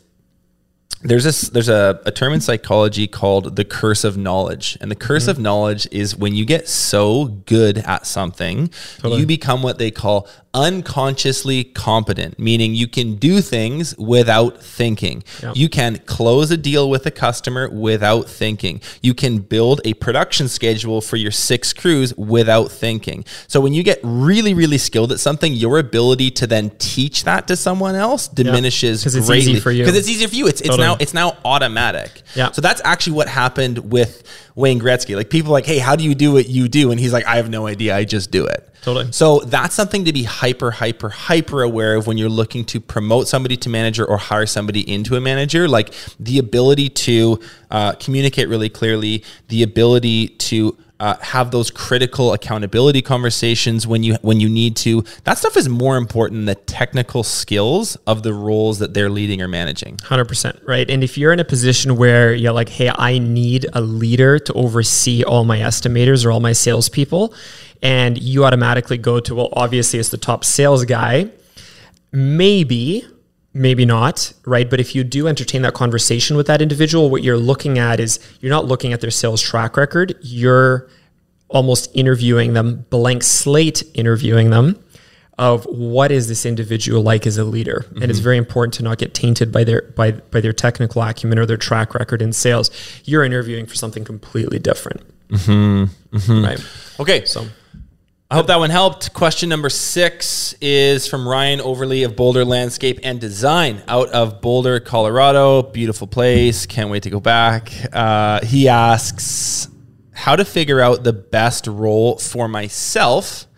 there's 1.03 1.25
this 1.25 1.49
there's 1.49 1.69
a, 1.71 2.01
a 2.05 2.11
term 2.11 2.33
in 2.35 2.41
psychology 2.41 3.07
called 3.07 3.57
the 3.57 3.65
curse 3.65 4.05
of 4.05 4.17
knowledge 4.19 4.77
and 4.81 4.91
the 4.91 4.95
curse 4.97 5.23
Mm-hmm. 5.23 5.31
of 5.31 5.39
knowledge 5.39 5.89
is 5.91 6.15
when 6.17 6.35
you 6.35 6.45
get 6.45 6.69
so 6.69 7.25
good 7.47 7.79
at 7.79 8.07
something 8.07 8.71
you 9.05 9.25
become 9.27 9.63
what 9.63 9.79
they 9.79 9.91
call 9.91 10.29
unconsciously 10.53 11.63
competent 11.65 12.39
meaning 12.39 12.75
you 12.75 12.89
can 12.89 13.15
do 13.17 13.41
things 13.41 13.97
without 13.99 14.63
thinking 14.63 15.23
Yep. 15.43 15.57
you 15.57 15.69
can 15.69 15.99
close 16.07 16.51
a 16.51 16.57
deal 16.57 16.91
with 16.91 17.07
a 17.07 17.11
customer 17.11 17.69
without 17.71 18.29
thinking 18.29 18.81
you 19.03 19.15
can 19.15 19.39
build 19.39 19.81
a 19.85 19.95
production 19.95 20.49
schedule 20.49 21.01
for 21.01 21.17
your 21.17 21.31
six 21.31 21.73
crews 21.73 22.15
without 22.17 22.73
thinking 22.73 23.25
so 23.47 23.61
when 23.61 23.73
you 23.73 23.83
get 23.83 24.01
really 24.03 24.55
really 24.55 24.79
skilled 24.79 25.13
at 25.13 25.21
something 25.21 25.53
your 25.53 25.79
ability 25.79 26.31
to 26.33 26.47
then 26.47 26.71
teach 26.79 27.25
that 27.25 27.47
to 27.47 27.57
someone 27.57 27.95
else 27.95 28.27
diminishes 28.27 29.07
easy 29.07 29.21
greatly 29.27 29.61
for 29.61 29.71
you. 29.71 29.85
because 29.85 29.97
it's 29.97 30.09
easier 30.09 30.29
for 30.29 30.35
you 30.35 30.47
it's, 30.49 30.61
it's 30.63 30.71
Totally. 30.71 30.87
now 30.89 30.90
it's 30.99 31.15
now 31.15 31.37
automatic. 31.45 32.23
Yeah. 32.35 32.51
So 32.53 32.61
that's 32.61 32.81
actually 32.85 33.15
what 33.15 33.29
happened 33.29 33.91
with 33.91 34.25
Wayne 34.55 34.81
Gretzky. 34.81 35.17
Like 35.17 35.31
people 35.31 35.51
are 35.51 35.53
like, 35.53 35.67
hey, 35.67 35.79
how 35.79 35.97
do 35.97 36.05
you 36.05 36.15
do 36.15 36.33
what 36.33 36.49
you 36.49 36.69
do? 36.69 36.91
And 36.91 36.99
he's 36.99 37.13
like, 37.13 37.27
I 37.27 37.37
have 37.37 37.51
no 37.51 37.67
idea. 37.67 37.95
I 37.97 38.05
just 38.05 38.31
do 38.31 38.47
it. 38.47 38.67
Totally. 38.83 39.13
So 39.13 39.41
that's 39.41 39.75
something 39.75 40.07
to 40.07 40.13
be 40.13 40.23
hyper, 40.23 40.71
hyper, 40.71 41.11
hyper 41.11 41.63
aware 41.63 41.97
of 41.97 42.07
when 42.07 42.17
you're 42.17 42.31
looking 42.31 42.65
to 42.67 42.81
promote 42.81 43.29
somebody 43.29 43.57
to 43.59 43.69
manager 43.69 44.07
or 44.07 44.17
hire 44.17 44.47
somebody 44.47 44.81
into 44.91 45.17
a 45.17 45.21
manager. 45.21 45.69
Like 45.69 45.93
the 46.19 46.39
ability 46.39 46.89
to 46.89 47.41
uh, 47.71 47.93
communicate 47.93 48.49
really 48.49 48.71
clearly, 48.71 49.23
the 49.49 49.63
ability 49.63 50.29
to 50.29 50.79
uh, 51.01 51.17
have 51.21 51.51
those 51.51 51.71
critical 51.71 52.33
accountability 52.33 53.03
conversations 53.03 53.87
when 53.87 54.03
you 54.05 54.15
when 54.23 54.39
you 54.39 54.49
need 54.49 54.77
to. 54.77 55.03
That 55.25 55.39
stuff 55.39 55.57
is 55.57 55.69
more 55.69 55.97
important 55.97 56.39
than 56.39 56.45
the 56.45 56.55
technical 56.55 57.25
skills 57.25 57.97
of 58.07 58.23
the 58.23 58.33
roles 58.33 58.79
that 58.79 58.95
they're 58.95 59.11
leading 59.11 59.43
or 59.43 59.49
managing. 59.49 59.97
100% 59.97 60.61
right 60.67 60.91
and 60.91 61.03
if 61.03 61.17
you're 61.17 61.33
in 61.33 61.41
a 61.41 61.45
position 61.45 61.97
where 61.97 62.35
you're 62.35 62.53
like 62.53 62.69
hey 62.69 62.91
i 62.97 63.19
need 63.19 63.67
a 63.73 63.81
leader 63.81 64.39
to 64.39 64.53
oversee 64.55 65.23
all 65.25 65.45
my 65.45 65.59
estimators 65.59 66.25
or 66.25 66.31
all 66.31 66.41
my 66.41 66.53
salespeople 66.53 67.35
and 67.83 68.21
you 68.21 68.45
automatically 68.45 68.99
go 68.99 69.21
to 69.21 69.35
well 69.35 69.49
obviously 69.53 69.99
it's 69.99 70.09
the 70.09 70.19
top 70.19 70.45
sales 70.45 70.85
guy 70.85 71.29
maybe 72.13 73.05
maybe 73.53 73.85
not 73.85 74.33
right? 74.45 74.69
But 74.69 74.81
if 74.81 74.95
you 74.95 75.05
do 75.05 75.27
entertain 75.27 75.63
that 75.63 75.75
conversation 75.75 76.37
with 76.37 76.47
that 76.47 76.63
individual 76.63 77.11
what 77.11 77.23
you're 77.23 77.37
looking 77.37 77.79
at 77.79 78.01
is 78.01 78.19
you're 78.41 78.51
not 78.51 78.67
looking 78.67 78.93
at 78.93 79.01
their 79.01 79.11
sales 79.11 79.43
track 79.43 79.77
record. 79.77 80.17
You're 80.23 80.89
almost 81.49 81.91
interviewing 81.95 82.53
them 82.53 82.87
blank 82.91 83.23
slate 83.23 83.83
interviewing 83.95 84.51
them 84.51 84.83
of 85.41 85.65
what 85.65 86.13
is 86.13 86.29
this 86.29 86.45
individual 86.45 87.03
like 87.03 87.27
as 87.27 87.39
a 87.39 87.45
leader? 87.45 87.87
And 87.95 88.11
it's 88.11 88.19
very 88.19 88.37
important 88.37 88.75
to 88.75 88.83
not 88.83 88.99
get 88.99 89.15
tainted 89.15 89.51
by 89.51 89.65
their 89.65 89.83
by 89.97 90.13
by 90.13 90.41
their 90.43 90.53
technical 90.53 91.03
acumen 91.03 91.39
or 91.39 91.47
their 91.47 91.57
track 91.57 91.95
record 91.95 92.21
in 92.21 92.33
sales. 92.35 92.71
You're 93.05 93.25
interviewing 93.25 93.65
for 93.65 93.75
something 93.75 94.05
completely 94.05 94.59
different. 94.59 95.01
Mm-hmm. 95.29 96.17
Mm-hmm. 96.17 96.45
right. 96.45 96.67
Okay, 97.01 97.25
so 97.25 97.47
I 98.33 98.37
hope 98.37 98.47
that 98.47 98.61
one 98.61 98.71
helped. 98.71 99.13
Question 99.13 99.49
number 99.49 99.69
six 99.69 100.55
is 100.61 101.09
from 101.09 101.27
Ryan 101.27 101.61
Overly 101.61 102.05
of 102.05 102.15
Boulder 102.15 102.45
Landscape 102.45 103.01
and 103.03 103.21
Design 103.21 103.83
out 103.89 104.09
of 104.11 104.41
Boulder, 104.41 104.79
Colorado. 104.79 105.63
Beautiful 105.65 106.07
place. 106.07 106.65
Can't 106.65 106.91
wait 106.91 107.03
to 107.03 107.11
go 107.11 107.19
back. 107.19 107.73
Uh, 107.93 108.39
he 108.47 108.69
asks 108.69 109.67
how 110.13 110.37
to 110.37 110.45
figure 110.45 110.81
out 110.81 111.03
the 111.03 111.13
best 111.13 111.67
role 111.67 112.19
for 112.19 112.47
myself 112.47 113.49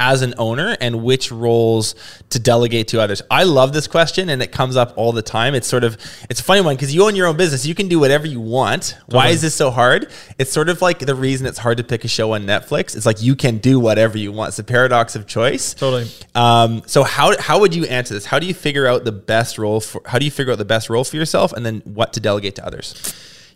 as 0.00 0.22
an 0.22 0.34
owner 0.38 0.76
and 0.80 1.04
which 1.04 1.30
roles 1.30 1.94
to 2.30 2.40
delegate 2.40 2.88
to 2.88 3.00
others. 3.00 3.20
I 3.30 3.44
love 3.44 3.74
this 3.74 3.86
question 3.86 4.30
and 4.30 4.42
it 4.42 4.50
comes 4.50 4.74
up 4.74 4.94
all 4.96 5.12
the 5.12 5.22
time. 5.22 5.54
It's 5.54 5.68
sort 5.68 5.84
of 5.84 5.98
it's 6.30 6.40
a 6.40 6.42
funny 6.42 6.62
one 6.62 6.74
because 6.74 6.92
you 6.92 7.04
own 7.04 7.14
your 7.14 7.26
own 7.26 7.36
business. 7.36 7.66
You 7.66 7.74
can 7.74 7.86
do 7.86 8.00
whatever 8.00 8.26
you 8.26 8.40
want. 8.40 8.96
Why 9.06 9.28
is 9.28 9.42
this 9.42 9.54
so 9.54 9.70
hard? 9.70 10.10
It's 10.38 10.50
sort 10.50 10.70
of 10.70 10.80
like 10.80 11.00
the 11.00 11.14
reason 11.14 11.46
it's 11.46 11.58
hard 11.58 11.76
to 11.76 11.84
pick 11.84 12.04
a 12.04 12.08
show 12.08 12.32
on 12.32 12.44
Netflix. 12.44 12.96
It's 12.96 13.04
like 13.04 13.22
you 13.22 13.36
can 13.36 13.58
do 13.58 13.78
whatever 13.78 14.16
you 14.16 14.32
want. 14.32 14.48
It's 14.48 14.56
the 14.56 14.64
paradox 14.64 15.14
of 15.14 15.26
choice. 15.26 15.74
Totally. 15.74 16.10
Um, 16.34 16.82
so 16.86 17.04
how 17.04 17.38
how 17.38 17.60
would 17.60 17.74
you 17.74 17.84
answer 17.84 18.14
this? 18.14 18.24
How 18.24 18.38
do 18.38 18.46
you 18.46 18.54
figure 18.54 18.86
out 18.86 19.04
the 19.04 19.12
best 19.12 19.58
role 19.58 19.80
for 19.80 20.00
how 20.06 20.18
do 20.18 20.24
you 20.24 20.30
figure 20.30 20.52
out 20.52 20.58
the 20.58 20.64
best 20.64 20.88
role 20.88 21.04
for 21.04 21.16
yourself 21.16 21.52
and 21.52 21.66
then 21.66 21.82
what 21.84 22.14
to 22.14 22.20
delegate 22.20 22.54
to 22.56 22.66
others? 22.66 22.94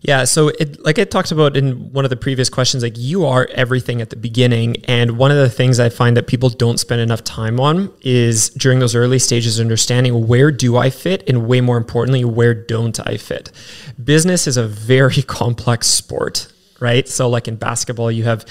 Yeah, 0.04 0.24
so 0.24 0.48
it, 0.48 0.84
like 0.84 0.98
I 0.98 1.04
talked 1.04 1.32
about 1.32 1.56
in 1.56 1.90
one 1.90 2.04
of 2.04 2.10
the 2.10 2.16
previous 2.16 2.50
questions, 2.50 2.82
like 2.82 2.98
you 2.98 3.24
are 3.24 3.48
everything 3.52 4.02
at 4.02 4.10
the 4.10 4.16
beginning. 4.16 4.84
And 4.84 5.16
one 5.16 5.30
of 5.30 5.38
the 5.38 5.48
things 5.48 5.80
I 5.80 5.88
find 5.88 6.14
that 6.18 6.26
people 6.26 6.50
don't 6.50 6.78
spend 6.78 7.00
enough 7.00 7.24
time 7.24 7.58
on 7.58 7.90
is 8.02 8.50
during 8.50 8.80
those 8.80 8.94
early 8.94 9.18
stages, 9.18 9.58
understanding 9.58 10.26
where 10.28 10.50
do 10.50 10.76
I 10.76 10.90
fit? 10.90 11.26
And 11.26 11.46
way 11.48 11.62
more 11.62 11.78
importantly, 11.78 12.22
where 12.22 12.52
don't 12.52 13.00
I 13.06 13.16
fit? 13.16 13.50
Business 14.02 14.46
is 14.46 14.58
a 14.58 14.68
very 14.68 15.22
complex 15.26 15.86
sport, 15.86 16.52
right? 16.80 17.08
So, 17.08 17.26
like 17.26 17.48
in 17.48 17.56
basketball, 17.56 18.12
you 18.12 18.24
have 18.24 18.44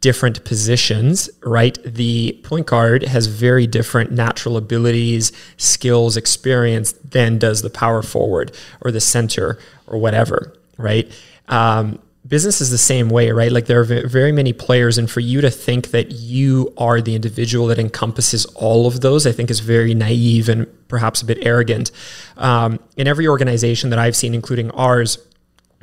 different 0.00 0.44
positions, 0.44 1.30
right? 1.44 1.78
The 1.84 2.40
point 2.42 2.66
guard 2.66 3.04
has 3.04 3.26
very 3.28 3.68
different 3.68 4.10
natural 4.10 4.56
abilities, 4.56 5.30
skills, 5.58 6.16
experience 6.16 6.92
than 6.92 7.38
does 7.38 7.62
the 7.62 7.70
power 7.70 8.02
forward 8.02 8.50
or 8.80 8.90
the 8.90 9.00
center 9.00 9.58
or 9.86 9.98
whatever, 9.98 10.57
right? 10.78 11.12
Um, 11.48 12.00
business 12.26 12.60
is 12.60 12.70
the 12.70 12.78
same 12.78 13.08
way, 13.08 13.30
right? 13.30 13.50
Like 13.50 13.66
there 13.66 13.80
are 13.80 13.84
very 13.84 14.32
many 14.32 14.52
players, 14.52 14.98
and 14.98 15.10
for 15.10 15.20
you 15.20 15.40
to 15.40 15.50
think 15.50 15.90
that 15.90 16.12
you 16.12 16.72
are 16.76 17.00
the 17.00 17.14
individual 17.14 17.66
that 17.68 17.78
encompasses 17.78 18.44
all 18.54 18.86
of 18.86 19.00
those, 19.00 19.26
I 19.26 19.32
think 19.32 19.50
is 19.50 19.60
very 19.60 19.94
naive 19.94 20.48
and 20.48 20.66
perhaps 20.88 21.22
a 21.22 21.26
bit 21.26 21.38
arrogant. 21.42 21.90
Um, 22.36 22.80
in 22.96 23.06
every 23.06 23.26
organization 23.26 23.90
that 23.90 23.98
I've 23.98 24.16
seen, 24.16 24.34
including 24.34 24.70
ours, 24.72 25.18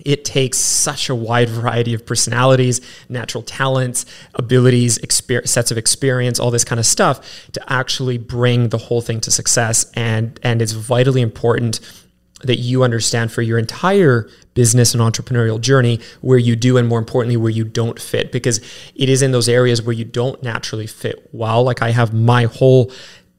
it 0.04 0.26
takes 0.26 0.58
such 0.58 1.10
a 1.10 1.16
wide 1.16 1.50
variety 1.50 1.94
of 1.94 2.06
personalities, 2.06 2.82
natural 3.08 3.42
talents, 3.42 4.06
abilities, 4.34 5.00
sets 5.46 5.72
of 5.72 5.78
experience, 5.78 6.38
all 6.38 6.52
this 6.52 6.66
kind 6.66 6.80
of 6.80 6.86
stuff 6.86 7.50
to 7.54 7.72
actually 7.72 8.18
bring 8.18 8.70
the 8.70 8.78
whole 8.78 9.02
thing 9.02 9.22
to 9.22 9.32
success. 9.32 9.90
And 9.94 10.38
and 10.44 10.62
it's 10.62 10.74
vitally 10.74 11.22
important 11.22 11.80
that 12.48 12.58
you 12.58 12.84
understand 12.84 13.32
for 13.32 13.42
your 13.42 13.58
entire 13.58 14.30
business 14.54 14.94
and 14.94 15.02
entrepreneurial 15.02 15.60
journey 15.60 16.00
where 16.22 16.38
you 16.38 16.56
do 16.56 16.78
and 16.78 16.88
more 16.88 17.00
importantly 17.00 17.38
where 17.38 17.52
you 17.52 17.64
don't 17.64 18.00
fit 18.02 18.32
because 18.32 18.60
it 18.96 19.10
is 19.10 19.22
in 19.22 19.32
those 19.32 19.50
areas 19.50 19.82
where 19.82 19.94
you 19.94 20.06
don't 20.06 20.42
naturally 20.42 20.88
fit 20.88 21.30
well. 21.32 21.64
Like 21.64 21.82
i 21.82 21.92
have 21.92 22.14
my 22.14 22.46
whole 22.46 22.92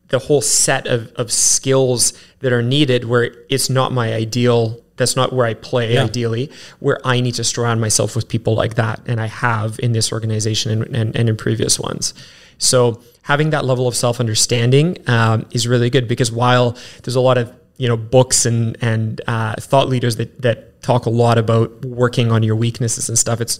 the 0.09 0.19
whole 0.21 0.41
set 0.41 0.87
of, 0.87 1.13
of 1.17 1.33
skills 1.33 2.13
that 2.41 2.53
are 2.53 2.63
needed 2.63 3.05
where 3.05 3.35
it's 3.49 3.69
not 3.69 3.93
my 3.93 4.15
ideal 4.15 4.81
that's 4.97 5.17
not 5.17 5.33
where 5.33 5.47
i 5.47 5.55
play 5.55 5.99
ideally 5.99 6.51
where 6.79 6.99
i 7.05 7.21
need 7.21 7.35
to 7.35 7.45
surround 7.45 7.81
myself 7.81 8.15
with 8.17 8.29
people 8.29 8.55
like 8.55 8.75
that 8.75 9.01
and 9.07 9.21
i 9.21 9.27
have 9.27 9.79
in 9.81 9.93
this 9.93 10.13
organization 10.13 10.71
and, 10.71 10.97
and, 10.97 11.17
and 11.17 11.29
in 11.29 11.37
previous 11.37 11.79
ones. 11.79 12.15
So 12.59 13.03
having 13.23 13.51
that 13.51 13.65
level 13.65 13.87
of 13.87 13.95
self-understanding 13.95 14.99
um, 15.09 15.47
is 15.51 15.67
really 15.67 15.91
good 15.91 16.09
because 16.09 16.33
while 16.33 16.77
there's 17.03 17.17
a 17.17 17.21
lot 17.21 17.39
of 17.39 17.53
you 17.79 17.89
know 17.89 17.97
books 17.97 18.47
and 18.47 18.77
and 18.81 19.21
uh, 19.27 19.55
thought 19.59 19.89
leaders 19.89 20.17
that 20.17 20.43
that 20.43 20.83
talk 20.83 21.07
a 21.07 21.11
lot 21.11 21.37
about 21.39 21.85
working 21.85 22.31
on 22.33 22.43
your 22.43 22.55
weaknesses 22.57 23.09
and 23.09 23.19
stuff 23.19 23.41
it's 23.41 23.59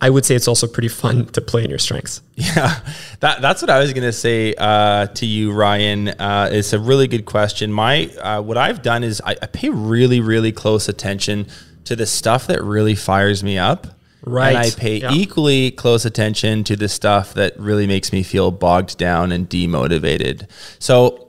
i 0.00 0.08
would 0.10 0.24
say 0.24 0.34
it's 0.34 0.46
also 0.46 0.66
pretty 0.66 0.88
fun 0.88 1.24
to 1.26 1.40
play 1.40 1.64
in 1.64 1.70
your 1.70 1.78
strengths 1.78 2.20
Yeah, 2.36 2.80
that, 3.20 3.40
that's 3.42 3.60
what 3.62 3.70
I 3.70 3.78
was 3.80 3.92
going 3.92 4.04
to 4.04 4.12
say 4.12 4.54
uh, 4.56 5.06
to 5.06 5.26
you, 5.26 5.50
Ryan. 5.52 6.08
Uh, 6.08 6.48
it's 6.52 6.72
a 6.72 6.78
really 6.78 7.08
good 7.08 7.24
question. 7.24 7.72
My 7.72 8.06
uh, 8.20 8.40
what 8.42 8.56
I've 8.56 8.80
done 8.82 9.02
is 9.02 9.20
I, 9.24 9.32
I 9.42 9.46
pay 9.46 9.70
really, 9.70 10.20
really 10.20 10.52
close 10.52 10.88
attention 10.88 11.46
to 11.84 11.96
the 11.96 12.06
stuff 12.06 12.46
that 12.46 12.62
really 12.62 12.94
fires 12.94 13.42
me 13.42 13.58
up. 13.58 13.88
Right. 14.24 14.50
And 14.50 14.58
I 14.58 14.70
pay 14.70 14.98
Yeah. 15.00 15.12
equally 15.12 15.72
close 15.72 16.04
attention 16.04 16.62
to 16.64 16.76
the 16.76 16.88
stuff 16.88 17.34
that 17.34 17.58
really 17.58 17.86
makes 17.88 18.12
me 18.12 18.22
feel 18.22 18.52
bogged 18.52 18.98
down 18.98 19.32
and 19.32 19.48
demotivated. 19.50 20.46
So 20.78 21.28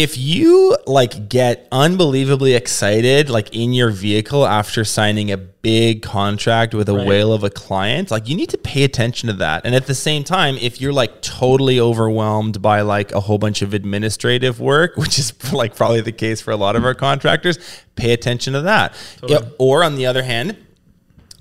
if 0.00 0.16
you 0.16 0.76
like 0.86 1.28
get 1.28 1.68
unbelievably 1.70 2.54
excited 2.54 3.28
like 3.28 3.54
in 3.54 3.72
your 3.74 3.90
vehicle 3.90 4.46
after 4.46 4.82
signing 4.84 5.30
a 5.30 5.36
big 5.36 6.00
contract 6.00 6.72
with 6.74 6.88
a 6.88 6.94
Right. 6.94 7.06
whale 7.06 7.32
of 7.34 7.44
a 7.44 7.50
client 7.50 8.10
like 8.10 8.26
you 8.28 8.34
need 8.34 8.48
to 8.48 8.56
pay 8.58 8.82
attention 8.82 9.26
to 9.26 9.34
that. 9.34 9.66
And 9.66 9.74
at 9.74 9.86
the 9.86 9.94
same 9.94 10.24
time 10.24 10.56
if 10.56 10.80
you're 10.80 10.92
like 10.92 11.20
totally 11.20 11.78
overwhelmed 11.78 12.62
by 12.62 12.80
like 12.80 13.12
a 13.12 13.20
whole 13.20 13.36
bunch 13.38 13.60
of 13.60 13.74
administrative 13.74 14.58
work 14.58 14.96
which 15.02 15.18
is 15.18 15.34
like 15.52 15.76
probably 15.76 16.00
the 16.00 16.12
case 16.12 16.40
for 16.40 16.50
a 16.50 16.56
lot 16.56 16.76
of 16.76 16.84
our 16.84 16.94
contractors 16.94 17.58
pay 17.96 18.12
attention 18.12 18.54
to 18.54 18.62
that. 18.62 18.94
Yeah, 19.28 19.40
or 19.58 19.84
on 19.84 19.96
the 19.96 20.06
other 20.06 20.22
hand 20.22 20.56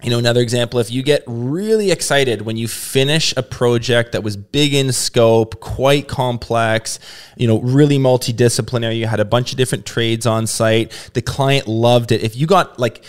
you 0.01 0.09
know, 0.09 0.17
another 0.17 0.39
example, 0.39 0.79
if 0.79 0.89
you 0.89 1.03
get 1.03 1.23
really 1.27 1.91
excited 1.91 2.43
when 2.43 2.55
you 2.55 2.67
finish 2.67 3.33
a 3.35 3.43
project 3.43 4.13
that 4.13 4.23
was 4.23 4.37
big 4.37 4.73
in 4.73 4.93
scope, 4.93 5.59
quite 5.59 6.07
complex, 6.07 6.99
you 7.35 7.47
know, 7.47 7.59
really 7.59 7.97
multidisciplinary, 7.97 8.97
you 8.97 9.07
had 9.07 9.19
a 9.19 9.25
bunch 9.25 9.51
of 9.51 9.57
different 9.57 9.85
trades 9.85 10.25
on 10.25 10.47
site, 10.47 11.11
the 11.13 11.21
client 11.21 11.67
loved 11.67 12.13
it. 12.13 12.23
If 12.23 12.37
you 12.37 12.47
got 12.47 12.79
like, 12.79 13.03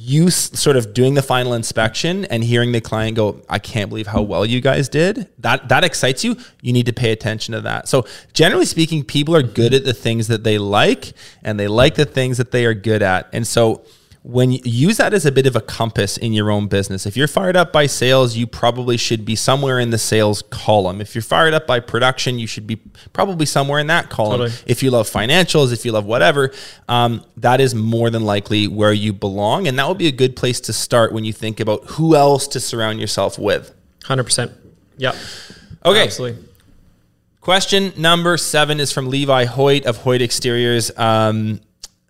you 0.00 0.30
sort 0.30 0.76
of 0.76 0.94
doing 0.94 1.14
the 1.14 1.22
final 1.22 1.54
inspection 1.54 2.24
and 2.26 2.44
hearing 2.44 2.70
the 2.70 2.80
client 2.80 3.16
go, 3.16 3.42
I 3.48 3.58
can't 3.58 3.88
believe 3.88 4.06
how 4.06 4.22
well 4.22 4.46
you 4.46 4.60
guys 4.60 4.88
did, 4.88 5.28
that 5.38 5.68
that 5.70 5.82
excites 5.82 6.22
you. 6.22 6.36
You 6.62 6.72
need 6.72 6.86
to 6.86 6.92
pay 6.92 7.10
attention 7.10 7.52
to 7.54 7.62
that. 7.62 7.88
So 7.88 8.06
generally 8.32 8.66
speaking, 8.66 9.02
people 9.02 9.34
are 9.34 9.42
good 9.42 9.74
at 9.74 9.84
the 9.84 9.94
things 9.94 10.28
that 10.28 10.44
they 10.44 10.56
like 10.58 11.14
and 11.42 11.58
they 11.58 11.66
like 11.66 11.96
the 11.96 12.04
things 12.04 12.36
that 12.36 12.52
they 12.52 12.64
are 12.64 12.74
good 12.74 13.02
at. 13.02 13.28
And 13.32 13.44
so 13.44 13.82
when 14.28 14.52
you 14.52 14.60
use 14.62 14.98
that 14.98 15.14
as 15.14 15.24
a 15.24 15.32
bit 15.32 15.46
of 15.46 15.56
a 15.56 15.60
compass 15.62 16.18
in 16.18 16.34
your 16.34 16.50
own 16.50 16.66
business. 16.66 17.06
If 17.06 17.16
you're 17.16 17.26
fired 17.26 17.56
up 17.56 17.72
by 17.72 17.86
sales, 17.86 18.36
you 18.36 18.46
probably 18.46 18.98
should 18.98 19.24
be 19.24 19.34
somewhere 19.34 19.80
in 19.80 19.88
the 19.88 19.96
sales 19.96 20.42
column. 20.50 21.00
If 21.00 21.14
you're 21.14 21.22
fired 21.22 21.54
up 21.54 21.66
by 21.66 21.80
production, 21.80 22.38
you 22.38 22.46
should 22.46 22.66
be 22.66 22.76
probably 23.14 23.46
somewhere 23.46 23.78
in 23.78 23.86
that 23.86 24.10
column. 24.10 24.40
Totally. 24.40 24.58
If 24.66 24.82
you 24.82 24.90
love 24.90 25.08
financials, 25.08 25.72
if 25.72 25.86
you 25.86 25.92
love 25.92 26.04
whatever, 26.04 26.52
um, 26.90 27.24
that 27.38 27.58
is 27.62 27.74
more 27.74 28.10
than 28.10 28.22
likely 28.26 28.68
where 28.68 28.92
you 28.92 29.14
belong. 29.14 29.66
And 29.66 29.78
that 29.78 29.88
would 29.88 29.96
be 29.96 30.08
a 30.08 30.12
good 30.12 30.36
place 30.36 30.60
to 30.60 30.74
start 30.74 31.10
when 31.12 31.24
you 31.24 31.32
think 31.32 31.58
about 31.58 31.86
who 31.86 32.14
else 32.14 32.46
to 32.48 32.60
surround 32.60 33.00
yourself 33.00 33.38
with. 33.38 33.74
100%. 34.00 34.52
Yeah. 34.98 35.16
Okay. 35.86 36.02
Absolutely. 36.02 36.44
Question 37.40 37.94
number 37.96 38.36
seven 38.36 38.78
is 38.78 38.92
from 38.92 39.08
Levi 39.08 39.46
Hoyt 39.46 39.86
of 39.86 39.96
Hoyt 39.96 40.20
Exteriors, 40.20 40.90
um, 40.98 41.62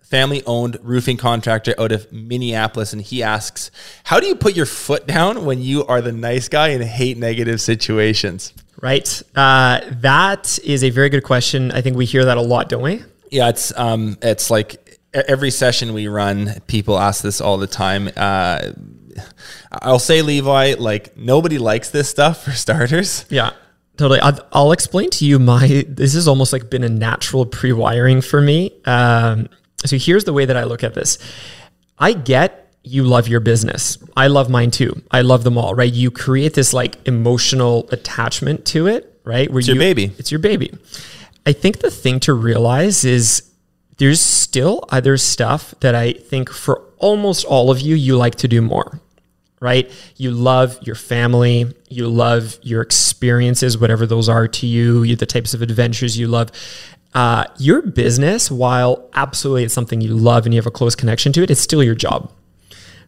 family 0.09 0.43
owned 0.45 0.77
roofing 0.81 1.17
contractor 1.17 1.73
out 1.79 1.91
of 1.91 2.11
Minneapolis. 2.11 2.93
And 2.93 3.01
he 3.01 3.23
asks, 3.23 3.71
How 4.03 4.19
do 4.19 4.27
you 4.27 4.35
put 4.35 4.55
your 4.55 4.65
foot 4.65 5.07
down 5.07 5.45
when 5.45 5.61
you 5.61 5.85
are 5.85 6.01
the 6.01 6.11
nice 6.11 6.49
guy 6.49 6.69
and 6.69 6.83
hate 6.83 7.17
negative 7.17 7.61
situations? 7.61 8.53
Right. 8.81 9.21
Uh, 9.35 9.81
that 10.01 10.57
is 10.63 10.83
a 10.83 10.89
very 10.89 11.09
good 11.09 11.23
question. 11.23 11.71
I 11.71 11.81
think 11.81 11.97
we 11.97 12.05
hear 12.05 12.25
that 12.25 12.37
a 12.37 12.41
lot, 12.41 12.69
don't 12.69 12.83
we? 12.83 13.03
Yeah, 13.29 13.49
it's 13.49 13.77
um, 13.77 14.17
it's 14.21 14.49
like 14.49 14.99
every 15.13 15.51
session 15.51 15.93
we 15.93 16.07
run, 16.07 16.59
people 16.67 16.97
ask 16.97 17.21
this 17.21 17.41
all 17.41 17.57
the 17.57 17.67
time. 17.67 18.09
Uh, 18.15 18.71
I'll 19.71 19.99
say, 19.99 20.21
Levi, 20.21 20.75
like 20.79 21.15
nobody 21.17 21.57
likes 21.57 21.89
this 21.89 22.09
stuff 22.09 22.43
for 22.43 22.51
starters. 22.51 23.25
Yeah, 23.29 23.51
totally. 23.97 24.19
I'll, 24.19 24.39
I'll 24.51 24.71
explain 24.71 25.09
to 25.11 25.25
you 25.25 25.39
my. 25.39 25.85
This 25.87 26.13
has 26.13 26.27
almost 26.27 26.53
like 26.53 26.69
been 26.69 26.83
a 26.83 26.89
natural 26.89 27.45
pre-wiring 27.45 28.21
for 28.21 28.41
me. 28.41 28.71
Um, 28.85 29.49
so 29.85 29.97
here's 29.97 30.25
the 30.25 30.33
way 30.33 30.45
that 30.45 30.57
I 30.57 30.63
look 30.63 30.83
at 30.83 30.93
this. 30.93 31.17
I 31.97 32.13
get 32.13 32.73
you 32.83 33.03
love 33.03 33.27
your 33.27 33.39
business. 33.39 33.97
I 34.15 34.27
love 34.27 34.49
mine 34.49 34.71
too. 34.71 35.01
I 35.11 35.21
love 35.21 35.43
them 35.43 35.57
all. 35.57 35.75
Right? 35.75 35.91
You 35.91 36.11
create 36.11 36.53
this 36.53 36.73
like 36.73 36.95
emotional 37.07 37.87
attachment 37.91 38.65
to 38.67 38.87
it. 38.87 39.19
Right? 39.23 39.49
Where 39.49 39.59
It's 39.59 39.67
your 39.67 39.77
baby. 39.77 40.11
It's 40.17 40.31
your 40.31 40.39
baby. 40.39 40.73
I 41.45 41.53
think 41.53 41.79
the 41.79 41.91
thing 41.91 42.19
to 42.21 42.33
realize 42.33 43.03
is 43.05 43.51
there's 43.97 44.21
still 44.21 44.85
other 44.89 45.17
stuff 45.17 45.73
that 45.81 45.93
I 45.93 46.13
think 46.13 46.49
for 46.49 46.83
almost 46.97 47.45
all 47.45 47.69
of 47.69 47.79
you, 47.79 47.95
you 47.95 48.17
like 48.17 48.35
to 48.35 48.47
do 48.47 48.61
more 48.61 48.99
right? 49.59 49.91
You 50.15 50.31
love 50.31 50.77
your 50.81 50.95
family, 50.95 51.73
you 51.89 52.07
love 52.07 52.57
your 52.61 52.81
experiences, 52.81 53.77
whatever 53.77 54.05
those 54.05 54.29
are 54.29 54.47
to 54.47 54.67
you, 54.67 55.03
you 55.03 55.15
the 55.15 55.25
types 55.25 55.53
of 55.53 55.61
adventures 55.61 56.17
you 56.17 56.27
love. 56.27 56.51
Uh, 57.13 57.45
your 57.57 57.81
business, 57.81 58.51
while 58.51 59.09
absolutely 59.13 59.63
it's 59.63 59.73
something 59.73 59.99
you 60.01 60.13
love 60.13 60.45
and 60.45 60.53
you 60.53 60.59
have 60.59 60.67
a 60.67 60.71
close 60.71 60.95
connection 60.95 61.33
to 61.33 61.41
it, 61.41 61.49
it's 61.49 61.61
still 61.61 61.83
your 61.83 61.95
job, 61.95 62.31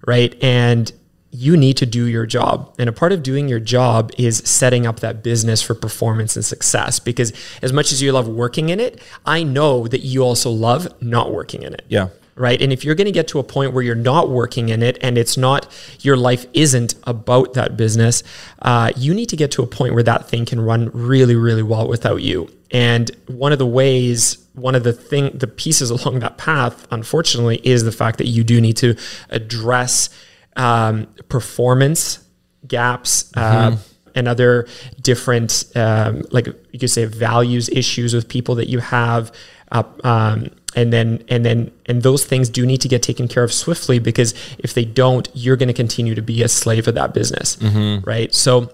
right? 0.08 0.36
And 0.43 0.91
you 1.34 1.56
need 1.56 1.78
to 1.78 1.86
do 1.86 2.06
your 2.06 2.26
job. 2.26 2.74
And 2.78 2.89
a 2.89 2.91
part 2.91 3.12
of 3.14 3.24
doing 3.24 3.47
your 3.47 3.60
job 3.60 4.12
is 4.18 4.39
setting 4.39 4.86
up 4.86 4.99
that 4.99 5.24
business 5.24 5.62
for 5.62 5.74
performance 5.76 6.36
and 6.36 6.43
success. 6.43 6.99
Because 6.99 7.32
as 7.62 7.72
much 7.72 7.91
as 7.91 8.02
you 8.02 8.12
love 8.12 8.28
working 8.28 8.70
in 8.70 8.80
it, 8.80 8.99
I 9.26 9.43
know 9.43 9.88
that 9.88 10.02
you 10.02 10.24
also 10.24 10.49
love 10.49 11.02
not 11.02 11.32
working 11.32 11.64
in 11.64 11.74
it 11.74 11.86
Yeah. 11.88 12.10
right? 12.36 12.62
And 12.62 12.74
if 12.74 12.84
you're 12.84 12.95
going 12.95 13.06
to 13.06 13.12
get 13.14 13.28
to 13.30 13.39
a 13.39 13.43
point 13.43 13.72
where 13.74 13.84
you're 13.84 13.95
not 13.95 14.30
working 14.30 14.70
in 14.70 14.82
it 14.84 14.97
and 15.02 15.18
it's 15.18 15.38
not, 15.38 15.68
your 16.02 16.18
life 16.18 16.45
isn't 16.54 16.95
about 17.04 17.54
that 17.54 17.78
business, 17.78 18.24
uh, 18.64 18.91
you 18.97 19.14
need 19.14 19.28
to 19.30 19.38
get 19.38 19.52
to 19.52 19.64
a 19.64 19.68
point 19.68 19.93
where 19.93 20.04
that 20.04 20.28
thing 20.28 20.45
can 20.45 20.60
run 20.60 20.89
really, 20.91 21.36
really 21.36 21.64
well 21.64 21.88
without 21.88 22.24
you. 22.24 22.49
And 22.72 23.11
one 23.28 23.51
of 23.51 23.59
the 23.59 23.65
ways, 23.65 24.38
one 24.53 24.76
of 24.76 24.84
the 24.84 24.93
thing, 24.93 25.38
the 25.38 25.47
pieces 25.47 25.89
along 25.95 26.19
that 26.19 26.38
path, 26.38 26.88
unfortunately, 26.91 27.61
is 27.63 27.84
the 27.84 27.91
fact 27.91 28.17
that 28.17 28.28
you 28.28 28.43
do 28.43 28.61
need 28.61 28.78
to 28.78 28.95
address 29.30 30.09
um, 30.55 31.07
performance 31.30 32.19
gaps. 32.67 33.32
Uh, 33.36 33.78
and 34.13 34.28
other 34.28 34.67
different, 35.01 35.63
um, 35.74 36.24
like 36.32 36.47
you 36.72 36.80
could 36.80 36.89
say, 36.89 37.05
values 37.05 37.69
issues 37.69 38.13
with 38.13 38.28
people 38.28 38.55
that 38.55 38.67
you 38.67 38.80
have, 38.80 39.32
uh, 39.72 39.84
um, 40.03 40.49
and 40.76 40.91
then 40.91 41.24
and 41.30 41.45
then 41.45 41.72
and 41.86 42.01
those 42.03 42.26
things 42.26 42.49
do 42.49 42.65
need 42.65 42.82
to 42.82 42.88
get 42.88 43.01
taken 43.01 43.28
care 43.28 43.43
of 43.43 43.53
swiftly 43.53 43.99
because 43.99 44.34
if 44.59 44.74
they 44.74 44.86
don't, 44.86 45.30
you're 45.34 45.55
going 45.55 45.67
to 45.67 45.74
continue 45.74 46.15
to 46.15 46.22
be 46.22 46.43
a 46.43 46.47
slave 46.47 46.88
of 46.88 46.95
that 46.95 47.13
business, 47.13 47.57
right? 48.05 48.34
So 48.34 48.69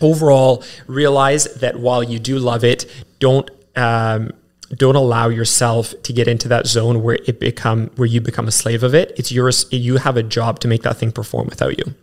overall, 0.00 0.64
realize 0.86 1.44
that 1.54 1.78
while 1.78 2.02
you 2.02 2.18
do 2.18 2.38
love 2.38 2.64
it, 2.64 2.86
don't. 3.18 3.50
Um, 3.76 4.32
don't 4.76 4.96
allow 4.96 5.28
yourself 5.28 5.94
to 6.02 6.12
get 6.12 6.28
into 6.28 6.48
that 6.48 6.66
zone 6.66 7.02
where 7.02 7.18
it 7.26 7.40
become 7.40 7.86
where 7.96 8.06
you 8.06 8.20
become 8.20 8.46
a 8.46 8.50
slave 8.50 8.82
of 8.82 8.94
it. 8.94 9.12
It's 9.16 9.32
yours. 9.32 9.66
You 9.70 9.96
have 9.96 10.16
a 10.16 10.22
job 10.22 10.60
to 10.60 10.68
make 10.68 10.82
that 10.82 10.98
thing 10.98 11.10
perform 11.10 11.46
without 11.48 11.78
you. 11.78 11.94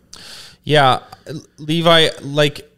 Yeah, 0.64 0.98
Levi, 1.58 2.08
like, 2.22 2.68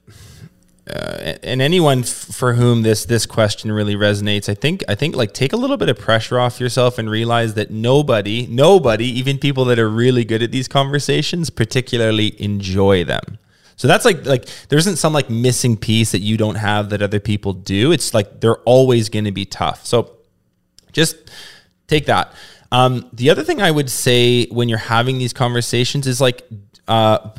uh, 0.90 1.36
and 1.42 1.62
anyone 1.62 2.00
f- 2.00 2.08
for 2.08 2.52
whom 2.52 2.82
this 2.82 3.06
this 3.06 3.24
question 3.24 3.72
really 3.72 3.94
resonates, 3.94 4.50
I 4.50 4.54
think 4.54 4.84
I 4.88 4.94
think 4.94 5.16
like 5.16 5.32
take 5.32 5.54
a 5.54 5.56
little 5.56 5.78
bit 5.78 5.88
of 5.88 5.98
pressure 5.98 6.38
off 6.38 6.60
yourself 6.60 6.98
and 6.98 7.08
realize 7.08 7.54
that 7.54 7.70
nobody, 7.70 8.46
nobody, 8.46 9.06
even 9.06 9.38
people 9.38 9.64
that 9.66 9.78
are 9.78 9.88
really 9.88 10.24
good 10.24 10.42
at 10.42 10.52
these 10.52 10.68
conversations, 10.68 11.48
particularly 11.48 12.40
enjoy 12.42 13.04
them. 13.04 13.38
So 13.78 13.86
that's 13.86 14.04
like 14.04 14.26
like 14.26 14.46
there 14.68 14.78
isn't 14.78 14.96
some 14.96 15.12
like 15.12 15.30
missing 15.30 15.76
piece 15.76 16.12
that 16.12 16.18
you 16.18 16.36
don't 16.36 16.56
have 16.56 16.90
that 16.90 17.00
other 17.00 17.20
people 17.20 17.54
do. 17.54 17.92
It's 17.92 18.12
like 18.12 18.40
they're 18.40 18.58
always 18.58 19.08
going 19.08 19.24
to 19.24 19.32
be 19.32 19.46
tough. 19.46 19.86
So 19.86 20.16
just 20.92 21.16
take 21.86 22.06
that. 22.06 22.34
Um, 22.70 23.08
the 23.12 23.30
other 23.30 23.44
thing 23.44 23.62
I 23.62 23.70
would 23.70 23.88
say 23.88 24.46
when 24.46 24.68
you're 24.68 24.78
having 24.78 25.18
these 25.18 25.32
conversations 25.32 26.06
is 26.06 26.20
like 26.20 26.46
uh, 26.88 27.30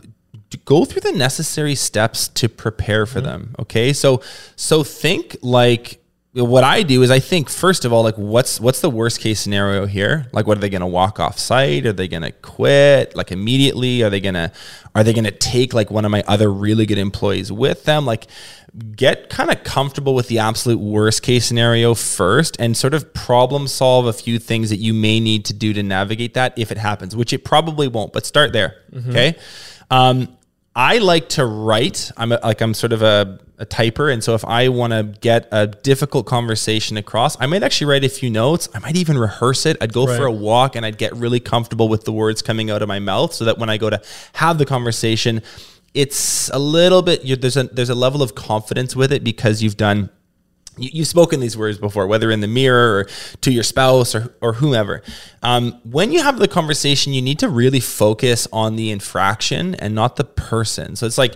go 0.63 0.85
through 0.85 1.01
the 1.01 1.11
necessary 1.11 1.75
steps 1.75 2.29
to 2.29 2.47
prepare 2.47 3.05
for 3.05 3.19
them. 3.19 3.53
Okay, 3.59 3.91
so 3.91 4.21
so 4.55 4.83
think 4.83 5.35
like 5.41 5.98
what 6.33 6.63
I 6.63 6.83
do 6.83 7.01
is 7.01 7.09
I 7.09 7.19
think 7.19 7.49
first 7.49 7.85
of 7.85 7.93
all 7.93 8.03
like 8.03 8.15
what's 8.15 8.59
what's 8.59 8.81
the 8.81 8.89
worst 8.89 9.19
case 9.19 9.39
scenario 9.39 9.87
here? 9.87 10.27
Like 10.31 10.45
what 10.45 10.57
are 10.57 10.61
they 10.61 10.69
going 10.69 10.81
to 10.81 10.87
walk 10.87 11.19
off 11.19 11.39
site? 11.39 11.85
Are 11.87 11.93
they 11.93 12.07
going 12.07 12.21
to 12.21 12.31
quit 12.31 13.15
like 13.15 13.31
immediately? 13.31 14.03
Are 14.03 14.11
they 14.11 14.19
going 14.19 14.35
to 14.35 14.51
are 14.93 15.03
they 15.03 15.13
going 15.13 15.25
to 15.25 15.31
take 15.31 15.73
like 15.73 15.89
one 15.89 16.05
of 16.05 16.11
my 16.11 16.23
other 16.27 16.51
really 16.51 16.85
good 16.85 16.99
employees 16.99 17.51
with 17.51 17.85
them? 17.85 18.05
Like 18.05 18.27
get 18.95 19.29
kind 19.29 19.49
of 19.49 19.63
comfortable 19.63 20.13
with 20.13 20.27
the 20.27 20.37
absolute 20.37 20.79
worst 20.79 21.23
case 21.23 21.45
scenario 21.45 21.95
first 21.95 22.55
and 22.59 22.77
sort 22.77 22.93
of 22.93 23.11
problem 23.13 23.67
solve 23.67 24.05
a 24.05 24.13
few 24.13 24.37
things 24.37 24.69
that 24.69 24.77
you 24.77 24.93
may 24.93 25.19
need 25.19 25.45
to 25.45 25.53
do 25.53 25.73
to 25.73 25.81
navigate 25.81 26.35
that 26.35 26.53
if 26.57 26.71
it 26.71 26.77
happens, 26.77 27.15
which 27.15 27.33
it 27.33 27.43
probably 27.43 27.87
won't, 27.87 28.13
but 28.13 28.25
start 28.25 28.53
there. 28.53 28.75
Okay. 29.09 29.35
Um, 29.89 30.37
I 30.75 30.99
like 30.99 31.29
to 31.29 31.45
write. 31.45 32.11
I'm 32.15 32.31
a, 32.31 32.39
like 32.43 32.61
I'm 32.61 32.75
sort 32.75 32.93
of 32.93 33.01
a, 33.01 33.39
a 33.59 33.65
typer, 33.65 34.11
and 34.11 34.23
so 34.23 34.35
if 34.35 34.43
I 34.45 34.69
want 34.69 34.93
to 34.93 35.03
get 35.21 35.47
a 35.51 35.67
difficult 35.67 36.25
conversation 36.25 36.97
across, 36.97 37.39
I 37.39 37.45
might 37.45 37.61
actually 37.63 37.87
write 37.87 38.03
a 38.03 38.09
few 38.09 38.29
notes. 38.29 38.69
I 38.73 38.79
might 38.79 38.95
even 38.95 39.17
rehearse 39.17 39.65
it. 39.65 39.77
I'd 39.81 39.93
go 39.93 40.07
for 40.07 40.25
a 40.25 40.31
walk, 40.31 40.75
and 40.75 40.85
I'd 40.85 40.97
get 40.97 41.15
really 41.15 41.39
comfortable 41.39 41.89
with 41.89 42.05
the 42.05 42.13
words 42.13 42.41
coming 42.41 42.71
out 42.71 42.81
of 42.81 42.87
my 42.87 42.99
mouth, 42.99 43.33
so 43.33 43.45
that 43.45 43.57
when 43.57 43.69
I 43.69 43.77
go 43.77 43.89
to 43.89 44.01
have 44.33 44.57
the 44.57 44.65
conversation, 44.65 45.41
it's 45.93 46.49
a 46.49 46.59
little 46.59 47.01
bit. 47.01 47.41
there's 47.41 47.57
a 47.57 47.63
there's 47.63 47.89
a 47.89 47.95
level 47.95 48.21
of 48.21 48.35
confidence 48.35 48.95
with 48.95 49.11
it 49.11 49.23
because 49.23 49.61
you've 49.61 49.77
done 49.77 50.09
you, 50.79 50.89
you've 50.93 51.07
spoken 51.07 51.39
these 51.39 51.57
words 51.57 51.77
before, 51.77 52.07
whether 52.07 52.31
in 52.31 52.39
the 52.39 52.47
mirror 52.47 52.99
or 52.99 53.03
to 53.41 53.51
your 53.51 53.63
spouse 53.63 54.15
or, 54.15 54.33
or 54.41 54.53
whomever. 54.53 55.01
Um, 55.43 55.79
when 55.83 56.11
you 56.11 56.21
have 56.23 56.39
the 56.39 56.47
conversation, 56.47 57.13
you 57.13 57.21
need 57.21 57.39
to 57.39 57.49
really 57.49 57.79
focus 57.79 58.47
on 58.51 58.75
the 58.75 58.91
infraction 58.91 59.75
and 59.75 59.93
not 59.93 60.15
the 60.15 60.23
person. 60.23 60.95
So 60.95 61.05
it's 61.05 61.17
like, 61.17 61.35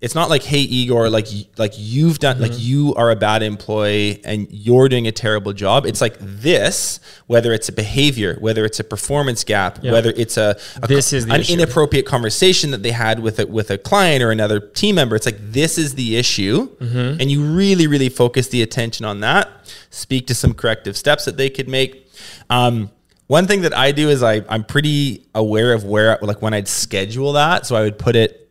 it's 0.00 0.14
not 0.14 0.30
like, 0.30 0.42
hey 0.42 0.60
Igor, 0.60 1.10
like 1.10 1.26
like 1.58 1.74
you've 1.76 2.18
done, 2.20 2.40
like 2.40 2.52
you 2.56 2.94
are 2.94 3.10
a 3.10 3.16
bad 3.16 3.42
employee 3.42 4.20
and 4.24 4.48
you're 4.50 4.88
doing 4.88 5.06
a 5.06 5.12
terrible 5.12 5.52
job. 5.52 5.84
It's 5.84 6.00
like 6.00 6.16
this, 6.18 7.00
whether 7.26 7.52
it's 7.52 7.68
a 7.68 7.72
behavior, 7.72 8.36
whether 8.40 8.64
it's 8.64 8.80
a 8.80 8.84
performance 8.84 9.44
gap, 9.44 9.82
whether 9.84 10.10
it's 10.16 10.38
a, 10.38 10.56
a 10.82 10.86
This 10.86 11.12
is 11.12 11.24
an 11.24 11.32
issue. 11.40 11.52
inappropriate 11.52 12.06
conversation 12.06 12.70
that 12.70 12.82
they 12.82 12.92
had 12.92 13.20
with 13.20 13.40
a, 13.40 13.46
with 13.46 13.70
a 13.70 13.76
client 13.76 14.22
or 14.22 14.30
another 14.30 14.58
team 14.58 14.94
member. 14.94 15.16
It's 15.16 15.26
like 15.26 15.38
this 15.52 15.76
is 15.76 15.94
the 15.96 16.16
issue, 16.16 16.68
Mm-hmm. 16.76 17.20
and 17.20 17.30
you 17.30 17.42
really 17.42 17.86
really 17.86 18.08
focus 18.08 18.48
the 18.48 18.62
attention 18.62 19.04
on 19.04 19.20
that. 19.20 19.48
Speak 19.90 20.26
to 20.28 20.34
some 20.34 20.54
corrective 20.54 20.96
steps 20.96 21.26
that 21.26 21.36
they 21.36 21.50
could 21.50 21.68
make. 21.68 22.08
Um, 22.48 22.90
one 23.26 23.46
thing 23.46 23.60
that 23.62 23.76
I 23.76 23.92
do 23.92 24.08
is 24.08 24.22
I 24.22 24.42
I'm 24.48 24.64
pretty 24.64 25.26
aware 25.34 25.74
of 25.74 25.84
where 25.84 26.18
like 26.22 26.40
when 26.40 26.54
I'd 26.54 26.68
schedule 26.68 27.34
that, 27.34 27.66
so 27.66 27.76
I 27.76 27.82
would 27.82 27.98
put 27.98 28.16
it. 28.16 28.48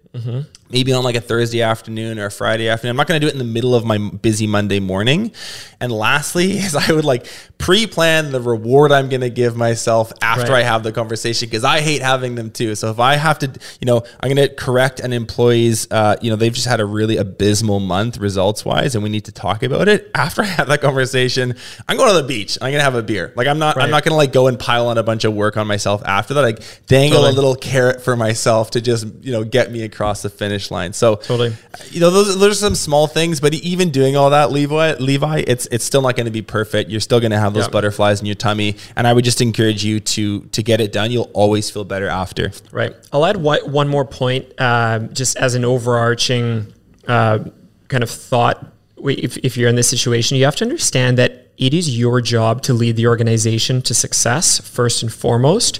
Maybe 0.69 0.93
on 0.93 1.03
like 1.03 1.15
a 1.15 1.21
Thursday 1.21 1.61
afternoon 1.61 2.19
or 2.19 2.27
a 2.27 2.31
Friday 2.31 2.69
afternoon. 2.69 2.91
I'm 2.91 2.97
not 2.97 3.07
going 3.07 3.19
to 3.19 3.25
do 3.25 3.29
it 3.29 3.33
in 3.33 3.39
the 3.39 3.51
middle 3.51 3.73
of 3.73 3.85
my 3.85 3.97
busy 3.97 4.47
Monday 4.47 4.79
morning. 4.79 5.31
And 5.79 5.91
lastly, 5.91 6.51
is 6.57 6.75
I 6.75 6.91
would 6.91 7.05
like 7.05 7.27
pre-plan 7.57 8.31
the 8.31 8.41
reward 8.41 8.91
I'm 8.91 9.09
going 9.09 9.21
to 9.21 9.29
give 9.29 9.55
myself 9.55 10.13
after 10.21 10.39
Right. 10.39 10.59
I 10.59 10.63
have 10.63 10.83
the 10.83 10.91
conversation 10.91 11.47
because 11.47 11.63
I 11.63 11.81
hate 11.81 12.01
having 12.01 12.35
them 12.35 12.49
too. 12.49 12.73
So 12.75 12.89
if 12.89 12.99
I 12.99 13.15
have 13.15 13.39
to, 13.39 13.47
you 13.81 13.85
know, 13.85 14.03
I'm 14.19 14.33
going 14.33 14.47
to 14.47 14.53
correct 14.53 14.99
an 14.99 15.13
employee's, 15.13 15.87
uh, 15.91 16.15
you 16.21 16.29
know, 16.29 16.35
they've 16.35 16.53
just 16.53 16.65
had 16.65 16.79
a 16.79 16.85
really 16.85 17.17
abysmal 17.17 17.79
month 17.79 18.17
results 18.17 18.63
wise, 18.63 18.95
and 18.95 19.03
we 19.03 19.09
need 19.09 19.25
to 19.25 19.31
talk 19.31 19.61
about 19.63 19.87
it. 19.87 20.09
After 20.15 20.41
I 20.43 20.45
have 20.45 20.67
that 20.67 20.81
conversation, 20.81 21.55
I'm 21.87 21.97
going 21.97 22.09
to 22.09 22.21
the 22.21 22.27
beach. 22.27 22.57
I'm 22.61 22.71
going 22.71 22.79
to 22.79 22.83
have 22.83 22.95
a 22.95 23.03
beer. 23.03 23.33
Like 23.35 23.47
I'm 23.47 23.59
not, 23.59 23.77
I'm 23.77 23.91
not 23.91 24.03
going 24.03 24.11
to 24.11 24.17
like 24.17 24.31
go 24.31 24.47
and 24.47 24.57
pile 24.57 24.87
on 24.87 24.97
a 24.97 25.03
bunch 25.03 25.23
of 25.23 25.33
work 25.33 25.57
on 25.57 25.67
myself 25.67 26.01
after 26.05 26.33
that. 26.35 26.41
Like 26.41 26.85
dangle 26.87 27.19
Totally. 27.19 27.33
a 27.33 27.35
little 27.35 27.55
carrot 27.55 28.01
for 28.01 28.15
myself 28.15 28.71
to 28.71 28.81
just, 28.81 29.05
you 29.21 29.31
know, 29.31 29.43
get 29.43 29.71
me 29.71 29.83
across 29.83 30.21
the 30.21 30.29
finish 30.29 30.58
line. 30.69 30.91
So 30.93 31.15
Totally. 31.15 31.53
you 31.89 31.99
know, 31.99 32.09
those, 32.11 32.41
are 32.43 32.53
some 32.53 32.75
small 32.75 33.07
things, 33.07 33.39
but 33.39 33.53
even 33.53 33.89
doing 33.89 34.15
all 34.15 34.29
that, 34.31 34.51
Levi, 34.51 34.95
Levi, 34.99 35.43
it's 35.47 35.65
it's 35.71 35.85
still 35.85 36.01
not 36.01 36.15
going 36.15 36.25
to 36.25 36.31
be 36.31 36.41
perfect. 36.41 36.89
You're 36.89 36.99
still 36.99 37.19
going 37.19 37.31
to 37.31 37.39
have 37.39 37.53
those 37.53 37.65
Yeah. 37.65 37.71
butterflies 37.71 38.19
in 38.19 38.25
your 38.25 38.35
tummy, 38.35 38.75
and 38.95 39.07
I 39.07 39.13
would 39.13 39.25
just 39.25 39.41
encourage 39.41 39.83
you 39.83 39.99
to 39.99 40.41
to 40.41 40.61
get 40.63 40.81
it 40.81 40.91
done. 40.91 41.11
You'll 41.11 41.31
always 41.33 41.69
feel 41.69 41.85
better 41.85 42.07
after. 42.07 42.51
Right. 42.71 42.93
I'll 43.13 43.25
add 43.25 43.37
one, 43.37 43.59
one 43.71 43.87
more 43.87 44.05
point, 44.05 44.45
um, 44.59 45.13
just 45.13 45.37
as 45.37 45.55
an 45.55 45.63
overarching 45.65 46.73
uh, 47.07 47.39
kind 47.87 48.03
of 48.03 48.09
thought. 48.09 48.73
If, 49.01 49.37
if 49.37 49.55
you're 49.55 49.69
in 49.69 49.75
this 49.77 49.89
situation, 49.89 50.37
you 50.37 50.43
have 50.43 50.57
to 50.57 50.65
understand 50.65 51.17
that 51.19 51.47
it 51.57 51.73
is 51.73 51.97
your 51.97 52.19
job 52.21 52.61
to 52.63 52.73
lead 52.73 52.97
the 52.97 53.07
organization 53.07 53.81
to 53.83 53.93
success 53.93 54.59
first 54.59 55.03
and 55.03 55.11
foremost, 55.11 55.79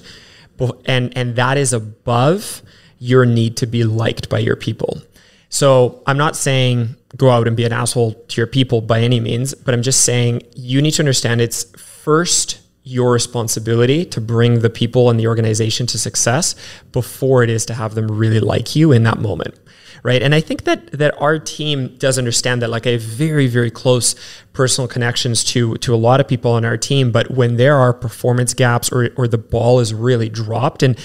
and 0.86 1.16
and 1.18 1.36
that 1.36 1.58
is 1.58 1.74
above 1.74 2.62
your 3.00 3.26
need 3.26 3.58
to 3.58 3.66
be 3.66 3.84
liked 3.84 4.30
by 4.30 4.40
your 4.40 4.56
people. 4.56 5.02
So 5.50 6.04
I'm 6.06 6.18
not 6.18 6.36
saying 6.36 6.96
go 7.18 7.32
out 7.32 7.48
and 7.48 7.58
be 7.58 7.66
an 7.66 7.74
asshole 7.74 8.14
to 8.14 8.40
your 8.40 8.48
people 8.48 8.82
by 8.82 9.02
any 9.02 9.20
means, 9.20 9.56
but 9.56 9.74
I'm 9.74 9.82
just 9.82 10.06
saying 10.06 10.44
you 10.56 10.82
need 10.82 10.92
to 10.92 11.02
understand 11.02 11.42
it's 11.42 11.64
first 11.80 12.62
your 12.84 13.12
responsibility 13.12 14.06
to 14.06 14.22
bring 14.22 14.60
the 14.60 14.70
people 14.70 15.10
and 15.10 15.20
the 15.20 15.28
organization 15.28 15.86
to 15.88 15.98
success 15.98 16.56
before 16.92 17.44
it 17.44 17.50
is 17.50 17.66
to 17.66 17.74
have 17.74 17.96
them 17.96 18.08
really 18.08 18.40
like 18.40 18.76
you 18.76 18.92
in 18.92 19.04
that 19.04 19.20
moment 19.20 19.54
right 20.02 20.24
and 20.24 20.34
i 20.34 20.42
think 20.42 20.64
that 20.64 20.92
that 20.92 21.14
our 21.22 21.38
team 21.38 21.96
does 21.98 22.18
understand 22.18 22.62
that 22.62 22.70
like 22.70 22.88
i 22.88 22.92
have 22.92 23.02
very 23.02 23.48
very 23.48 23.70
close 23.70 24.16
personal 24.54 24.88
connections 24.88 25.44
to 25.44 25.76
to 25.76 25.94
a 25.94 25.98
lot 25.98 26.20
of 26.20 26.28
people 26.28 26.52
on 26.52 26.66
our 26.66 26.78
team 26.78 27.12
but 27.12 27.30
when 27.30 27.58
there 27.58 27.76
are 27.76 27.94
performance 27.94 28.54
gaps 28.54 28.92
or 28.92 29.10
or 29.18 29.28
the 29.28 29.38
ball 29.38 29.80
is 29.80 29.94
really 29.94 30.30
dropped 30.30 30.82
and 30.82 30.98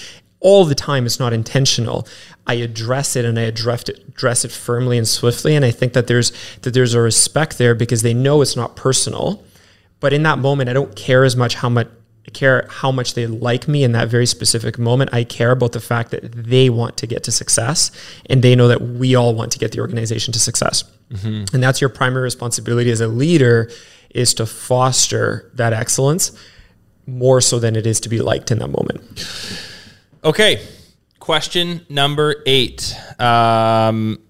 all 0.45 0.65
the 0.65 0.75
time 0.75 1.07
it's 1.07 1.19
not 1.19 1.33
intentional 1.33 2.07
i 2.47 2.55
address 2.55 3.17
it 3.17 3.25
and 3.25 3.39
i 3.39 3.43
address 3.43 3.89
it 3.89 3.99
address 4.07 4.45
it 4.45 4.53
firmly 4.53 4.97
and 4.97 5.09
swiftly 5.09 5.57
and 5.57 5.65
i 5.65 5.71
think 5.71 5.93
that 5.95 6.07
there's 6.07 6.33
that 6.63 6.75
there's 6.75 6.95
a 6.95 7.01
respect 7.01 7.59
there 7.59 7.75
because 7.75 8.03
they 8.03 8.15
know 8.15 8.41
it's 8.43 8.55
not 8.55 8.77
personal 8.77 9.45
but 10.05 10.13
in 10.13 10.23
that 10.25 10.39
moment, 10.39 10.69
I 10.69 10.75
don't 10.75 10.95
care 10.95 11.25
as 11.25 11.35
much 11.35 11.55
how 11.55 11.71
much 11.71 11.89
I 12.29 12.31
care 12.31 12.67
how 12.69 12.93
much 12.93 13.15
they 13.15 13.27
like 13.27 13.67
me 13.69 13.85
in 13.85 13.93
that 13.93 14.09
very 14.09 14.27
specific 14.27 14.79
moment. 14.79 15.15
I 15.15 15.25
care 15.25 15.51
about 15.51 15.73
the 15.73 15.81
fact 15.81 16.11
that 16.11 16.31
they 16.31 16.69
want 16.69 16.99
to 16.99 17.07
get 17.07 17.25
to 17.25 17.33
success 17.33 17.91
and 18.27 18.43
they 18.43 18.55
know 18.55 18.69
that 18.69 18.83
we 18.83 19.15
all 19.15 19.35
want 19.35 19.51
to 19.53 19.59
get 19.59 19.73
the 19.73 19.81
organization 19.81 20.31
to 20.35 20.39
success. 20.39 20.85
Mm-hmm. 21.11 21.55
And 21.55 21.63
that's 21.63 21.81
your 21.81 21.89
primary 21.89 22.23
responsibility 22.23 22.91
as 22.91 23.01
a 23.01 23.09
leader 23.09 23.71
is 24.11 24.35
to 24.35 24.45
foster 24.45 25.51
that 25.55 25.73
excellence 25.73 26.33
more 27.07 27.41
so 27.41 27.59
than 27.59 27.75
it 27.75 27.87
is 27.87 27.99
to 28.01 28.11
be 28.11 28.21
liked 28.21 28.51
in 28.51 28.59
that 28.59 28.69
moment. 28.69 29.01
Okay, 30.25 30.67
question 31.19 31.85
number 31.91 32.43
eight. 32.47 32.97
Um, 33.21 34.21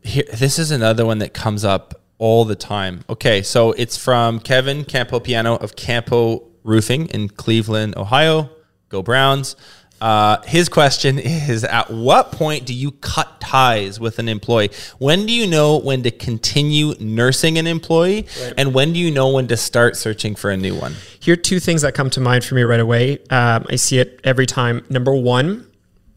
here, 0.00 0.22
this 0.32 0.56
is 0.60 0.70
another 0.70 1.04
one 1.04 1.18
that 1.18 1.34
comes 1.34 1.64
up 1.64 2.00
all 2.18 2.44
the 2.44 2.54
time. 2.54 3.02
Okay, 3.10 3.42
so 3.42 3.72
it's 3.72 3.96
from 3.96 4.38
Kevin 4.38 4.84
Campo 4.84 5.18
Piano 5.18 5.56
of 5.56 5.74
Campo 5.74 6.46
Roofing 6.62 7.08
in 7.08 7.28
Cleveland, 7.28 7.96
Ohio. 7.96 8.50
Go 8.88 9.02
Browns. 9.02 9.56
Uh, 10.00 10.42
his 10.42 10.68
question 10.68 11.18
is 11.18 11.64
At 11.64 11.90
what 11.90 12.32
point 12.32 12.66
do 12.66 12.74
you 12.74 12.92
cut 12.92 13.40
ties 13.40 13.98
with 13.98 14.18
an 14.18 14.28
employee? 14.28 14.70
When 14.98 15.26
do 15.26 15.32
you 15.32 15.46
know 15.46 15.78
when 15.78 16.02
to 16.02 16.10
continue 16.10 16.94
nursing 17.00 17.58
an 17.58 17.66
employee? 17.66 18.26
And 18.56 18.74
when 18.74 18.92
do 18.92 18.98
you 18.98 19.10
know 19.10 19.30
when 19.30 19.46
to 19.48 19.56
start 19.56 19.96
searching 19.96 20.34
for 20.34 20.50
a 20.50 20.56
new 20.56 20.74
one? 20.74 20.94
Here 21.20 21.34
are 21.34 21.36
two 21.36 21.60
things 21.60 21.82
that 21.82 21.94
come 21.94 22.10
to 22.10 22.20
mind 22.20 22.44
for 22.44 22.54
me 22.54 22.62
right 22.62 22.80
away. 22.80 23.18
Um, 23.30 23.66
I 23.68 23.76
see 23.76 23.98
it 23.98 24.20
every 24.24 24.46
time. 24.46 24.84
Number 24.90 25.14
one, 25.14 25.66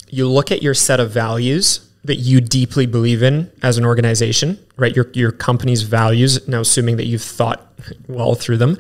you 0.09 0.27
look 0.27 0.51
at 0.51 0.61
your 0.61 0.73
set 0.73 0.99
of 0.99 1.11
values 1.11 1.85
that 2.03 2.15
you 2.15 2.41
deeply 2.41 2.85
believe 2.85 3.21
in 3.21 3.51
as 3.61 3.77
an 3.77 3.85
organization, 3.85 4.57
right? 4.77 4.95
Your 4.95 5.09
your 5.13 5.31
company's 5.31 5.83
values. 5.83 6.47
Now, 6.47 6.61
assuming 6.61 6.97
that 6.97 7.05
you've 7.05 7.21
thought 7.21 7.71
well 8.07 8.35
through 8.35 8.57
them, 8.57 8.77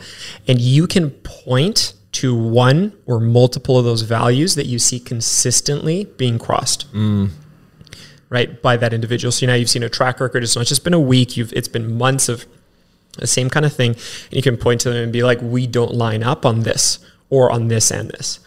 and 0.47 0.59
you 0.59 0.87
can 0.87 1.11
point 1.11 1.93
to 2.11 2.35
one 2.35 2.93
or 3.05 3.19
multiple 3.19 3.77
of 3.77 3.85
those 3.85 4.01
values 4.01 4.55
that 4.55 4.65
you 4.65 4.79
see 4.79 4.99
consistently 4.99 6.05
being 6.17 6.39
crossed. 6.39 6.87
Right? 8.29 8.61
By 8.61 8.77
that 8.77 8.93
individual. 8.93 9.31
So 9.31 9.45
now 9.45 9.55
you've 9.55 9.69
seen 9.69 9.83
a 9.83 9.89
track 9.89 10.19
record. 10.19 10.43
It's 10.43 10.55
not 10.55 10.65
just 10.65 10.83
been 10.83 10.93
a 10.93 10.99
week. 10.99 11.37
You've 11.37 11.53
it's 11.53 11.67
been 11.67 11.97
months 11.97 12.29
of 12.29 12.45
the 13.17 13.27
same 13.27 13.49
kind 13.49 13.65
of 13.65 13.73
thing. 13.73 13.91
And 13.91 14.33
you 14.33 14.41
can 14.41 14.57
point 14.57 14.81
to 14.81 14.89
them 14.89 15.03
and 15.03 15.13
be 15.13 15.23
like 15.23 15.39
we 15.41 15.67
don't 15.67 15.93
line 15.93 16.23
up 16.23 16.45
on 16.45 16.61
this 16.61 16.99
or 17.29 17.51
on 17.51 17.67
this 17.67 17.91
and 17.91 18.09
this. 18.09 18.39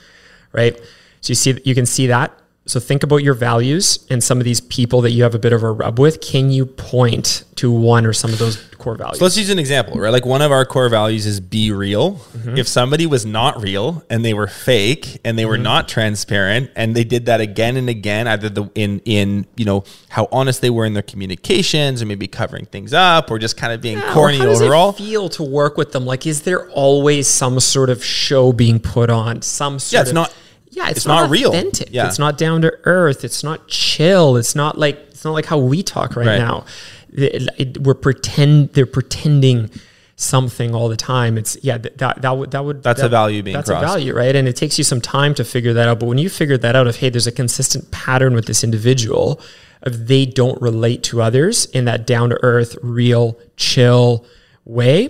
Right? 0.53 0.77
So 1.21 1.31
you 1.31 1.35
see 1.35 1.61
you 1.65 1.75
can 1.75 1.87
see 1.87 2.07
that 2.09 2.33
so 2.65 2.79
think 2.79 3.03
about 3.03 3.17
your 3.19 3.35
values 3.35 4.07
and 4.09 4.23
some 4.23 4.39
of 4.39 4.45
these 4.45 4.61
people 4.61 5.01
that 5.01 5.11
you 5.11 5.25
have 5.25 5.35
a 5.35 5.39
bit 5.39 5.53
of 5.53 5.63
a 5.65 5.71
rub 5.73 5.99
with 5.99 6.21
can 6.21 6.51
you 6.51 6.65
point 6.65 7.43
to 7.57 7.71
one 7.73 8.07
or 8.07 8.13
some 8.13 8.33
of 8.33 8.39
those 8.39 8.57
core 8.79 8.95
values 8.97 9.19
So 9.19 9.25
let's 9.25 9.37
use 9.37 9.51
an 9.51 9.59
example, 9.59 9.99
right? 10.01 10.11
Like 10.11 10.25
one 10.25 10.43
of 10.43 10.51
our 10.53 10.65
core 10.65 10.89
values 10.89 11.27
is 11.27 11.39
be 11.41 11.71
real. 11.73 12.15
Mm-hmm. 12.15 12.57
If 12.57 12.67
somebody 12.67 13.07
was 13.07 13.25
not 13.27 13.61
real 13.63 14.03
and 14.11 14.25
they 14.25 14.33
were 14.35 14.47
fake 14.49 15.21
and 15.25 15.39
they 15.39 15.45
were 15.45 15.55
mm-hmm. 15.55 15.63
not 15.65 15.89
transparent 15.89 16.71
and 16.75 16.95
they 16.95 17.05
did 17.05 17.27
that 17.27 17.41
again 17.41 17.77
and 17.77 17.89
again, 17.89 18.27
either 18.27 18.49
the 18.49 18.71
in 18.75 19.01
in 19.05 19.47
you 19.57 19.65
know 19.65 19.85
how 20.09 20.29
honest 20.33 20.61
they 20.63 20.71
were 20.71 20.85
in 20.85 20.95
their 20.95 21.03
communications 21.03 22.01
or 22.03 22.07
maybe 22.07 22.27
covering 22.27 22.67
things 22.67 22.93
up 22.93 23.31
or 23.31 23.39
just 23.39 23.57
kind 23.57 23.73
of 23.73 23.81
being 23.81 23.99
Yeah, 23.99 24.13
corny 24.15 24.39
how 24.39 24.45
does 24.47 24.63
overall. 24.63 24.91
it 24.91 24.97
feel 24.97 25.29
to 25.31 25.43
work 25.43 25.77
with 25.77 25.93
them 25.93 26.05
like 26.07 26.27
is 26.27 26.43
there 26.43 26.69
always 26.71 27.27
some 27.29 27.61
sort 27.61 27.91
of 27.91 28.05
show 28.05 28.53
being 28.53 28.79
put 28.81 29.11
on 29.11 29.43
some 29.43 29.79
sort 29.79 29.93
Yeah, 29.93 30.01
it's 30.01 30.11
of- 30.11 30.15
not- 30.15 30.35
yeah 30.75 30.89
it's, 30.89 30.99
it's 30.99 31.07
not, 31.07 31.23
not 31.23 31.31
real. 31.31 31.51
authentic 31.51 31.89
Yeah. 31.93 32.07
it's 32.09 32.19
not 32.19 32.37
down 32.37 32.63
to 32.63 32.73
earth 32.85 33.25
it's 33.25 33.43
not 33.45 33.69
chill 33.69 34.37
it's 34.37 34.55
not 34.55 34.77
like 34.79 34.97
it's 35.11 35.25
not 35.25 35.33
like 35.33 35.47
how 35.47 35.59
we 35.59 35.83
talk 35.83 36.17
right, 36.17 36.27
Right. 36.27 36.39
now 36.39 36.65
It- 37.13 37.49
it- 37.59 37.79
we're 37.83 37.95
pretend 37.95 38.73
they're 38.73 38.87
pretending 38.87 39.71
something 40.17 40.75
all 40.75 40.89
the 40.89 40.97
time 40.97 41.37
it's 41.37 41.57
yeah 41.63 41.79
that 41.79 41.99
that, 41.99 42.23
that 42.23 42.37
would 42.37 42.51
that 42.53 42.65
would 42.65 42.83
That's 42.83 43.03
a 43.03 43.09
value 43.09 43.43
being 43.43 43.55
that's 43.57 43.69
crossed. 43.71 43.85
a 43.85 43.87
value 43.87 44.15
right 44.15 44.35
and 44.37 44.47
it 44.47 44.57
takes 44.57 44.79
you 44.79 44.85
some 44.85 45.01
time 45.01 45.35
to 45.35 45.45
figure 45.45 45.73
that 45.75 45.89
out 45.89 45.99
but 46.01 46.07
when 46.07 46.19
you 46.19 46.29
figure 46.31 46.57
that 46.59 46.77
out 46.77 46.87
of 46.87 46.97
hey 46.97 47.09
there's 47.11 47.27
a 47.27 47.33
consistent 47.33 47.91
pattern 47.91 48.35
with 48.35 48.47
this 48.47 48.63
individual 48.63 49.41
of 49.83 50.07
they 50.07 50.25
don't 50.25 50.61
relate 50.63 51.03
to 51.03 51.21
others 51.21 51.65
in 51.67 51.87
that 51.87 52.07
down 52.07 52.31
to 52.31 52.39
earth 52.45 52.77
real 52.83 53.37
chill 53.57 54.25
way 54.65 55.09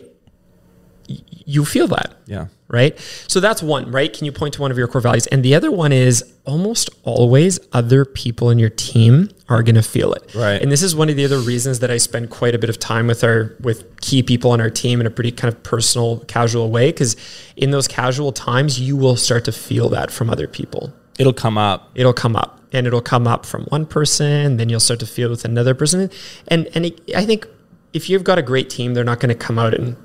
y- 1.09 1.19
you 1.45 1.65
feel 1.65 1.87
that 1.89 2.15
Yeah. 2.27 2.47
Right? 2.73 2.99
So 3.29 3.39
that's 3.39 3.63
one 3.63 3.93
right? 3.93 4.13
Can 4.13 4.25
you 4.25 4.33
point 4.33 4.55
to 4.55 4.61
one 4.63 4.73
of 4.73 4.79
your 4.79 4.89
core 4.89 5.01
values? 5.01 5.29
And 5.29 5.45
the 5.45 5.55
other 5.55 5.71
one 5.71 5.93
is 5.93 6.25
almost 6.45 6.91
always 7.05 7.61
other 7.73 8.05
people 8.05 8.51
in 8.51 8.59
your 8.59 8.71
team 8.71 9.29
are 9.49 9.63
going 9.63 9.77
to 9.77 9.83
feel 9.83 10.13
it. 10.15 10.35
Right. 10.35 10.61
and 10.61 10.73
this 10.73 10.83
is 10.83 10.97
one 10.97 11.09
of 11.11 11.15
the 11.17 11.25
other 11.25 11.39
reasons 11.39 11.79
that 11.81 11.91
i 11.91 11.99
spend 11.99 12.31
quite 12.31 12.55
a 12.55 12.59
bit 12.59 12.71
of 12.71 12.79
time 12.79 13.07
with 13.07 13.23
our 13.23 13.55
with 13.61 14.01
key 14.01 14.23
people 14.23 14.51
on 14.51 14.61
our 14.61 14.71
team 14.71 15.01
in 15.01 15.07
a 15.07 15.11
pretty 15.11 15.31
kind 15.31 15.53
of 15.55 15.63
personal 15.63 16.21
casual 16.21 16.71
way 16.71 16.91
because 16.91 17.17
in 17.57 17.71
those 17.71 17.87
casual 17.87 18.33
times 18.33 18.81
you 18.81 18.97
will 18.97 19.15
start 19.17 19.45
to 19.45 19.53
feel 19.53 19.89
that 19.91 20.11
from 20.11 20.31
other 20.31 20.49
people. 20.49 20.93
It'll 21.19 21.35
come 21.35 21.59
up. 21.59 21.91
it'll 21.95 22.15
come 22.15 22.35
up 22.35 22.61
and 22.73 22.87
it'll 22.87 23.03
come 23.03 23.27
up 23.27 23.45
from 23.45 23.65
one 23.65 23.85
person 23.85 24.57
then 24.57 24.69
you'll 24.71 24.81
start 24.81 24.99
to 25.01 25.07
feel 25.07 25.29
it 25.29 25.33
with 25.33 25.45
another 25.45 25.75
person. 25.75 26.11
And 26.49 26.69
and 26.75 26.87
it, 26.87 27.01
i 27.15 27.25
think 27.27 27.47
if 27.93 28.09
you've 28.09 28.25
got 28.25 28.39
a 28.39 28.43
great 28.43 28.71
team 28.71 28.95
they're 28.95 29.05
not 29.05 29.21
going 29.21 29.29
to 29.29 29.35
come 29.47 29.59
out 29.59 29.75
and 29.75 29.97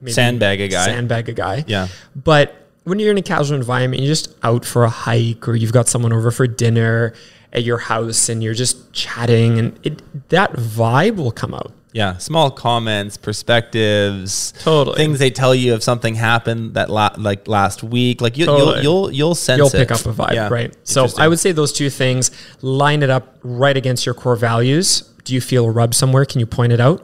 maybe 0.00 0.12
Sandbag 0.12 0.60
a 0.60 0.68
guy. 0.68 0.84
sandbag 0.86 1.28
a 1.28 1.32
guy 1.32 1.64
Yeah. 1.66 1.88
but 2.16 2.54
when 2.84 2.98
you're 2.98 3.10
in 3.10 3.18
a 3.18 3.22
casual 3.22 3.56
environment 3.56 4.02
you're 4.02 4.08
just 4.12 4.34
out 4.42 4.64
for 4.64 4.84
a 4.84 4.88
hike 4.90 5.46
or 5.48 5.54
you've 5.54 5.72
got 5.72 5.88
someone 5.88 6.12
over 6.12 6.30
for 6.30 6.46
dinner 6.46 7.12
at 7.52 7.62
your 7.64 7.78
house 7.78 8.28
and 8.28 8.42
you're 8.42 8.54
just 8.54 8.92
chatting 8.92 9.58
and 9.58 9.78
it, 9.82 10.28
that 10.30 10.52
vibe 10.54 11.16
will 11.16 11.32
come 11.32 11.52
out 11.54 11.72
Yeah, 11.92 12.16
small 12.18 12.50
comments, 12.52 13.16
perspectives, 13.16 14.52
Totally. 14.62 14.96
things 14.96 15.18
they 15.18 15.30
tell 15.30 15.54
you 15.54 15.74
if 15.74 15.82
something 15.82 16.14
happened 16.14 16.74
that 16.74 16.88
la- 16.90 17.14
like 17.18 17.48
last 17.48 17.82
week. 17.82 18.20
Like 18.20 18.38
you, 18.38 18.46
Totally. 18.46 18.82
you'll 18.82 19.06
you'll 19.06 19.10
you'll 19.12 19.34
sense 19.34 19.58
you'll 19.58 19.68
it. 19.68 19.72
pick 19.88 19.90
up 19.90 20.06
a 20.06 20.12
vibe, 20.12 20.34
Yeah, 20.34 20.48
right? 20.48 20.74
So. 20.84 21.08
I 21.18 21.26
would 21.28 21.38
say 21.40 21.52
those 21.52 21.72
two 21.72 21.90
things 21.90 22.30
line 22.62 23.02
it 23.02 23.10
up 23.10 23.36
right 23.42 23.76
against 23.76 24.06
your 24.06 24.14
core 24.14 24.36
values. 24.36 25.02
Do 25.24 25.34
you 25.34 25.40
feel 25.40 25.64
a 25.66 25.70
rub 25.70 25.94
somewhere? 25.94 26.24
Can 26.24 26.40
you 26.40 26.46
point 26.46 26.72
it 26.72 26.80
out? 26.80 27.02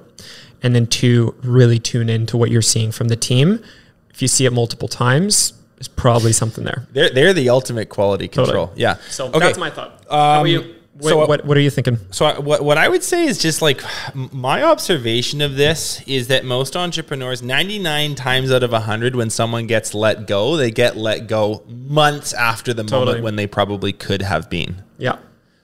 And 0.67 0.75
then 0.75 0.89
two, 0.89 1.33
really 1.45 1.79
tune 1.79 2.09
into 2.11 2.37
what 2.37 2.51
you're 2.51 2.61
seeing 2.61 2.91
from 2.91 3.07
the 3.07 3.15
team. 3.15 3.63
If 4.11 4.21
you 4.21 4.27
see 4.27 4.47
it 4.47 4.53
multiple 4.53 4.89
times, 4.89 5.53
there's 5.77 5.87
probably 5.87 6.33
something 6.33 6.65
there. 6.65 6.89
they're 6.93 7.11
they're 7.11 7.33
the 7.33 7.51
ultimate 7.51 7.89
quality 7.89 8.27
control. 8.27 8.73
Yeah. 8.75 8.97
So 9.09 9.27
Okay. 9.29 9.39
that's 9.39 9.59
my 9.59 9.71
thought. 9.71 9.93
How 10.11 10.17
about 10.17 10.41
Um, 10.41 10.47
you? 10.49 10.75
What, 10.99 11.11
So, 11.11 11.21
uh, 11.23 11.27
what, 11.29 11.45
what 11.45 11.57
are 11.57 11.61
you 11.61 11.71
thinking? 11.71 11.99
So 12.11 12.25
I, 12.27 12.39
what 12.41 12.65
what 12.65 12.79
I 12.79 12.89
would 12.89 13.05
say 13.05 13.27
is 13.27 13.39
just 13.39 13.63
like 13.63 13.81
my 14.33 14.63
observation 14.65 15.41
of 15.41 15.55
this 15.55 16.03
is 16.07 16.27
that 16.29 16.45
most 16.45 16.75
entrepreneurs, 16.75 17.43
ninety 17.43 17.79
nine 17.79 18.17
times 18.17 18.51
out 18.51 18.65
of 18.65 18.73
hundred, 18.73 19.15
when 19.15 19.31
someone 19.31 19.69
gets 19.69 19.95
let 19.95 20.27
go, 20.27 20.57
they 20.57 20.73
get 20.73 20.97
let 20.97 21.29
go 21.29 21.63
months 21.69 22.33
after 22.33 22.75
the 22.75 22.83
Totally. 22.83 23.05
moment 23.07 23.23
when 23.25 23.37
they 23.37 23.47
probably 23.47 23.93
could 23.93 24.23
have 24.23 24.51
been. 24.51 24.83
Yeah. 24.99 25.19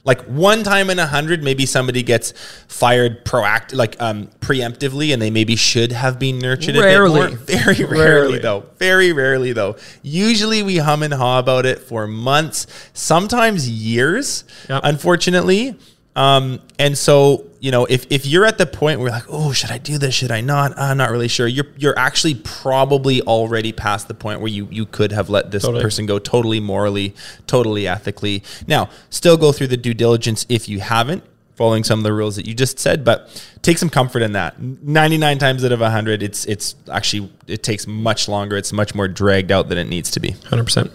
Like 0.05 0.23
one 0.23 0.65
time 0.65 0.91
in 0.91 0.99
a 0.99 1.07
hundred, 1.07 1.45
maybe 1.45 1.65
somebody 1.65 2.03
gets 2.03 2.33
fired 2.67 3.25
proact 3.25 3.73
like 3.73 4.01
um, 4.03 4.27
preemptively, 4.41 5.13
and 5.13 5.23
they 5.23 5.31
maybe 5.31 5.55
should 5.55 5.93
have 5.93 6.19
been 6.19 6.41
nurtured. 6.41 6.75
Rarely. 6.75 7.21
a 7.21 7.29
bit 7.29 7.31
more. 7.31 7.39
very 7.47 7.85
rarely, 7.85 8.01
Rarely. 8.01 8.39
though. 8.41 8.65
Very 8.79 9.13
rarely 9.13 9.53
though. 9.53 9.77
Usually 10.03 10.65
we 10.65 10.79
hum 10.79 11.05
and 11.05 11.15
haw 11.15 11.39
about 11.39 11.67
it 11.67 11.79
for 11.79 12.09
months, 12.09 12.67
sometimes 12.93 13.69
years. 13.71 14.43
Yep. 14.69 14.81
Unfortunately, 14.85 15.79
um, 16.17 16.61
and 16.79 16.97
so 16.97 17.47
you 17.63 17.71
know, 17.71 17.85
if 17.85 18.07
if 18.11 18.27
you're 18.27 18.45
at 18.45 18.59
the 18.59 18.67
point 18.67 18.99
where 18.99 19.09
you're 19.09 19.17
like, 19.17 19.29
oh, 19.29 19.53
should 19.53 19.71
I 19.71 19.79
do 19.79 19.97
this? 19.97 20.15
Should 20.15 20.33
I 20.33 20.41
not? 20.41 20.77
I'm 20.77 20.97
not 20.97 21.11
really 21.11 21.29
sure. 21.29 21.47
You're 21.47 21.69
you're 21.77 21.97
actually 21.97 22.35
probably 22.35 23.23
already 23.23 23.73
past 23.73 24.09
the 24.09 24.15
point 24.15 24.41
where 24.41 24.51
you 24.51 24.67
you 24.71 24.85
could 24.85 25.13
have 25.13 25.31
let 25.31 25.53
this 25.53 25.63
Totally. 25.63 25.83
person 25.83 26.05
go 26.07 26.19
totally 26.19 26.59
morally, 26.59 27.15
totally 27.47 27.87
ethically. 27.87 28.43
Now, 28.67 28.91
still 29.11 29.37
go 29.37 29.53
through 29.53 29.69
the 29.69 29.77
due 29.77 29.95
diligence 29.95 30.45
if 30.49 30.69
you 30.69 30.81
haven't 30.81 31.23
following 31.55 31.85
some 31.85 32.01
of 32.01 32.03
the 32.03 32.13
rules 32.13 32.35
that 32.35 32.47
you 32.47 32.55
just 32.55 32.79
said, 32.81 33.05
but 33.05 33.29
take 33.63 33.79
some 33.79 33.89
comfort 33.89 34.23
in 34.23 34.33
that. 34.33 34.61
99 34.61 35.39
times 35.39 35.65
out 35.65 35.71
of 35.71 35.79
100, 35.81 36.23
it's 36.23 36.45
it's 36.47 36.75
actually 36.91 37.31
it 37.47 37.63
takes 37.63 37.87
much 37.87 38.29
longer. 38.29 38.57
It's 38.57 38.73
much 38.73 38.95
more 38.95 39.07
dragged 39.07 39.53
out 39.53 39.69
than 39.69 39.79
it 39.79 39.87
needs 39.87 40.11
to 40.13 40.21
be. 40.21 40.31
100%. 40.33 40.91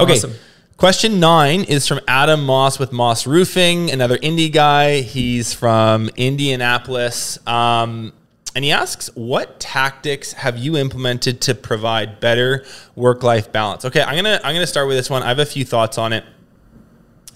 Okay. 0.00 0.12
Awesome. 0.12 0.34
Question 0.82 1.20
nine 1.20 1.62
is 1.62 1.86
from 1.86 2.00
Adam 2.08 2.44
Moss 2.44 2.80
with 2.80 2.90
Moss 2.90 3.24
Roofing, 3.24 3.88
another 3.92 4.18
indie 4.18 4.52
guy. 4.52 5.02
He's 5.02 5.54
from 5.54 6.10
Indianapolis. 6.16 7.38
Um, 7.46 8.12
and 8.56 8.64
he 8.64 8.72
asks, 8.72 9.08
What 9.14 9.60
tactics 9.60 10.32
have 10.32 10.58
you 10.58 10.76
implemented 10.76 11.40
to 11.42 11.54
provide 11.54 12.18
better 12.18 12.64
work 12.96 13.22
life 13.22 13.52
balance? 13.52 13.84
Okay, 13.84 14.02
I'm 14.02 14.16
gonna 14.16 14.40
I'm 14.42 14.56
gonna 14.56 14.66
start 14.66 14.88
with 14.88 14.96
this 14.96 15.08
one. 15.08 15.22
I 15.22 15.28
have 15.28 15.38
a 15.38 15.46
few 15.46 15.64
thoughts 15.64 15.98
on 15.98 16.12
it. 16.12 16.24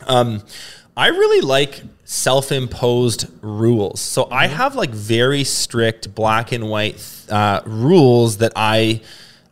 Um, 0.09 0.43
I 0.97 1.07
really 1.11 1.41
like 1.41 1.85
self-imposed 2.03 3.29
rules. 3.43 4.01
So 4.01 4.27
I 4.29 4.49
have 4.49 4.75
like 4.75 4.91
very 4.91 5.45
strict 5.45 6.17
black 6.17 6.51
and 6.51 6.69
white 6.69 7.01
uh, 7.31 7.61
rules 7.65 8.39
that 8.39 8.55
I 8.57 9.03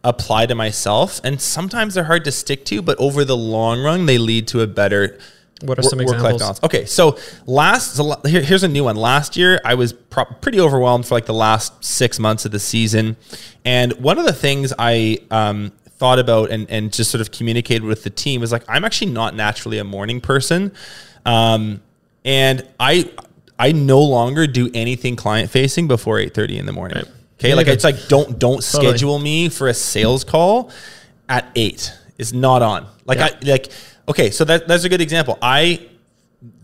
apply 0.05 0.47
to 0.47 0.55
myself, 0.55 1.21
and 1.25 1.41
sometimes 1.41 1.95
they're 1.95 2.05
hard 2.05 2.25
to 2.27 2.33
stick 2.33 2.65
to, 2.67 2.83
but 2.83 2.99
over 3.01 3.25
the 3.25 3.37
long 3.37 3.83
run, 3.83 4.07
they 4.07 4.19
lead 4.19 4.47
to 4.49 4.61
a 4.61 4.67
better 4.67 5.19
What 5.63 5.79
are 5.79 5.83
some 5.83 5.99
work-life 5.99 6.35
examples? 6.35 6.41
balance. 6.41 6.63
Okay, 6.63 6.85
so 6.85 7.19
last 7.47 7.97
so 7.97 8.15
here, 8.27 8.43
here's 8.43 8.63
a 8.63 8.69
new 8.69 8.85
one. 8.85 8.97
Last 8.97 9.37
year, 9.37 9.61
I 9.65 9.75
was 9.75 9.93
pro- 9.93 10.27
pretty 10.27 10.61
overwhelmed 10.61 11.07
for 11.07 11.15
like 11.15 11.27
the 11.27 11.35
last 11.35 11.85
six 11.85 12.19
months 12.21 12.45
of 12.45 12.53
the 12.53 12.61
season, 12.61 13.17
and 13.65 13.93
one 13.95 14.19
of 14.19 14.27
the 14.27 14.33
things 14.33 14.73
I 14.79 15.19
um, 15.31 15.73
thought 15.99 16.19
about 16.19 16.51
and 16.51 16.69
and 16.69 16.93
just 16.93 17.11
sort 17.11 17.23
of 17.23 17.31
communicated 17.31 17.85
with 17.85 18.05
the 18.05 18.11
team 18.11 18.41
was 18.41 18.53
like 18.53 18.65
I'm 18.69 18.85
actually 18.85 19.13
not 19.13 19.35
naturally 19.35 19.79
a 19.79 19.85
morning 19.85 20.21
person, 20.21 20.73
um, 21.25 21.81
and 22.25 22.67
I 22.79 23.11
I 23.59 23.73
no 23.73 24.03
longer 24.03 24.47
do 24.47 24.71
anything 24.75 25.17
client 25.17 25.51
facing 25.51 25.89
before 25.89 26.19
eight 26.19 26.35
thirty 26.35 26.59
in 26.59 26.67
the 26.67 26.73
morning. 26.73 26.99
Right. 26.99 27.14
Okay, 27.39 27.55
like 27.55 27.67
it's 27.67 27.85
like 27.85 28.09
don't 28.09 28.39
don't 28.39 28.63
Totally. 28.63 28.89
schedule 28.89 29.19
me 29.19 29.49
for 29.49 29.69
a 29.69 29.75
sales 29.75 30.25
call 30.25 30.71
at 31.29 31.47
eight. 31.57 31.93
It's 32.19 32.33
not 32.33 32.63
on. 32.63 32.87
Like 33.07 33.19
Yeah. 33.19 33.31
I 33.43 33.45
like 33.45 33.71
okay, 34.09 34.31
so 34.31 34.45
that 34.45 34.69
that's 34.69 34.85
a 34.85 34.89
good 34.89 35.01
example. 35.01 35.39
I 35.43 35.89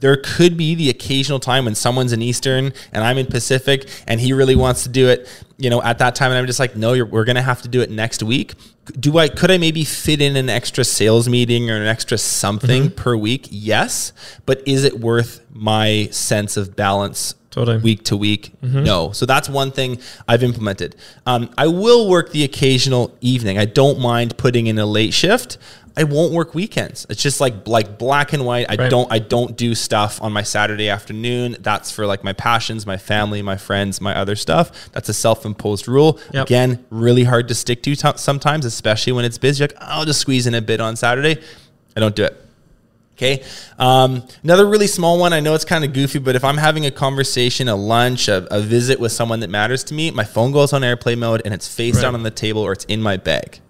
there 0.01 0.17
could 0.23 0.59
be 0.59 0.75
the 0.75 0.91
occasional 0.91 1.41
time 1.41 1.65
when 1.65 1.75
someone's 1.75 2.13
in 2.13 2.21
Eastern 2.21 2.73
and 2.93 3.03
I'm 3.03 3.17
in 3.17 3.27
Pacific 3.27 3.89
and 4.07 4.21
he 4.21 4.35
really 4.35 4.55
wants 4.55 4.83
to 4.83 4.91
do 4.91 5.09
it, 5.09 5.27
you 5.57 5.71
know, 5.71 5.83
at 5.83 5.97
that 5.99 6.15
time. 6.15 6.31
And 6.31 6.39
I'm 6.39 6.47
just 6.47 6.61
like, 6.61 6.77
no, 6.77 6.93
you're, 6.93 7.07
we're 7.07 7.25
going 7.25 7.37
to 7.37 7.43
have 7.43 7.63
to 7.63 7.69
do 7.69 7.81
it 7.81 7.91
next 7.91 8.23
week. 8.23 8.53
Do 8.99 9.17
I, 9.17 9.29
could 9.31 9.51
I 9.51 9.57
maybe 9.57 9.85
fit 9.85 10.21
in 10.21 10.37
an 10.37 10.51
extra 10.51 10.85
sales 10.85 11.31
meeting 11.31 11.71
or 11.71 11.77
an 11.77 11.87
extra 11.87 12.19
something 12.19 12.85
Mm-hmm. 12.89 12.95
per 12.95 13.17
week? 13.17 13.49
Yes. 13.51 14.13
But 14.45 14.63
is 14.69 14.85
it 14.85 15.01
worth 15.01 15.41
my 15.51 16.09
sense 16.11 16.59
of 16.59 16.77
balance 16.77 17.35
Totally. 17.51 17.79
week 17.79 18.05
to 18.05 18.17
week? 18.17 18.53
No. 18.63 19.11
So 19.13 19.27
that's 19.27 19.49
one 19.49 19.73
thing 19.73 19.99
I've 20.29 20.43
implemented. 20.45 20.95
Um, 21.27 21.51
I 21.59 21.67
will 21.67 22.09
work 22.09 22.31
the 22.31 22.45
occasional 22.45 23.17
evening. 23.21 23.59
I 23.59 23.65
don't 23.65 23.99
mind 23.99 24.37
putting 24.37 24.69
in 24.69 24.79
a 24.79 24.87
late 24.87 25.13
shift. 25.13 25.59
I 25.97 26.05
won't 26.05 26.33
work 26.33 26.55
weekends. 26.55 27.05
It's 27.11 27.21
just 27.21 27.41
like 27.41 27.67
like 27.67 27.99
black 27.99 28.33
and 28.33 28.47
white. 28.47 28.67
I 28.71 28.77
Right. 28.77 28.89
don't 28.91 29.11
I 29.13 29.19
don't 29.19 29.57
do 29.57 29.75
stuff 29.75 30.23
on 30.23 30.33
my 30.33 30.43
Saturday 30.45 30.89
afternoon. 30.89 31.57
That's 31.61 31.91
for 31.91 32.07
like 32.07 32.23
my 32.23 32.33
passions, 32.33 32.87
my 32.87 32.97
family, 32.97 33.43
my 33.43 33.57
friends, 33.57 34.01
my 34.01 34.15
other 34.17 34.37
stuff. 34.37 34.91
That's 34.93 35.09
a 35.09 35.13
self-imposed 35.13 35.89
rule. 35.89 36.21
Yep. 36.33 36.47
Again, 36.47 36.85
really 36.91 37.25
hard 37.25 37.49
to 37.49 37.55
stick 37.57 37.83
to 37.83 37.97
t- 37.97 38.09
sometimes, 38.17 38.65
especially 38.65 39.13
when 39.13 39.25
it's 39.25 39.37
busy. 39.39 39.65
Like 39.65 39.75
I'll 39.81 40.05
just 40.05 40.21
squeeze 40.21 40.47
in 40.47 40.55
a 40.55 40.63
bit 40.63 40.81
on 40.81 40.95
Saturday. 40.95 41.39
I 41.97 42.01
don't 42.01 42.15
do 42.15 42.23
it. 42.25 42.41
Okay. 43.21 43.45
Um, 43.79 44.23
another 44.43 44.65
really 44.67 44.87
small 44.87 45.19
one. 45.19 45.35
I 45.35 45.41
know 45.41 45.55
it's 45.55 45.67
kind 45.67 45.85
of 45.85 45.93
goofy, 45.93 46.19
but 46.19 46.37
if 46.37 46.43
I'm 46.43 46.57
having 46.57 46.87
a 46.87 46.91
conversation, 46.91 47.69
a 47.69 47.77
lunch, 47.77 48.29
a, 48.29 48.47
a 48.51 48.61
visit 48.63 48.99
with 48.99 49.13
someone 49.13 49.41
that 49.41 49.51
matters 49.51 49.85
to 49.85 49.95
me, 49.95 50.11
my 50.11 50.25
phone 50.25 50.53
goes 50.53 50.73
on 50.73 50.83
airplane 50.83 51.19
mode 51.19 51.43
and 51.45 51.53
it's 51.53 51.69
face 51.69 51.97
Right. 51.97 52.03
down 52.03 52.15
on 52.15 52.23
the 52.23 52.31
table 52.31 52.63
or 52.63 52.73
it's 52.73 52.87
in 52.87 53.03
my 53.03 53.19
bag. 53.19 53.61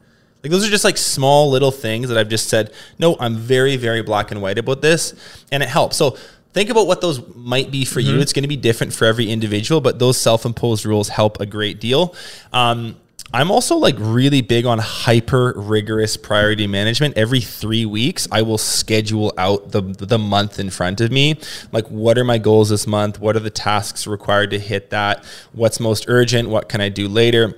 Like 0.45 0.53
those 0.53 0.65
are 0.65 0.71
just 0.71 0.85
like 0.85 0.97
small 0.97 1.51
little 1.51 1.73
things 1.73 2.09
that 2.11 2.17
I've 2.17 2.29
just 2.29 2.49
said, 2.49 2.73
no, 3.01 3.17
I'm 3.19 3.35
very, 3.39 3.77
very 3.77 4.03
black 4.03 4.31
and 4.31 4.41
white 4.41 4.57
about 4.57 4.83
this. 4.83 5.15
And 5.51 5.65
it 5.65 5.69
helps. 5.69 5.97
So 5.97 6.17
think 6.53 6.71
about 6.71 6.87
what 6.87 7.01
those 7.01 7.21
might 7.35 7.73
be 7.73 7.85
for 7.85 7.99
you. 7.99 8.21
It's 8.21 8.33
going 8.33 8.45
to 8.45 8.49
be 8.49 8.57
different 8.57 8.93
for 8.93 9.05
every 9.05 9.29
individual, 9.31 9.81
but 9.81 9.99
those 9.99 10.17
self 10.17 10.45
imposed 10.47 10.87
rules 10.87 11.09
help 11.09 11.41
a 11.41 11.47
great 11.47 11.81
deal. 11.81 12.15
Um, 12.53 12.95
I'm 13.33 13.51
also 13.51 13.77
like 13.77 13.95
really 13.99 14.41
big 14.41 14.67
on 14.67 14.79
hyper 14.79 15.53
rigorous 15.57 16.17
priority 16.17 16.67
management. 16.67 17.17
Every 17.17 17.41
three 17.41 17.87
weeks, 17.87 18.27
I 18.33 18.43
will 18.43 18.59
schedule 18.59 19.33
out 19.39 19.71
the 19.71 19.83
the 19.83 20.19
month 20.19 20.59
in 20.59 20.71
front 20.71 21.01
of 21.01 21.13
me. 21.13 21.39
Like, 21.71 21.87
what 21.89 22.19
are 22.19 22.25
my 22.25 22.39
goals 22.39 22.71
this 22.71 22.87
month? 22.87 23.21
What 23.21 23.37
are 23.37 23.41
the 23.41 23.51
tasks 23.51 24.07
required 24.07 24.51
to 24.51 24.59
hit 24.59 24.91
that? 24.91 25.25
What's 25.53 25.79
most 25.79 26.07
urgent? 26.09 26.49
What 26.49 26.69
can 26.69 26.81
I 26.81 26.89
do 26.89 27.09
later? 27.09 27.57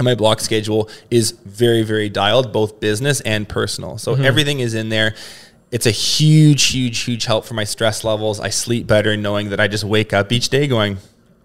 and 0.00 0.06
my 0.06 0.14
block 0.14 0.40
schedule 0.40 0.88
is 1.10 1.32
very 1.32 1.82
very 1.82 2.08
dialed 2.08 2.52
both 2.52 2.80
business 2.80 3.20
and 3.20 3.46
personal 3.48 3.98
so 3.98 4.14
mm-hmm. 4.14 4.24
everything 4.24 4.60
is 4.60 4.72
in 4.72 4.88
there 4.88 5.14
it's 5.70 5.84
a 5.84 5.90
huge 5.90 6.68
huge 6.68 7.00
huge 7.00 7.26
help 7.26 7.44
for 7.44 7.52
my 7.52 7.64
stress 7.64 8.02
levels 8.02 8.40
i 8.40 8.48
sleep 8.48 8.86
better 8.86 9.14
knowing 9.14 9.50
that 9.50 9.60
i 9.60 9.68
just 9.68 9.84
wake 9.84 10.14
up 10.14 10.32
each 10.32 10.48
day 10.48 10.66
going 10.66 10.96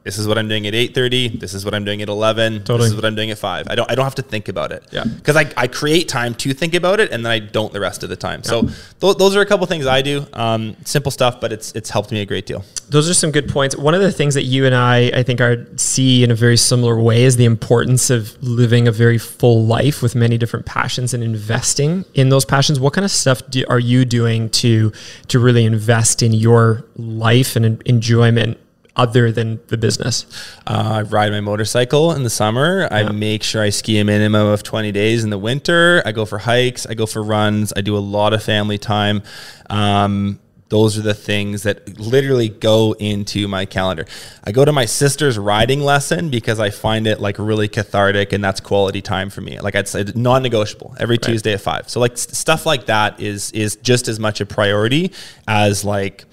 this 0.06 0.18
is 0.18 0.28
what 0.28 0.38
i'm 0.38 0.48
doing 0.48 0.66
at 0.68 0.74
8.30 0.74 1.40
this 1.40 1.54
is 1.54 1.66
what 1.66 1.74
i'm 1.74 1.84
doing 1.84 2.02
at 2.02 2.08
11 2.10 2.60
Totally. 2.60 2.78
this 2.80 2.90
is 2.92 2.96
what 2.96 3.04
i'm 3.06 3.16
doing 3.16 3.32
at 3.32 3.38
5 3.38 3.68
i 3.70 3.76
don't 3.76 3.92
i 3.92 3.96
don't 3.96 4.06
have 4.06 4.16
to 4.16 4.22
think 4.22 4.48
about 4.48 4.72
it 4.72 4.84
Yeah. 4.92 5.04
because 5.04 5.36
I, 5.36 5.52
I 5.58 5.68
create 5.68 6.08
time 6.08 6.34
to 6.36 6.54
think 6.54 6.74
about 6.74 7.00
it 7.00 7.12
and 7.12 7.26
then 7.26 7.32
i 7.32 7.40
don't 7.40 7.74
the 7.74 7.80
rest 7.82 8.04
of 8.04 8.10
the 8.10 8.16
time 8.16 8.44
so 8.44 8.62
th- 9.02 9.18
those 9.18 9.36
are 9.36 9.42
a 9.42 9.46
couple 9.46 9.66
things 9.68 9.86
i 9.86 10.02
do 10.02 10.26
um, 10.34 10.76
simple 10.86 11.12
stuff 11.12 11.42
but 11.42 11.52
it's 11.52 11.72
it's 11.74 11.90
helped 11.90 12.12
me 12.12 12.22
a 12.22 12.26
great 12.26 12.46
deal 12.46 12.64
Those 12.90 13.10
are 13.10 13.16
some 13.16 13.32
good 13.32 13.50
points. 13.50 13.76
One 13.76 13.96
of 13.96 14.02
the 14.02 14.12
things 14.12 14.36
that 14.36 14.44
you 14.44 14.66
and 14.68 14.76
I, 14.76 15.10
I 15.20 15.24
think, 15.24 15.42
are 15.42 15.66
see 15.76 16.24
in 16.24 16.30
a 16.30 16.36
very 16.36 16.56
similar 16.56 16.96
way 17.02 17.24
is 17.24 17.36
the 17.36 17.46
importance 17.46 18.12
of 18.12 18.38
living 18.44 18.88
a 18.88 18.92
very 18.92 19.18
full 19.18 19.66
life 19.66 20.04
with 20.04 20.14
many 20.14 20.38
different 20.38 20.68
passions 20.68 21.12
and 21.16 21.24
investing 21.24 22.06
in 22.14 22.30
those 22.30 22.46
passions. 22.46 22.80
What 22.80 22.94
kind 22.94 23.04
of 23.04 23.10
stuff 23.10 23.42
do, 23.50 23.66
are 23.70 23.80
you 23.80 24.06
doing 24.06 24.50
to 24.62 24.92
to 25.30 25.40
really 25.40 25.66
invest 25.66 26.22
in 26.22 26.32
your 26.34 26.86
life 26.96 27.56
and 27.56 27.82
enjoyment 27.88 28.58
other 28.96 29.32
than 29.32 29.60
the 29.68 29.78
business? 29.78 30.26
Uh, 30.68 30.94
I 30.96 31.02
ride 31.04 31.32
my 31.32 31.42
motorcycle 31.42 32.12
in 32.12 32.24
the 32.24 32.30
summer. 32.30 32.88
I 32.92 33.12
make 33.12 33.44
sure 33.44 33.62
I 33.62 33.70
ski 33.70 34.00
a 34.00 34.06
minimum 34.06 34.48
of 34.48 34.64
20 34.64 34.92
days 34.92 35.24
in 35.24 35.30
the 35.30 35.38
winter. 35.38 36.02
I 36.06 36.12
go 36.12 36.26
for 36.26 36.40
hikes. 36.40 36.86
I 36.86 36.94
go 36.94 37.06
for 37.06 37.22
runs. 37.24 37.74
I 37.76 37.82
do 37.82 37.98
a 37.98 38.00
lot 38.00 38.34
of 38.34 38.44
family 38.44 38.78
time. 38.78 39.24
Um, 39.70 40.40
those 40.70 40.98
are 40.98 41.02
the 41.02 41.14
things 41.14 41.64
that 41.64 42.00
literally 42.00 42.50
go 42.50 42.94
into 42.94 43.48
my 43.48 43.66
calendar. 43.66 44.06
I 44.44 44.52
go 44.52 44.66
to 44.66 44.72
my 44.72 44.86
sister's 44.86 45.38
riding 45.38 45.82
lesson 45.82 46.30
because 46.30 46.60
I 46.60 46.72
find 46.72 47.06
it 47.06 47.20
like 47.20 47.38
really 47.38 47.68
cathartic 47.68 48.34
and 48.34 48.44
that's 48.44 48.60
quality 48.60 49.02
time 49.02 49.30
for 49.30 49.42
me. 49.42 49.60
Like 49.60 49.76
I'd 49.76 49.88
say 49.88 50.04
non-negotiable 50.16 50.96
every 51.00 51.20
Tuesday 51.20 51.54
at 51.54 51.62
five. 51.62 51.88
So 51.88 52.00
like 52.00 52.18
stuff 52.18 52.66
like 52.66 52.88
that 52.88 53.20
is, 53.20 53.52
is 53.52 53.76
just 53.78 54.08
as 54.08 54.20
much 54.20 54.42
a 54.42 54.46
priority 54.46 55.12
as 55.48 55.86
like, 55.86 56.26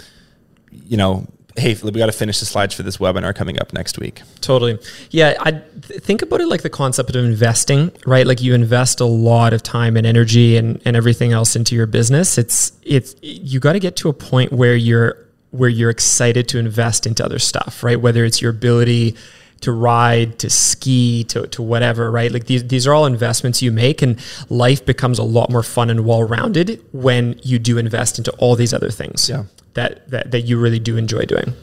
you 0.71 0.97
know, 0.97 1.27
hey, 1.57 1.77
we 1.83 1.91
got 1.93 2.07
to 2.07 2.13
finish 2.13 2.41
the 2.41 2.47
slides 2.47 2.75
for 2.75 2.83
this 2.83 2.97
webinar 2.97 3.35
coming 3.35 3.61
up 3.61 3.73
next 3.73 3.99
week. 3.99 4.23
Totally. 4.41 4.79
Yeah, 5.11 5.35
I 5.41 5.51
th- 5.51 6.01
think 6.01 6.23
about 6.23 6.41
it 6.41 6.47
like 6.49 6.63
the 6.63 6.71
concept 6.71 7.11
of 7.11 7.25
investing, 7.25 7.93
right? 8.07 8.27
Like 8.27 8.41
you 8.41 8.55
invest 8.55 9.01
a 9.01 9.05
lot 9.05 9.53
of 9.53 9.63
time 9.63 9.97
and 9.97 10.07
energy 10.07 10.57
and, 10.57 10.81
and 10.85 10.97
everything 10.97 11.33
else 11.33 11.55
into 11.57 11.75
your 11.75 11.87
business. 11.87 12.39
It's 12.39 12.73
it's 12.83 13.15
you 13.23 13.61
got 13.61 13.75
to 13.75 13.81
get 13.81 13.97
to 13.97 14.09
a 14.09 14.13
point 14.13 14.53
where 14.53 14.77
you're 14.77 15.19
where 15.51 15.69
you're 15.69 15.91
excited 15.91 16.49
to 16.49 16.59
invest 16.59 17.07
into 17.07 17.25
other 17.25 17.39
stuff, 17.39 17.83
right? 17.83 18.01
Whether 18.01 18.25
it's 18.25 18.41
your 18.41 18.51
ability 18.51 19.17
to 19.61 19.71
ride, 19.71 20.39
to 20.41 20.51
ski, 20.51 21.25
to, 21.25 21.47
to 21.49 21.63
whatever, 21.63 22.11
right? 22.11 22.33
Like 22.33 22.47
these, 22.47 22.67
these 22.67 22.87
are 22.87 22.95
all 22.95 23.07
investments 23.07 23.63
you 23.63 23.71
make 23.71 24.03
and 24.03 24.19
life 24.49 24.85
becomes 24.85 25.19
a 25.19 25.23
lot 25.23 25.51
more 25.51 25.63
fun 25.63 25.89
and 25.89 26.05
well-rounded 26.05 26.85
when 26.93 27.39
you 27.43 27.59
do 27.59 27.79
invest 27.79 28.19
into 28.19 28.33
all 28.33 28.57
these 28.57 28.75
other 28.75 28.91
things. 28.91 29.29
Yeah. 29.29 29.45
That 29.75 30.11
that, 30.11 30.31
that 30.31 30.43
you 30.43 30.59
really 30.59 30.79
do 30.79 30.97
enjoy 30.97 31.25
doing, 31.25 31.55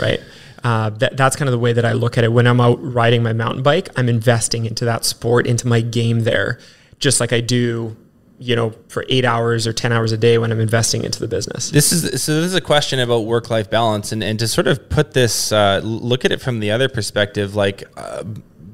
right? 0.00 0.20
Uh, 0.62 0.90
that, 0.90 1.16
that's 1.16 1.36
kind 1.36 1.48
of 1.48 1.52
the 1.52 1.58
way 1.58 1.72
that 1.72 1.84
I 1.84 1.92
look 1.92 2.18
at 2.18 2.24
it. 2.24 2.32
When 2.32 2.46
I'm 2.46 2.60
out 2.60 2.78
riding 2.82 3.22
my 3.22 3.32
mountain 3.32 3.62
bike, 3.62 3.88
I'm 3.96 4.08
investing 4.08 4.66
into 4.66 4.84
that 4.84 5.04
sport, 5.04 5.46
into 5.46 5.66
my 5.66 5.80
game 5.80 6.20
there, 6.20 6.58
just 6.98 7.18
like 7.18 7.32
I 7.32 7.40
do, 7.40 7.96
you 8.38 8.56
know, 8.56 8.74
for 8.88 9.04
eight 9.08 9.24
hours 9.24 9.66
or 9.66 9.72
10 9.72 9.92
hours 9.92 10.12
a 10.12 10.18
day 10.18 10.36
when 10.38 10.52
I'm 10.52 10.60
investing 10.60 11.02
into 11.02 11.18
the 11.18 11.28
business. 11.28 11.70
This 11.70 11.92
is 11.92 12.22
so. 12.22 12.34
This 12.34 12.46
is 12.46 12.54
a 12.54 12.60
question 12.60 13.00
about 13.00 13.20
work-life 13.20 13.70
balance, 13.70 14.12
and 14.12 14.22
and 14.22 14.38
to 14.38 14.48
sort 14.48 14.66
of 14.66 14.88
put 14.90 15.12
this, 15.12 15.50
uh, 15.52 15.80
look 15.82 16.24
at 16.24 16.32
it 16.32 16.40
from 16.40 16.60
the 16.60 16.70
other 16.70 16.88
perspective, 16.88 17.54
like 17.54 17.84
uh, 17.96 18.24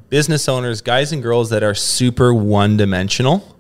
business 0.08 0.48
owners, 0.48 0.80
guys 0.82 1.12
and 1.12 1.22
girls 1.22 1.50
that 1.50 1.62
are 1.62 1.74
super 1.74 2.34
one-dimensional. 2.34 3.55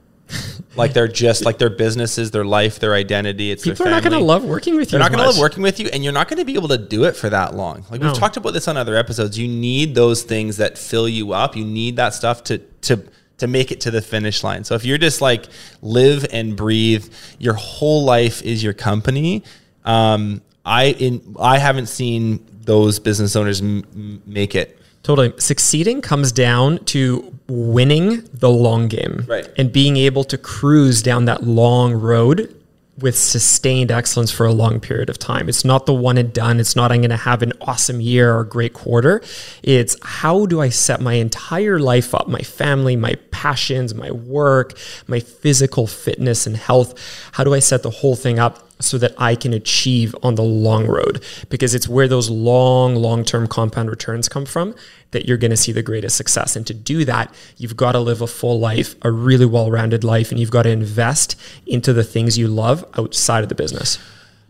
Like 0.76 0.92
they're 0.92 1.08
just 1.08 1.44
like 1.44 1.58
their 1.58 1.70
businesses, 1.70 2.30
their 2.30 2.44
life, 2.44 2.78
their 2.80 2.94
identity. 2.94 3.50
It's 3.50 3.64
People 3.64 3.86
are 3.86 3.90
not 3.90 4.02
going 4.02 4.12
to 4.12 4.24
love 4.24 4.44
working 4.44 4.76
with 4.76 4.88
you. 4.88 4.98
They're 4.98 5.00
not 5.00 5.10
going 5.12 5.22
to 5.22 5.30
love 5.30 5.38
working 5.38 5.62
with 5.62 5.78
you, 5.80 5.88
and 5.92 6.02
you're 6.04 6.12
not 6.12 6.28
going 6.28 6.38
to 6.38 6.44
be 6.44 6.54
able 6.54 6.68
to 6.68 6.78
do 6.78 7.04
it 7.04 7.16
for 7.16 7.30
that 7.30 7.54
long. 7.54 7.84
Like 7.90 8.00
No. 8.00 8.08
we've 8.08 8.16
talked 8.18 8.36
about 8.36 8.52
this 8.52 8.68
on 8.68 8.76
other 8.76 8.96
episodes. 8.96 9.38
You 9.38 9.48
need 9.48 9.94
those 9.94 10.22
things 10.22 10.56
that 10.58 10.76
fill 10.78 11.08
you 11.08 11.32
up. 11.32 11.56
You 11.56 11.64
need 11.64 11.96
that 11.96 12.14
stuff 12.14 12.44
to 12.44 12.58
to 12.58 13.02
to 13.38 13.46
make 13.46 13.70
it 13.70 13.80
to 13.82 13.90
the 13.90 14.00
finish 14.02 14.42
line. 14.42 14.64
So 14.64 14.74
if 14.74 14.84
you're 14.84 14.98
just 14.98 15.20
like 15.20 15.46
live 15.82 16.26
and 16.32 16.56
breathe, 16.56 17.06
your 17.38 17.54
whole 17.54 18.04
life 18.04 18.42
is 18.42 18.62
your 18.64 18.72
company. 18.72 19.44
Um, 19.84 20.42
I 20.64 20.86
in 20.98 21.36
I 21.38 21.58
haven't 21.58 21.86
seen 21.86 22.44
those 22.64 22.98
business 22.98 23.36
owners 23.36 23.60
m- 23.60 23.84
m- 23.94 24.22
make 24.26 24.54
it. 24.56 24.78
Totally. 25.06 25.32
Succeeding 25.38 26.02
comes 26.02 26.32
down 26.32 26.78
to 26.86 27.32
winning 27.46 28.28
the 28.34 28.50
long 28.50 28.88
game. 28.88 29.24
Right. 29.28 29.46
And 29.56 29.72
being 29.72 29.96
able 29.96 30.24
to 30.24 30.36
cruise 30.36 31.00
down 31.00 31.26
that 31.26 31.44
long 31.44 31.94
road 31.94 32.52
with 32.98 33.16
sustained 33.16 33.92
excellence 33.92 34.32
for 34.32 34.46
a 34.46 34.52
long 34.52 34.80
period 34.80 35.08
of 35.08 35.16
time. 35.16 35.48
It's 35.48 35.64
not 35.64 35.86
the 35.86 35.94
one 35.94 36.18
and 36.18 36.32
done. 36.32 36.58
It's 36.58 36.74
not 36.74 36.90
I'm 36.90 37.02
going 37.02 37.10
to 37.10 37.16
have 37.18 37.42
an 37.42 37.52
awesome 37.60 38.00
year 38.00 38.36
or 38.36 38.42
great 38.42 38.72
quarter. 38.72 39.22
It's 39.62 39.96
how 40.02 40.44
do 40.46 40.60
I 40.60 40.70
set 40.70 41.00
my 41.00 41.12
entire 41.12 41.78
life 41.78 42.12
up, 42.12 42.26
my 42.26 42.40
family, 42.40 42.96
my 42.96 43.14
passions, 43.30 43.94
my 43.94 44.10
work, 44.10 44.76
my 45.06 45.20
physical 45.20 45.86
fitness 45.86 46.48
and 46.48 46.56
health. 46.56 46.98
How 47.30 47.44
do 47.44 47.54
I 47.54 47.60
set 47.60 47.84
the 47.84 47.90
whole 47.90 48.16
thing 48.16 48.40
up 48.40 48.65
so 48.80 48.98
that 48.98 49.14
I 49.18 49.34
can 49.34 49.52
achieve 49.52 50.14
on 50.22 50.34
the 50.34 50.42
long 50.42 50.86
road 50.86 51.24
because 51.48 51.74
it's 51.74 51.88
where 51.88 52.08
those 52.08 52.28
long, 52.30 52.94
long 52.94 53.24
term 53.24 53.46
compound 53.46 53.90
returns 53.90 54.28
come 54.28 54.46
from 54.46 54.74
that 55.12 55.26
you're 55.26 55.36
going 55.36 55.50
to 55.50 55.56
see 55.56 55.72
the 55.72 55.82
greatest 55.82 56.16
success. 56.16 56.56
And 56.56 56.66
to 56.66 56.74
do 56.74 57.04
that, 57.04 57.32
you've 57.56 57.76
got 57.76 57.92
to 57.92 58.00
live 58.00 58.20
a 58.20 58.26
full 58.26 58.60
life, 58.60 58.94
a 59.02 59.10
really 59.10 59.46
well 59.46 59.70
rounded 59.70 60.04
life, 60.04 60.30
and 60.30 60.38
you've 60.38 60.50
got 60.50 60.62
to 60.62 60.70
invest 60.70 61.40
into 61.66 61.92
the 61.92 62.04
things 62.04 62.36
you 62.36 62.48
love 62.48 62.84
outside 62.98 63.42
of 63.42 63.48
the 63.48 63.54
business. 63.54 63.98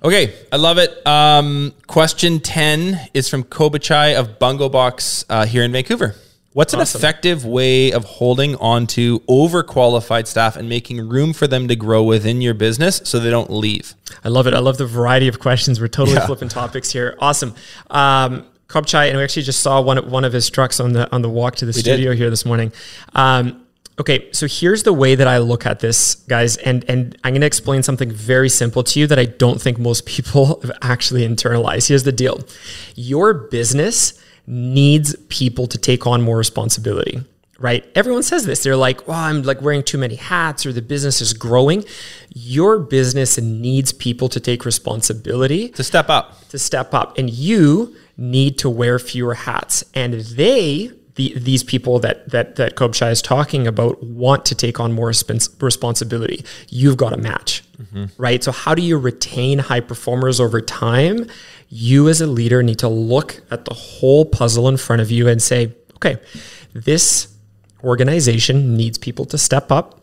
Okay, 0.03 0.35
I 0.53 0.57
love 0.57 0.79
it. 0.79 1.07
Um, 1.07 1.72
question 1.87 2.41
10 2.41 3.09
is 3.14 3.29
from 3.29 3.45
Kobachai 3.45 4.18
of 4.18 4.39
Bungo 4.39 4.68
Box 4.68 5.24
uh, 5.29 5.47
here 5.47 5.62
in 5.62 5.72
Vancouver. 5.72 6.14
What's 6.57 6.73
an 6.73 6.81
Awesome. 6.81 6.99
effective 7.01 7.45
way 7.45 7.93
of 7.93 8.05
holding 8.05 8.57
on 8.57 8.87
to 8.87 9.21
overqualified 9.29 10.27
staff 10.27 10.57
and 10.57 10.71
making 10.71 11.07
room 11.07 11.35
for 11.35 11.47
them 11.47 11.69
to 11.69 11.77
grow 11.77 12.03
within 12.03 12.41
your 12.41 12.55
business 12.55 13.03
so 13.05 13.19
they 13.19 13.29
don't 13.29 13.51
leave? 13.53 13.95
I 14.25 14.31
love 14.31 14.47
it. 14.47 14.55
I 14.55 14.61
love 14.61 14.79
the 14.79 14.87
variety 14.87 15.29
of 15.29 15.39
questions. 15.39 15.83
We're 15.83 15.89
totally 15.89 16.17
Yeah. 16.17 16.25
flipping 16.25 16.49
topics 16.49 16.91
here. 16.91 17.15
Awesome. 17.21 17.55
Um, 17.91 18.45
Kopchai, 18.71 19.09
and 19.11 19.19
we 19.19 19.23
actually 19.23 19.43
just 19.43 19.61
saw 19.61 19.83
one 19.83 19.99
one 20.11 20.25
of 20.25 20.33
his 20.33 20.49
trucks 20.49 20.81
on 20.81 20.95
the 20.95 21.13
on 21.15 21.21
the 21.21 21.29
walk 21.29 21.57
to 21.57 21.67
the 21.67 21.75
did. 21.75 21.81
studio 21.81 22.15
here 22.15 22.31
this 22.31 22.47
morning. 22.47 22.73
Um, 23.15 23.61
okay, 24.01 24.25
so 24.33 24.47
here's 24.47 24.83
the 24.83 24.95
way 24.95 25.15
that 25.15 25.29
I 25.29 25.37
look 25.39 25.67
at 25.67 25.81
this, 25.81 26.15
guys, 26.27 26.57
and 26.57 26.87
and 26.89 27.19
I'm 27.23 27.33
going 27.35 27.43
to 27.43 27.47
explain 27.47 27.83
something 27.83 28.11
very 28.11 28.49
simple 28.49 28.83
to 28.83 28.99
you 28.99 29.07
that 29.09 29.19
I 29.19 29.27
don't 29.27 29.61
think 29.61 29.79
most 29.79 30.07
people 30.17 30.59
have 30.63 30.73
actually 30.81 31.21
internalized. 31.29 31.89
Here's 31.89 32.05
the 32.05 32.13
deal: 32.13 32.41
your 32.95 33.35
business 33.35 34.15
needs 34.47 35.17
people 35.29 35.67
to 35.67 35.79
take 35.79 36.07
on 36.07 36.23
more 36.23 36.37
responsibility 36.37 37.21
right? 37.59 37.85
Everyone 37.95 38.23
says 38.23 38.45
this. 38.45 38.63
They're 38.63 38.77
like, 38.77 39.09
well, 39.09 39.19
I'm 39.19 39.43
like 39.43 39.63
wearing 39.63 39.83
too 39.83 39.99
many 39.99 40.17
hats 40.17 40.67
or 40.67 40.73
the 40.73 40.83
business 40.83 41.21
is 41.21 41.33
growing. 41.33 41.85
Your 42.35 42.79
business 42.79 43.39
needs 43.39 43.93
people 43.93 44.29
to 44.29 44.41
take 44.41 44.65
responsibility 44.65 45.71
To 45.71 45.83
step 45.83 46.09
up. 46.11 46.49
to 46.51 46.59
step 46.59 46.93
up 46.95 47.17
and 47.19 47.31
you 47.31 47.97
need 48.17 48.59
to 48.59 48.71
wear 48.71 48.99
fewer 48.99 49.35
hats 49.35 49.85
and 49.95 50.15
they 50.15 50.91
the, 51.17 51.33
these 51.39 51.65
people 51.65 51.99
that 52.01 52.29
that 52.31 52.57
that 52.57 52.77
Kobshai 52.77 53.11
is 53.11 53.23
talking 53.23 53.67
about 53.67 54.03
want 54.03 54.45
to 54.47 54.55
take 54.55 54.79
on 54.79 54.93
more 54.93 55.11
respons- 55.11 55.51
responsibility. 55.63 56.45
You've 56.69 56.99
got 56.99 57.11
to 57.11 57.17
match, 57.17 57.65
mm-hmm. 57.79 58.05
right? 58.19 58.45
So 58.45 58.53
how 58.53 58.75
do 58.75 58.83
you 58.83 58.99
retain 58.99 59.59
high 59.59 59.81
performers 59.81 60.41
over 60.41 60.61
time? 60.61 61.27
You 61.69 62.09
as 62.09 62.21
a 62.21 62.27
leader 62.27 62.62
need 62.62 62.79
to 62.81 62.89
look 62.89 63.43
at 63.51 63.64
the 63.64 63.75
whole 63.75 64.25
puzzle 64.25 64.69
in 64.69 64.77
front 64.77 65.03
of 65.03 65.11
you 65.11 65.29
and 65.29 65.43
say, 65.43 65.75
okay, 65.97 66.19
this 66.75 67.35
organization 67.83 68.77
needs 68.77 68.99
people 68.99 69.25
to 69.27 69.39
step 69.39 69.71
up 69.73 70.01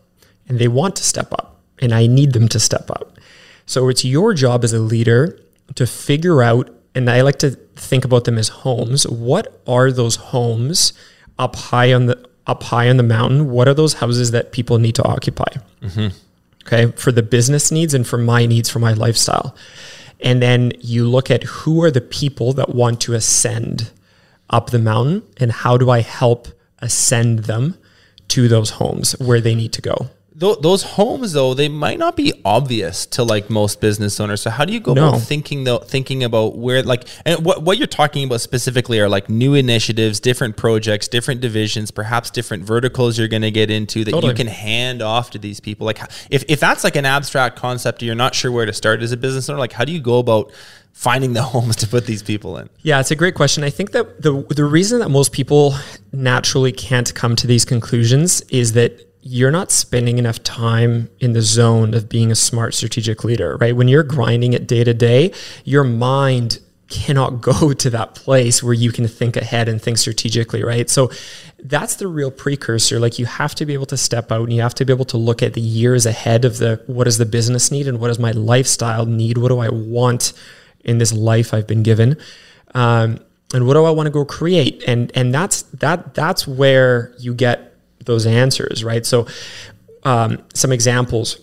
and 0.48 0.58
they 0.58 0.68
want 0.68 0.96
to 0.96 1.04
step 1.04 1.32
up 1.32 1.60
and 1.78 1.94
I 1.94 2.06
need 2.06 2.32
them 2.32 2.48
to 2.48 2.60
step 2.60 2.90
up. 2.90 3.18
So 3.66 3.88
it's 3.88 4.04
your 4.04 4.34
job 4.34 4.64
as 4.64 4.72
a 4.72 4.78
leader 4.78 5.40
to 5.74 5.86
figure 5.86 6.42
out, 6.42 6.70
and 6.94 7.08
I 7.08 7.22
like 7.22 7.38
to 7.38 7.50
think 7.76 8.04
about 8.04 8.24
them 8.24 8.38
as 8.38 8.48
homes. 8.48 9.06
What 9.06 9.60
are 9.66 9.90
those 9.90 10.16
homes 10.16 10.92
up 11.38 11.56
high 11.56 11.92
on 11.92 12.06
the 12.06 12.28
up 12.46 12.62
high 12.64 12.90
on 12.90 12.98
the 12.98 13.02
mountain? 13.02 13.50
What 13.50 13.68
are 13.68 13.74
those 13.74 13.94
houses 13.94 14.30
that 14.32 14.52
people 14.52 14.78
need 14.78 14.94
to 14.96 15.04
occupy? 15.04 15.48
Mm-hmm. 15.80 16.08
Okay, 16.66 16.92
for 16.92 17.10
the 17.12 17.22
business 17.22 17.70
needs 17.70 17.94
and 17.94 18.06
for 18.06 18.18
my 18.18 18.46
needs 18.46 18.68
for 18.68 18.78
my 18.78 18.92
lifestyle. 18.92 19.54
And 20.24 20.40
then 20.42 20.72
you 20.80 21.06
look 21.06 21.30
at 21.30 21.44
who 21.44 21.82
are 21.82 21.90
the 21.90 22.00
people 22.00 22.54
that 22.54 22.74
want 22.74 23.02
to 23.02 23.12
ascend 23.12 23.90
up 24.48 24.70
the 24.70 24.78
mountain 24.78 25.22
and 25.36 25.52
how 25.52 25.76
do 25.76 25.90
I 25.90 26.00
help 26.00 26.48
ascend 26.78 27.40
them 27.40 27.76
to 28.28 28.48
those 28.48 28.70
homes 28.70 29.12
where 29.20 29.40
they 29.40 29.54
need 29.54 29.74
to 29.74 29.82
go. 29.82 30.08
Tho- 30.36 30.56
those 30.56 30.82
homes, 30.82 31.32
though, 31.32 31.54
they 31.54 31.68
might 31.68 31.98
not 31.98 32.16
be 32.16 32.32
obvious 32.44 33.06
to 33.06 33.22
like 33.22 33.50
most 33.50 33.80
business 33.80 34.18
owners. 34.18 34.40
So 34.42 34.50
how 34.50 34.64
do 34.64 34.72
you 34.72 34.80
go 34.80 34.92
No. 34.92 35.10
about 35.10 35.20
thinking 35.20 35.62
though, 35.62 35.78
thinking 35.78 36.24
about 36.24 36.56
where 36.58 36.82
like 36.82 37.04
and 37.24 37.44
what 37.44 37.62
what 37.62 37.78
you're 37.78 37.86
talking 37.86 38.24
about 38.24 38.40
specifically 38.40 38.98
are 38.98 39.08
like 39.08 39.28
new 39.28 39.54
initiatives, 39.54 40.18
different 40.18 40.56
projects, 40.56 41.06
different 41.06 41.40
divisions, 41.40 41.92
perhaps 41.92 42.30
different 42.30 42.64
verticals 42.64 43.16
you're 43.16 43.28
going 43.28 43.42
to 43.42 43.52
get 43.52 43.70
into 43.70 44.02
that 44.04 44.10
Totally. 44.10 44.32
you 44.32 44.36
can 44.36 44.48
hand 44.48 45.02
off 45.02 45.30
to 45.30 45.38
these 45.38 45.60
people. 45.60 45.84
Like 45.86 46.00
if 46.30 46.42
if 46.48 46.58
that's 46.58 46.82
like 46.82 46.96
an 46.96 47.04
abstract 47.06 47.56
concept, 47.56 48.02
you're 48.02 48.16
not 48.16 48.34
sure 48.34 48.50
where 48.50 48.66
to 48.66 48.72
start 48.72 49.02
as 49.02 49.12
a 49.12 49.16
business 49.16 49.48
owner. 49.48 49.60
Like 49.60 49.72
how 49.72 49.84
do 49.84 49.92
you 49.92 50.00
go 50.00 50.18
about 50.18 50.50
finding 50.92 51.32
the 51.32 51.42
homes 51.54 51.76
to 51.76 51.86
put 51.86 52.06
these 52.06 52.24
people 52.24 52.58
in? 52.58 52.68
Yeah, 52.82 52.98
it's 52.98 53.12
a 53.12 53.16
great 53.16 53.36
question. 53.36 53.62
I 53.62 53.70
think 53.70 53.92
that 53.92 54.22
the 54.22 54.44
the 54.50 54.64
reason 54.64 54.98
that 54.98 55.10
most 55.10 55.30
people 55.30 55.76
naturally 56.12 56.72
can't 56.72 57.14
come 57.14 57.36
to 57.36 57.46
these 57.46 57.64
conclusions 57.64 58.40
is 58.48 58.72
that 58.72 59.00
you're 59.26 59.50
not 59.50 59.70
spending 59.70 60.18
enough 60.18 60.42
time 60.42 61.08
in 61.18 61.32
the 61.32 61.40
zone 61.40 61.94
of 61.94 62.10
being 62.10 62.30
a 62.30 62.34
smart 62.34 62.74
strategic 62.74 63.24
leader, 63.24 63.56
right? 63.56 63.74
When 63.74 63.88
you're 63.88 64.02
grinding 64.02 64.52
it 64.52 64.68
day 64.68 64.84
to 64.84 64.92
day, 64.92 65.32
your 65.64 65.82
mind 65.82 66.60
cannot 66.88 67.40
go 67.40 67.72
to 67.72 67.88
that 67.88 68.14
place 68.14 68.62
where 68.62 68.74
you 68.74 68.92
can 68.92 69.08
think 69.08 69.38
ahead 69.38 69.66
and 69.66 69.80
think 69.80 69.96
strategically, 69.96 70.62
right? 70.62 70.90
So 70.90 71.10
that's 71.58 71.96
the 71.96 72.06
real 72.06 72.30
precursor. 72.30 73.00
Like 73.00 73.18
you 73.18 73.24
have 73.24 73.54
to 73.54 73.64
be 73.64 73.72
able 73.72 73.86
to 73.86 73.96
step 73.96 74.30
out 74.30 74.42
and 74.42 74.52
you 74.52 74.60
have 74.60 74.74
to 74.74 74.84
be 74.84 74.92
able 74.92 75.06
to 75.06 75.16
look 75.16 75.42
at 75.42 75.54
the 75.54 75.60
years 75.62 76.04
ahead 76.04 76.44
of 76.44 76.58
the 76.58 76.82
what 76.86 77.04
does 77.04 77.16
the 77.16 77.24
business 77.24 77.70
need 77.70 77.88
and 77.88 78.00
what 78.00 78.08
does 78.08 78.18
my 78.18 78.32
lifestyle 78.32 79.06
need? 79.06 79.38
What 79.38 79.48
do 79.48 79.58
I 79.58 79.70
want 79.70 80.34
in 80.84 80.98
this 80.98 81.14
life 81.14 81.54
I've 81.54 81.66
been 81.66 81.82
given? 81.82 82.18
Um, 82.74 83.20
and 83.54 83.66
what 83.66 83.72
do 83.72 83.84
I 83.84 83.90
want 83.90 84.06
to 84.06 84.10
go 84.10 84.26
create? 84.26 84.84
And 84.86 85.10
and 85.14 85.32
that's 85.32 85.62
that 85.62 86.12
that's 86.12 86.46
where 86.46 87.14
you 87.18 87.32
get 87.32 87.73
those 88.04 88.26
answers, 88.26 88.84
right? 88.84 89.04
So 89.04 89.26
um, 90.04 90.42
some 90.54 90.72
examples 90.72 91.40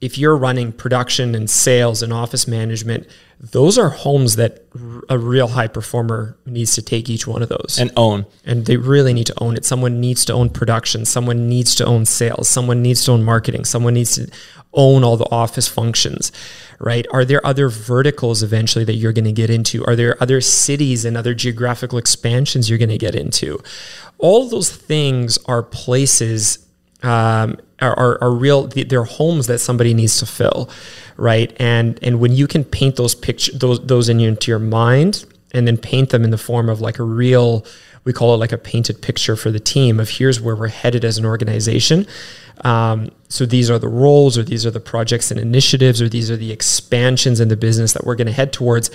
if 0.00 0.16
you're 0.16 0.36
running 0.36 0.72
production 0.72 1.34
and 1.34 1.50
sales 1.50 2.02
and 2.02 2.12
office 2.12 2.46
management, 2.46 3.06
those 3.40 3.78
are 3.78 3.88
homes 3.88 4.36
that 4.36 4.64
a 5.08 5.18
real 5.18 5.48
high 5.48 5.66
performer 5.66 6.36
needs 6.46 6.74
to 6.74 6.82
take 6.82 7.10
each 7.10 7.26
one 7.26 7.42
of 7.42 7.48
those. 7.48 7.78
And 7.80 7.90
own. 7.96 8.24
And 8.44 8.66
they 8.66 8.76
really 8.76 9.12
need 9.12 9.26
to 9.26 9.42
own 9.42 9.56
it. 9.56 9.64
Someone 9.64 10.00
needs 10.00 10.24
to 10.26 10.32
own 10.32 10.50
production. 10.50 11.04
Someone 11.04 11.48
needs 11.48 11.74
to 11.76 11.84
own 11.84 12.04
sales. 12.04 12.48
Someone 12.48 12.80
needs 12.80 13.04
to 13.04 13.12
own 13.12 13.24
marketing. 13.24 13.64
Someone 13.64 13.94
needs 13.94 14.14
to 14.14 14.30
own 14.72 15.02
all 15.02 15.16
the 15.16 15.28
office 15.30 15.66
functions, 15.66 16.30
right? 16.78 17.06
Are 17.12 17.24
there 17.24 17.44
other 17.44 17.68
verticals 17.68 18.42
eventually 18.42 18.84
that 18.84 18.94
you're 18.94 19.12
going 19.12 19.24
to 19.24 19.32
get 19.32 19.50
into? 19.50 19.84
Are 19.86 19.96
there 19.96 20.16
other 20.22 20.40
cities 20.40 21.04
and 21.04 21.16
other 21.16 21.34
geographical 21.34 21.98
expansions 21.98 22.68
you're 22.68 22.78
going 22.78 22.88
to 22.90 22.98
get 22.98 23.14
into? 23.14 23.60
All 24.18 24.48
those 24.48 24.74
things 24.74 25.38
are 25.46 25.62
places 25.62 26.66
um, 27.02 27.58
are, 27.80 27.96
are, 27.96 28.22
are 28.22 28.32
real 28.32 28.66
they're 28.66 29.04
homes 29.04 29.46
that 29.46 29.60
somebody 29.60 29.94
needs 29.94 30.18
to 30.18 30.26
fill 30.26 30.68
right 31.16 31.56
and 31.60 31.96
and 32.02 32.18
when 32.18 32.32
you 32.32 32.48
can 32.48 32.64
paint 32.64 32.96
those 32.96 33.14
pictures 33.14 33.56
those 33.56 33.86
those 33.86 34.08
in 34.08 34.18
into 34.18 34.50
your 34.50 34.58
mind 34.58 35.24
and 35.52 35.68
then 35.68 35.76
paint 35.76 36.10
them 36.10 36.24
in 36.24 36.30
the 36.30 36.38
form 36.38 36.68
of 36.68 36.80
like 36.80 36.98
a 36.98 37.04
real 37.04 37.64
we 38.08 38.14
call 38.14 38.32
it 38.34 38.38
like 38.38 38.52
a 38.52 38.58
painted 38.58 39.02
picture 39.02 39.36
for 39.36 39.50
the 39.50 39.60
team 39.60 40.00
of 40.00 40.08
here's 40.08 40.40
where 40.40 40.56
we're 40.56 40.68
headed 40.68 41.04
as 41.04 41.18
an 41.18 41.26
organization. 41.26 42.06
Um, 42.64 43.10
so 43.28 43.44
these 43.44 43.70
are 43.70 43.78
the 43.78 43.88
roles, 43.88 44.38
or 44.38 44.42
these 44.42 44.64
are 44.64 44.70
the 44.70 44.80
projects 44.80 45.30
and 45.30 45.38
initiatives, 45.38 46.00
or 46.00 46.08
these 46.08 46.30
are 46.30 46.36
the 46.36 46.50
expansions 46.50 47.38
in 47.38 47.48
the 47.48 47.56
business 47.56 47.92
that 47.92 48.04
we're 48.04 48.14
going 48.14 48.26
to 48.26 48.32
head 48.32 48.50
towards, 48.50 48.90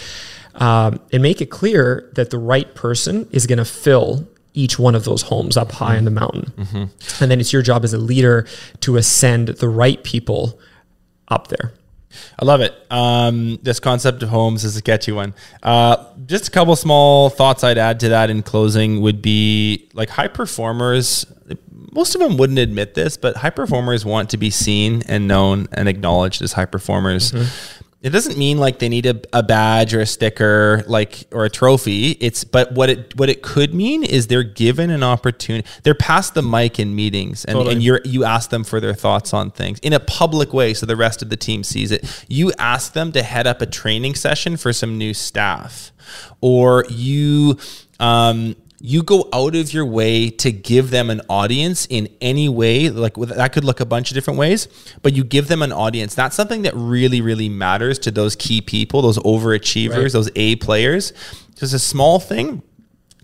um, 0.55 0.99
and 1.11 1.21
make 1.21 1.41
it 1.41 1.51
clear 1.51 2.09
that 2.13 2.31
the 2.31 2.39
right 2.39 2.73
person 2.73 3.27
is 3.31 3.45
going 3.45 3.59
to 3.59 3.65
fill 3.65 4.27
each 4.53 4.77
one 4.77 4.95
of 4.95 5.03
those 5.05 5.23
homes 5.23 5.57
up 5.57 5.71
high 5.71 5.97
in 5.97 6.05
the 6.05 6.11
mountain. 6.11 6.53
And 7.19 7.31
then 7.31 7.39
it's 7.39 7.51
your 7.51 7.61
job 7.61 7.83
as 7.83 7.93
a 7.93 7.97
leader 7.97 8.45
to 8.81 8.97
ascend 8.97 9.47
the 9.47 9.67
right 9.69 10.03
people 10.03 10.59
up 11.27 11.47
there. 11.47 11.73
I 12.39 12.45
love 12.45 12.61
it. 12.61 12.75
Um, 12.91 13.57
this 13.63 13.79
concept 13.79 14.21
of 14.21 14.29
homes 14.29 14.63
is 14.63 14.77
a 14.77 14.81
catchy 14.83 15.11
one. 15.11 15.33
Uh, 15.63 16.05
just 16.27 16.47
a 16.47 16.51
couple 16.51 16.75
small 16.75 17.31
thoughts 17.31 17.63
I'd 17.63 17.79
add 17.79 17.99
to 18.01 18.09
that 18.09 18.29
in 18.29 18.43
closing 18.43 19.01
would 19.01 19.21
be 19.21 19.89
like 19.93 20.09
high 20.09 20.27
performers. 20.27 21.25
Most 21.91 22.13
of 22.13 22.21
them 22.21 22.37
wouldn't 22.37 22.59
admit 22.59 22.93
this, 22.93 23.17
but 23.17 23.37
high 23.37 23.49
performers 23.49 24.05
want 24.05 24.29
to 24.31 24.37
be 24.37 24.51
seen 24.51 25.01
and 25.07 25.27
known 25.27 25.67
and 25.71 25.89
acknowledged 25.89 26.43
as 26.43 26.53
high 26.53 26.65
performers. 26.65 27.33
It 28.03 28.09
doesn't 28.09 28.37
mean 28.37 28.57
like 28.57 28.79
they 28.79 28.89
need 28.89 29.05
a, 29.05 29.19
a 29.31 29.41
badge 29.41 29.93
or 29.93 30.01
a 30.01 30.05
sticker, 30.05 30.83
like 30.87 31.25
or 31.31 31.45
a 31.45 31.49
trophy. 31.49 32.11
It's 32.19 32.43
but 32.43 32.73
what 32.73 32.89
it 32.89 33.17
what 33.17 33.29
it 33.29 33.41
could 33.41 33.73
mean 33.73 34.03
is 34.03 34.27
they're 34.27 34.43
given 34.43 34.89
an 34.89 35.03
opportunity. 35.03 35.65
They're 35.83 35.95
past 35.95 36.33
the 36.33 36.43
mic 36.43 36.81
in 36.81 36.93
meetings, 36.95 37.45
and, 37.45 37.55
Totally. 37.55 37.75
and 37.75 37.81
you're 37.81 38.01
you 38.03 38.25
ask 38.25 38.49
them 38.49 38.65
for 38.65 38.81
their 38.81 38.93
thoughts 38.93 39.33
on 39.33 39.51
things 39.51 39.79
in 39.79 39.93
a 39.93 40.01
public 40.01 40.51
way, 40.51 40.73
so 40.73 40.85
the 40.85 40.97
rest 40.97 41.21
of 41.21 41.29
the 41.29 41.37
team 41.37 41.63
sees 41.63 41.93
it. 41.93 42.25
You 42.27 42.51
ask 42.59 42.91
them 42.91 43.13
to 43.13 43.23
head 43.23 43.47
up 43.47 43.61
a 43.61 43.65
training 43.65 44.15
session 44.15 44.57
for 44.57 44.73
some 44.73 44.97
new 44.97 45.13
staff, 45.13 45.93
or 46.41 46.85
you. 46.89 47.57
Um, 48.01 48.57
you 48.85 49.01
go 49.01 49.29
out 49.31 49.55
of 49.55 49.73
your 49.73 49.85
way 49.85 50.29
to 50.29 50.51
give 50.51 50.89
them 50.89 51.09
an 51.09 51.21
audience 51.29 51.87
in 51.89 52.09
any 52.19 52.49
way 52.49 52.89
like 52.89 53.15
that 53.15 53.53
could 53.53 53.63
look 53.63 53.79
a 53.79 53.85
bunch 53.85 54.11
of 54.11 54.15
different 54.15 54.37
ways 54.37 54.67
but 55.01 55.13
you 55.13 55.23
give 55.23 55.47
them 55.47 55.61
an 55.61 55.71
audience 55.71 56.13
that's 56.13 56.35
something 56.35 56.63
that 56.63 56.73
really 56.75 57.21
really 57.21 57.47
matters 57.47 57.97
to 57.97 58.11
those 58.11 58.35
key 58.35 58.59
people 58.59 59.01
those 59.01 59.17
overachievers 59.19 60.03
Right. 60.03 60.11
those 60.11 60.29
a 60.35 60.57
players 60.57 61.13
so 61.55 61.63
it's 61.63 61.71
a 61.73 61.79
small 61.79 62.19
thing 62.19 62.61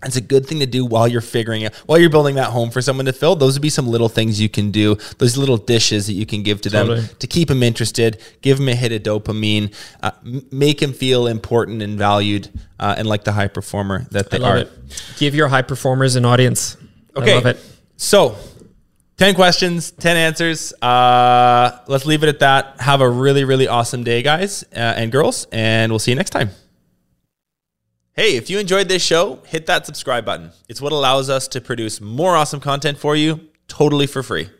it's 0.04 0.16
a 0.16 0.20
good 0.20 0.46
thing 0.46 0.60
to 0.60 0.66
do 0.66 0.84
while 0.84 1.06
you're 1.06 1.20
figuring 1.20 1.64
out 1.64 1.74
while 1.86 1.98
you're 1.98 2.10
building 2.10 2.34
that 2.36 2.50
home 2.50 2.70
for 2.70 2.80
someone 2.80 3.06
to 3.06 3.12
fill 3.12 3.36
those 3.36 3.54
would 3.54 3.62
be 3.62 3.70
some 3.70 3.86
little 3.86 4.08
things 4.08 4.40
you 4.40 4.48
can 4.48 4.70
do 4.70 4.96
those 5.18 5.36
little 5.36 5.56
dishes 5.56 6.06
that 6.06 6.14
you 6.14 6.24
can 6.26 6.42
give 6.42 6.60
to 6.60 6.70
Totally. 6.70 7.00
them 7.00 7.16
to 7.18 7.26
keep 7.26 7.48
them 7.48 7.62
interested 7.62 8.20
give 8.40 8.58
them 8.58 8.68
a 8.68 8.74
hit 8.74 8.92
of 8.92 9.02
dopamine 9.02 9.74
uh, 10.02 10.10
make 10.50 10.80
them 10.80 10.92
feel 10.92 11.26
important 11.26 11.82
and 11.82 11.98
valued 11.98 12.48
uh, 12.78 12.94
and 12.96 13.06
like 13.06 13.24
the 13.24 13.32
high 13.32 13.48
performer 13.48 14.06
that 14.10 14.30
they 14.30 14.38
I 14.38 14.40
love 14.40 14.54
are 14.54 14.58
it. 14.58 14.70
Give 15.18 15.34
your 15.34 15.48
high 15.48 15.62
performers 15.62 16.16
an 16.16 16.24
audience. 16.24 16.76
Okay. 17.14 17.32
I 17.32 17.34
love 17.36 17.46
it. 17.46 17.58
So, 17.96 18.36
10 19.18 19.34
questions, 19.34 19.90
10 19.90 20.16
answers. 20.16 20.72
Uh, 20.80 21.78
let's 21.86 22.06
leave 22.06 22.22
it 22.22 22.28
at 22.30 22.38
that. 22.40 22.80
Have 22.80 23.02
a 23.02 23.08
really, 23.08 23.44
really 23.44 23.68
awesome 23.68 24.02
day, 24.02 24.22
guys 24.22 24.64
uh, 24.74 24.78
and 24.78 25.12
girls, 25.12 25.46
and 25.52 25.92
we'll 25.92 25.98
see 25.98 26.10
you 26.10 26.16
next 26.16 26.30
time. 26.30 26.50
Hey, 28.14 28.34
if 28.34 28.50
you 28.50 28.58
enjoyed 28.58 28.88
this 28.88 29.04
show, 29.04 29.38
hit 29.46 29.66
that 29.66 29.86
subscribe 29.86 30.24
button. 30.24 30.50
It's 30.68 30.80
what 30.80 30.90
allows 30.90 31.30
us 31.30 31.46
to 31.46 31.60
produce 31.60 32.00
more 32.00 32.34
awesome 32.34 32.58
content 32.58 32.98
for 32.98 33.14
you 33.14 33.48
totally 33.68 34.08
for 34.08 34.24
free. 34.24 34.50